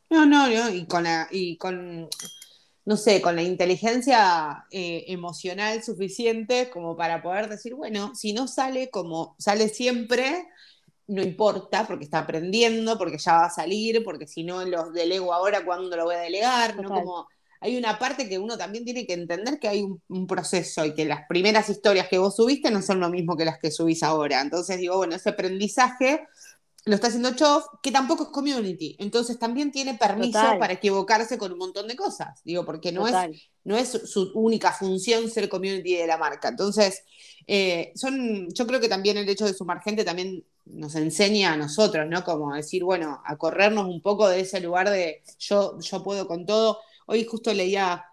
No, 0.09 0.25
no, 0.25 0.47
no, 0.47 0.69
y 0.69 0.85
con, 0.85 1.05
y 1.31 1.57
con 1.57 2.07
no 2.85 2.95
sé, 2.95 3.21
con 3.21 3.35
la 3.35 3.43
inteligencia 3.43 4.65
eh, 4.71 5.03
emocional 5.09 5.83
suficiente 5.83 6.69
como 6.69 6.95
para 6.95 7.21
poder 7.21 7.49
decir, 7.49 7.75
bueno, 7.75 8.15
si 8.15 8.31
no 8.31 8.47
sale 8.47 8.89
como 8.89 9.35
sale 9.37 9.67
siempre, 9.67 10.47
no 11.07 11.21
importa, 11.21 11.85
porque 11.85 12.05
está 12.05 12.19
aprendiendo, 12.19 12.97
porque 12.97 13.17
ya 13.17 13.33
va 13.33 13.45
a 13.47 13.49
salir, 13.49 14.01
porque 14.05 14.27
si 14.27 14.45
no 14.45 14.63
los 14.63 14.93
delego 14.93 15.33
ahora, 15.33 15.65
¿cuándo 15.65 15.97
lo 15.97 16.05
voy 16.05 16.15
a 16.15 16.19
delegar? 16.19 16.77
¿no? 16.77 16.87
Como 16.87 17.27
hay 17.61 17.77
una 17.77 17.99
parte 17.99 18.29
que 18.29 18.39
uno 18.39 18.57
también 18.57 18.85
tiene 18.85 19.05
que 19.05 19.13
entender 19.13 19.59
que 19.59 19.67
hay 19.67 19.81
un, 19.81 20.27
proceso 20.27 20.85
y 20.85 20.93
que 20.93 21.05
las 21.05 21.27
primeras 21.27 21.69
historias 21.69 22.07
que 22.07 22.17
vos 22.17 22.35
subiste 22.35 22.71
no 22.71 22.81
son 22.81 22.99
lo 22.99 23.09
mismo 23.09 23.35
que 23.35 23.45
las 23.45 23.59
que 23.59 23.71
subís 23.71 24.03
ahora. 24.03 24.41
Entonces 24.41 24.77
digo, 24.77 24.97
bueno, 24.97 25.15
ese 25.15 25.29
aprendizaje 25.29 26.21
lo 26.85 26.95
está 26.95 27.07
haciendo 27.07 27.35
Chof, 27.35 27.65
que 27.83 27.91
tampoco 27.91 28.23
es 28.23 28.29
community. 28.29 28.95
Entonces 28.99 29.37
también 29.37 29.71
tiene 29.71 29.95
permiso 29.95 30.39
para 30.57 30.73
equivocarse 30.73 31.37
con 31.37 31.51
un 31.51 31.57
montón 31.57 31.87
de 31.87 31.95
cosas. 31.95 32.41
Digo, 32.45 32.65
porque 32.65 32.91
no 32.91 33.07
es, 33.07 33.15
no 33.65 33.77
es 33.77 33.89
su 33.89 34.31
única 34.35 34.71
función 34.71 35.29
ser 35.29 35.49
community 35.49 35.95
de 35.95 36.07
la 36.07 36.17
marca. 36.17 36.47
Entonces, 36.47 37.03
eh, 37.45 37.91
son, 37.95 38.47
yo 38.53 38.65
creo 38.65 38.79
que 38.79 38.87
también 38.87 39.17
el 39.17 39.27
hecho 39.27 39.45
de 39.45 39.53
sumar 39.53 39.81
gente 39.81 40.05
también 40.05 40.45
nos 40.65 40.95
enseña 40.95 41.53
a 41.53 41.57
nosotros, 41.57 42.07
¿no? 42.07 42.23
Como 42.23 42.53
decir, 42.53 42.83
bueno, 42.83 43.21
a 43.25 43.35
corrernos 43.37 43.87
un 43.87 44.01
poco 44.01 44.29
de 44.29 44.41
ese 44.41 44.61
lugar 44.61 44.89
de 44.89 45.23
yo, 45.39 45.77
yo 45.79 46.03
puedo 46.03 46.27
con 46.27 46.45
todo 46.45 46.79
Hoy 47.11 47.25
justo 47.25 47.51
leía, 47.51 48.05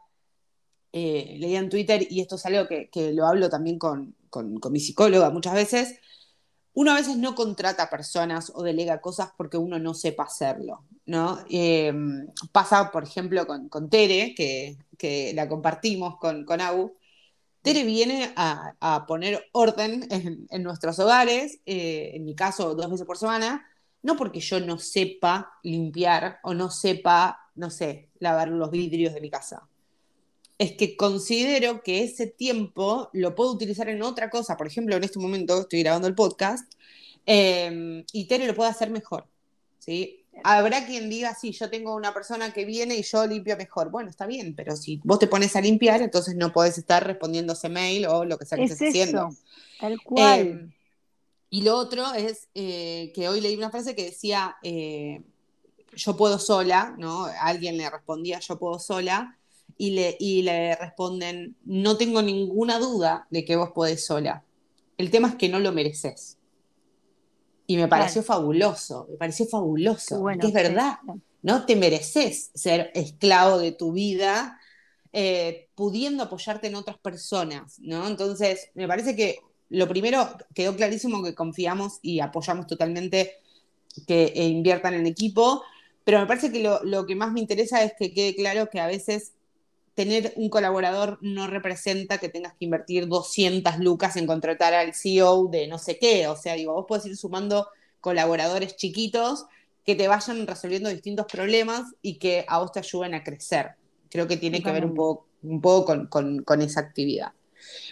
eh, 0.91 1.37
leía 1.39 1.59
en 1.59 1.69
Twitter, 1.69 2.07
y 2.09 2.23
esto 2.23 2.37
es 2.37 2.47
algo 2.47 2.67
que, 2.67 3.13
lo 3.13 3.27
hablo 3.27 3.51
también 3.51 3.79
con, 3.79 4.17
mi 4.71 4.81
psicóloga 4.81 5.29
muchas 5.29 5.53
veces, 5.53 6.01
uno 6.73 6.93
a 6.93 6.95
veces 6.95 7.19
no 7.19 7.35
contrata 7.35 7.91
personas 7.91 8.51
o 8.55 8.63
delega 8.63 9.03
cosas 9.03 9.33
porque 9.37 9.59
uno 9.59 9.79
no 9.79 9.93
sepa 9.93 10.23
hacerlo, 10.23 10.87
¿no? 11.05 11.45
Em, 11.51 12.27
pasa, 12.53 12.91
por 12.91 13.05
ejemplo, 13.05 13.47
con, 13.47 13.91
Tere, 13.91 14.35
que, 14.35 15.33
la 15.35 15.47
compartimos 15.47 16.17
con, 16.17 16.47
con 16.47 16.61
Tere 17.61 17.85
viene 17.85 18.33
a, 18.35 19.05
poner 19.07 19.45
orden 19.53 20.09
en, 20.11 20.63
nuestros 20.63 20.99
hogares, 21.01 21.61
eh, 21.67 22.13
en 22.15 22.25
mi 22.25 22.35
caso 22.35 22.75
dos 22.75 22.91
veces 22.91 23.07
por 23.07 23.19
semana, 23.19 23.67
no 24.01 24.17
porque 24.17 24.41
yo 24.41 24.59
no 24.61 24.79
sepa 24.79 25.53
limpiar 25.63 26.39
o 26.43 26.55
no 26.55 26.71
sepa 26.71 27.46
no 27.57 27.71
sé, 27.71 28.09
lavar 28.19 28.49
los 28.49 28.71
vidrios 28.71 29.15
de 29.15 29.21
mi 29.21 29.31
casa. 29.31 29.69
Es 30.59 30.73
que 30.73 30.97
considero 30.97 31.83
que 31.83 32.03
ese 32.03 32.27
tiempo 32.27 33.11
lo 33.13 33.35
puedo 33.35 33.53
utilizar 33.53 33.89
en 33.89 34.03
otra 34.03 34.31
cosa. 34.31 34.57
Por 34.57 34.67
ejemplo, 34.67 34.97
en 34.97 35.05
este 35.05 35.19
momento 35.19 35.63
estoy 35.63 35.83
grabando 35.83 36.09
el 36.09 36.15
podcast 36.15 36.73
em, 37.27 38.05
y 38.13 38.27
Tere 38.27 38.47
lo 38.47 38.55
puede 38.55 38.71
hacer 38.71 38.91
mejor. 38.91 39.27
¿sí? 39.79 40.25
Habrá 40.45 40.87
quien 40.87 41.11
diga, 41.11 41.35
sí, 41.35 41.53
yo 41.53 41.69
tengo 41.71 41.95
una 41.95 42.13
persona 42.15 42.53
que 42.53 42.65
viene 42.65 42.97
y 42.97 43.03
yo 43.03 43.27
limpio 43.27 43.57
mejor. 43.57 43.91
Bueno, 43.91 44.11
está 44.11 44.27
bien, 44.27 44.55
pero 44.55 44.77
si 44.77 45.01
vos 45.05 45.19
te 45.19 45.27
pones 45.27 45.57
a 45.57 45.61
limpiar, 45.61 46.03
entonces 46.03 46.37
no 46.37 46.53
podés 46.53 46.79
estar 46.79 47.07
respondiendo 47.07 47.55
ese 47.55 47.69
mail 47.69 48.07
o 48.07 48.25
lo 48.25 48.39
que 48.39 48.47
sea 48.47 48.57
que 48.57 48.65
estés 48.65 48.89
haciendo. 48.89 49.31
Tal 49.81 50.01
cual. 50.03 50.41
Em, 50.41 50.73
y 51.51 51.63
lo 51.63 51.77
otro 51.77 52.13
es 52.15 52.49
eh, 52.55 53.13
que 53.15 53.29
hoy 53.29 53.41
leí 53.41 53.57
una 53.57 53.71
frase 53.71 53.95
que 53.95 54.05
decía, 54.05 54.57
eh, 54.63 55.23
yo 55.97 56.17
puedo 56.17 56.39
sola, 56.39 56.95
¿no? 56.99 57.27
Alguien 57.41 57.77
le 57.77 57.91
respondía 57.91 58.39
yo 58.39 58.59
puedo 58.59 58.79
sola 58.79 59.37
y 59.79 59.91
le, 59.91 60.17
y 60.21 60.43
le 60.43 60.77
responden 60.77 61.57
no 61.65 61.97
tengo 61.97 62.23
ninguna 62.23 62.79
duda 62.79 63.27
de 63.31 63.45
que 63.45 63.57
vos 63.57 63.71
podés 63.71 64.07
sola. 64.07 64.45
El 64.97 65.11
tema 65.11 65.29
es 65.29 65.35
que 65.35 65.49
no 65.49 65.59
lo 65.59 65.73
mereces. 65.73 66.39
Y 67.67 67.77
me 67.77 67.89
pareció 67.89 68.23
fabuloso, 68.23 69.09
me 69.11 69.17
pareció 69.17 69.47
fabuloso, 69.47 70.25
que 70.41 70.47
es 70.47 70.53
verdad, 70.53 70.99
¿no? 71.43 71.67
Te 71.67 71.75
mereces 71.75 72.51
ser 72.55 72.93
esclavo 72.95 73.59
de 73.59 73.73
tu 73.73 73.93
vida, 73.93 74.61
eh, 75.13 75.69
pudiendo 75.75 76.23
apoyarte 76.23 76.69
en 76.69 76.77
otras 76.77 76.97
personas, 76.99 77.81
¿no? 77.81 78.07
Entonces, 78.07 78.71
me 78.75 78.87
parece 78.87 79.17
que 79.17 79.41
lo 79.69 79.89
primero 79.89 80.29
quedó 80.55 80.77
clarísimo 80.77 81.25
que 81.25 81.35
confiamos 81.35 81.99
y 82.03 82.21
apoyamos 82.21 82.69
totalmente 82.69 83.33
que 84.07 84.33
inviertan 84.37 84.95
en 84.95 85.07
equipo, 85.07 85.63
pero 86.07 86.21
me 86.21 86.27
parece 86.27 86.53
que 86.53 86.63
lo, 86.63 87.05
que 87.05 87.17
más 87.17 87.33
me 87.33 87.41
interesa 87.41 87.83
es 87.83 87.93
que 87.99 88.15
quede 88.15 88.37
claro 88.37 88.71
que 88.71 88.79
a 88.79 88.87
veces 88.87 89.33
tener 89.97 90.33
un 90.37 90.51
colaborador 90.51 91.19
no 91.21 91.49
representa 91.49 92.19
que 92.19 92.29
tengas 92.29 92.53
que 92.55 92.65
invertir 92.65 93.09
200 93.09 93.81
lucas 93.81 94.15
en 94.15 94.29
contratar 94.29 94.73
al 94.73 94.95
CEO 94.95 95.49
de 95.49 95.67
no 95.67 95.79
sé 95.79 95.99
qué. 95.99 96.29
O 96.29 96.37
sea, 96.37 96.55
digo, 96.55 96.75
vos 96.75 96.85
podés 96.87 97.07
ir 97.07 97.17
sumando 97.17 97.67
colaboradores 98.01 98.77
chiquitos 98.77 99.47
que 99.85 99.97
te 99.97 100.07
vayan 100.07 100.47
resolviendo 100.47 100.91
distintos 100.91 101.27
problemas 101.27 101.83
y 102.03 102.21
que 102.21 102.45
a 102.47 102.61
vos 102.61 102.71
te 102.71 102.79
ayuden 102.79 103.15
a 103.15 103.25
crecer. 103.25 103.71
Creo 104.09 104.29
que 104.29 104.37
tiene 104.37 104.63
que 104.63 104.71
ver 104.71 104.85
un 104.85 104.95
poco, 104.95 105.27
un 105.43 105.61
poco 105.61 106.09
con, 106.09 106.63
esa 106.63 106.79
actividad. 106.79 107.33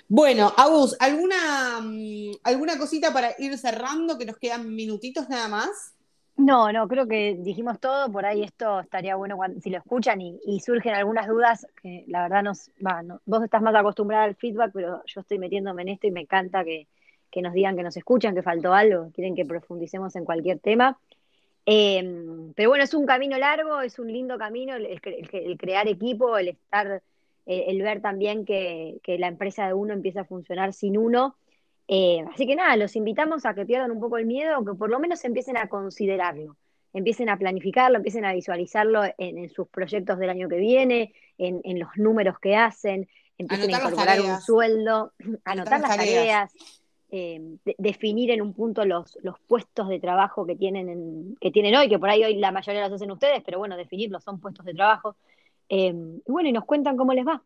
Bueno, 0.06 0.54
Agus, 0.56 0.94
¿alguna, 1.00 1.80
mm, 1.82 2.36
¿alguna 2.44 2.78
cosita 2.78 3.12
para 3.12 3.34
ir 3.40 3.58
cerrando? 3.58 4.16
Que 4.16 4.24
nos 4.24 4.38
quedan 4.38 4.72
minutitos 4.72 5.28
nada 5.28 5.48
más. 5.48 5.94
No, 6.37 6.72
no, 6.72 6.89
creo 6.89 7.07
que 7.07 7.37
dijimos 7.39 7.78
todo, 7.78 8.11
por 8.11 8.26
ahí 8.26 8.43
esto 8.43 8.80
estaría 8.80 9.14
bueno 9.14 9.39
si 9.62 9.70
lo 9.70 9.78
escuchan 9.78 10.20
y, 10.20 10.61
surgen 10.61 10.95
algunas 10.95 11.28
dudas, 11.28 11.66
que 11.80 12.05
la 12.09 12.22
verdad 12.22 12.43
nos, 12.43 12.70
va, 12.85 13.03
vos 13.24 13.45
estás 13.45 13.62
más 13.62 13.74
acostumbrada 13.74 14.24
al 14.24 14.35
feedback, 14.35 14.72
pero 14.74 15.03
yo 15.07 15.20
estoy 15.20 15.39
metiéndome 15.39 15.82
en 15.82 15.91
esto 15.91 16.09
y 16.09 16.11
me 16.11 16.22
encanta 16.22 16.64
que, 16.64 16.89
nos 17.41 17.53
digan 17.53 17.76
que 17.76 17.82
nos 17.85 17.97
escuchan, 17.97 18.35
que 18.35 18.43
faltó 18.43 18.74
algo, 18.74 19.11
quieren 19.12 19.37
que 19.37 19.45
profundicemos 19.45 20.16
en 20.16 20.24
cualquier 20.24 20.59
tema. 20.59 20.99
Em, 21.66 22.53
pero 22.55 22.68
bueno, 22.70 22.85
es 22.85 22.95
un 22.95 23.07
camino 23.07 23.39
largo, 23.39 23.80
es 23.80 23.99
un 23.99 24.12
lindo 24.12 24.37
camino 24.37 24.74
el, 24.74 25.01
crear 25.57 25.89
equipo, 25.89 26.37
el 26.37 26.49
estar, 26.49 27.03
el, 27.47 27.82
ver 27.82 28.01
también 28.01 28.45
que, 28.45 28.99
que 29.03 29.18
la 29.18 29.28
empresa 29.28 29.66
de 29.66 29.74
uno 29.74 29.93
empieza 29.95 30.22
a 30.22 30.24
funcionar 30.24 30.72
sin 30.72 30.99
uno 30.99 31.37
eh, 31.87 32.24
así 32.32 32.47
que 32.47 32.57
nada, 32.57 32.76
los 32.76 32.97
invitamos 32.97 33.45
a 33.45 33.55
que 33.55 33.66
pierdan 33.66 33.91
un 33.91 34.01
poco 34.01 34.16
el 34.16 34.26
miedo 34.26 34.59
o 34.59 34.64
que 34.64 34.74
por 34.74 34.91
lo 34.91 34.99
menos 34.99 35.24
empiecen 35.24 35.57
a 35.57 35.68
considerarlo, 35.68 36.57
empiecen 36.93 37.28
a 37.28 37.39
planificarlo, 37.39 37.99
empiecen 37.99 38.24
a 38.24 38.32
visualizarlo 38.32 39.03
en, 39.18 39.49
sus 39.51 39.68
proyectos 39.68 40.18
del 40.18 40.30
año 40.30 40.49
que 40.49 40.57
viene, 40.57 41.12
en, 41.37 41.78
los 41.78 41.91
números 41.97 42.39
que 42.39 42.57
hacen, 42.57 43.09
empiecen 43.37 43.74
a 43.74 43.78
incorporar 43.78 44.20
un 44.20 44.41
sueldo, 44.41 45.12
anotar, 45.45 45.80
las 45.80 45.97
tareas. 45.97 46.53
Eh, 47.16 47.41
definir 47.78 48.32
en 48.32 48.43
un 48.43 48.55
punto 48.55 48.85
los, 48.85 49.16
los 49.22 49.39
puestos 49.39 49.89
de 49.89 50.01
trabajo 50.01 50.45
que 50.45 50.57
tienen, 50.57 51.37
que 51.41 51.53
tienen 51.53 51.76
hoy, 51.76 51.89
que 51.89 52.01
por 52.01 52.11
ahí 52.11 52.24
hoy 52.24 52.35
la 52.39 52.51
mayoría 52.51 52.82
los 52.82 52.93
hacen 52.93 53.12
ustedes, 53.12 53.41
pero 53.45 53.61
bueno, 53.61 53.76
definirlos 53.76 54.24
son 54.24 54.41
puestos 54.41 54.66
de 54.66 54.74
trabajo. 54.74 55.14
Eh, 55.68 55.95
y 56.26 56.32
bueno, 56.32 56.49
y 56.49 56.53
nos 56.53 56.64
cuentan 56.64 56.97
cómo 56.97 57.12
les 57.12 57.24
va. 57.24 57.41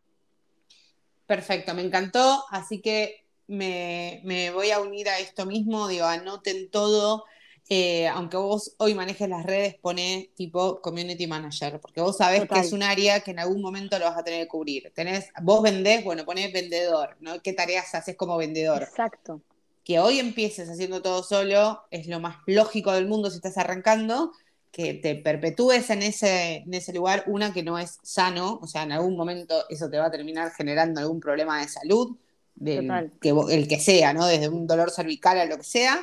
Perfecto, 1.27 1.75
me 1.75 1.83
encantó, 1.83 2.43
así 2.49 2.81
que 2.81 3.28
me, 3.49 4.51
voy 4.53 4.71
a 4.71 4.79
unir 4.79 5.09
a 5.09 5.19
esto 5.19 5.45
mismo, 5.45 5.87
digo, 5.87 6.05
anoten 6.05 6.69
todo. 6.69 7.25
Eh, 7.71 8.07
aunque 8.07 8.37
vos 8.37 8.73
hoy 8.77 8.95
manejes 8.95 9.29
las 9.29 9.45
redes, 9.45 9.75
pone 9.75 10.31
tipo 10.35 10.81
community 10.81 11.27
manager, 11.27 11.79
porque 11.79 12.01
vos 12.01 12.17
sabés 12.17 12.47
que 12.47 12.59
es 12.59 12.73
un 12.73 12.81
área 12.81 13.19
que 13.19 13.31
en 13.31 13.39
algún 13.39 13.61
momento 13.61 13.99
lo 13.99 14.05
vas 14.05 14.17
a 14.17 14.23
tener 14.23 14.41
que 14.41 14.47
cubrir. 14.47 14.91
Tenés, 14.95 15.29
vos 15.43 15.61
vendés, 15.61 16.03
bueno, 16.03 16.25
ponés 16.25 16.51
vendedor, 16.51 17.17
¿no? 17.19 17.41
¿Qué 17.43 17.53
tareas 17.53 17.93
haces 17.93 18.15
como 18.15 18.37
vendedor? 18.37 18.81
Exacto. 18.81 19.41
Que 19.83 19.99
hoy 19.99 20.19
empieces 20.19 20.67
haciendo 20.67 21.01
todo 21.01 21.21
solo 21.21 21.83
es 21.91 22.07
lo 22.07 22.19
más 22.19 22.37
lógico 22.47 22.91
del 22.91 23.07
mundo 23.07 23.29
si 23.29 23.35
estás 23.35 23.57
arrancando, 23.57 24.31
que 24.71 24.95
te 24.95 25.15
perpetúes 25.15 25.89
en 25.91 26.01
ese, 26.01 26.57
en 26.57 26.73
ese 26.73 26.93
lugar, 26.93 27.23
una 27.27 27.53
que 27.53 27.61
no 27.61 27.77
es 27.77 27.99
sano, 28.01 28.59
o 28.61 28.67
sea, 28.67 28.83
en 28.83 28.93
algún 28.93 29.15
momento 29.15 29.65
eso 29.69 29.89
te 29.89 29.97
va 29.99 30.07
a 30.07 30.11
terminar 30.11 30.51
generando 30.51 31.01
algún 31.01 31.19
problema 31.19 31.61
de 31.61 31.67
salud 31.67 32.15
que, 32.63 33.29
el 33.49 33.67
que 33.67 33.79
sea, 33.79 34.13
¿no? 34.13 34.25
Desde 34.25 34.49
un 34.49 34.67
dolor 34.67 34.91
cervical 34.91 35.39
a 35.39 35.45
lo 35.45 35.57
que 35.57 35.63
sea. 35.63 35.99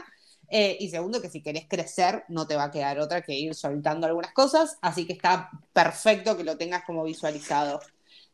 Eh, 0.48 0.76
y 0.80 0.90
segundo, 0.90 1.20
que 1.20 1.28
si 1.28 1.42
querés 1.42 1.66
crecer, 1.68 2.24
no 2.28 2.46
te 2.46 2.56
va 2.56 2.64
a 2.64 2.70
quedar 2.70 2.98
otra 3.00 3.22
que 3.22 3.34
ir 3.34 3.54
soltando 3.54 4.06
algunas 4.06 4.32
cosas. 4.32 4.78
Así 4.80 5.06
que 5.06 5.12
está 5.12 5.50
perfecto 5.72 6.36
que 6.36 6.44
lo 6.44 6.56
tengas 6.56 6.84
como 6.84 7.04
visualizado. 7.04 7.80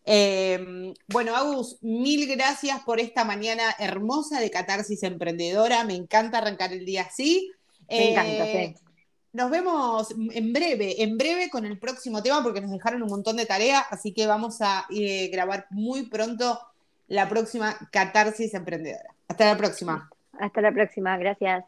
Em, 0.05 0.93
bueno, 1.09 1.37
Agus, 1.37 1.79
mil 1.81 2.27
gracias 2.27 2.81
por 2.81 2.99
esta 2.99 3.25
mañana 3.25 3.75
hermosa 3.79 4.41
de 4.41 4.51
Catarsis 4.51 5.03
Emprendedora. 5.03 5.85
Me 5.85 5.95
encanta 5.95 6.39
arrancar 6.39 6.73
el 6.73 6.85
día 6.85 7.03
así. 7.03 7.51
Me 7.89 8.13
encanta, 8.13 8.51
eh, 8.51 8.75
sí. 8.77 8.85
Nos 9.33 9.51
vemos 9.51 10.09
en 10.35 10.53
breve, 10.53 11.03
en 11.03 11.17
breve 11.17 11.49
con 11.49 11.65
el 11.65 11.79
próximo 11.79 12.23
tema 12.23 12.43
porque 12.43 12.61
nos 12.61 12.71
dejaron 12.71 13.03
un 13.03 13.09
montón 13.09 13.37
de 13.37 13.47
tareas, 13.47 13.85
así 13.89 14.13
que 14.13 14.27
vamos 14.27 14.61
a 14.61 14.87
eh, 14.95 15.29
grabar 15.29 15.67
muy 15.71 16.03
pronto 16.03 16.61
la 17.13 17.29
próxima 17.29 17.77
Catarsis 17.91 18.55
Emprendedora. 18.55 19.15
Hasta 19.29 19.45
la 19.45 19.57
próxima. 19.59 20.11
Hasta 20.33 20.63
la 20.63 20.73
próxima, 20.73 21.17
gracias. 21.19 21.65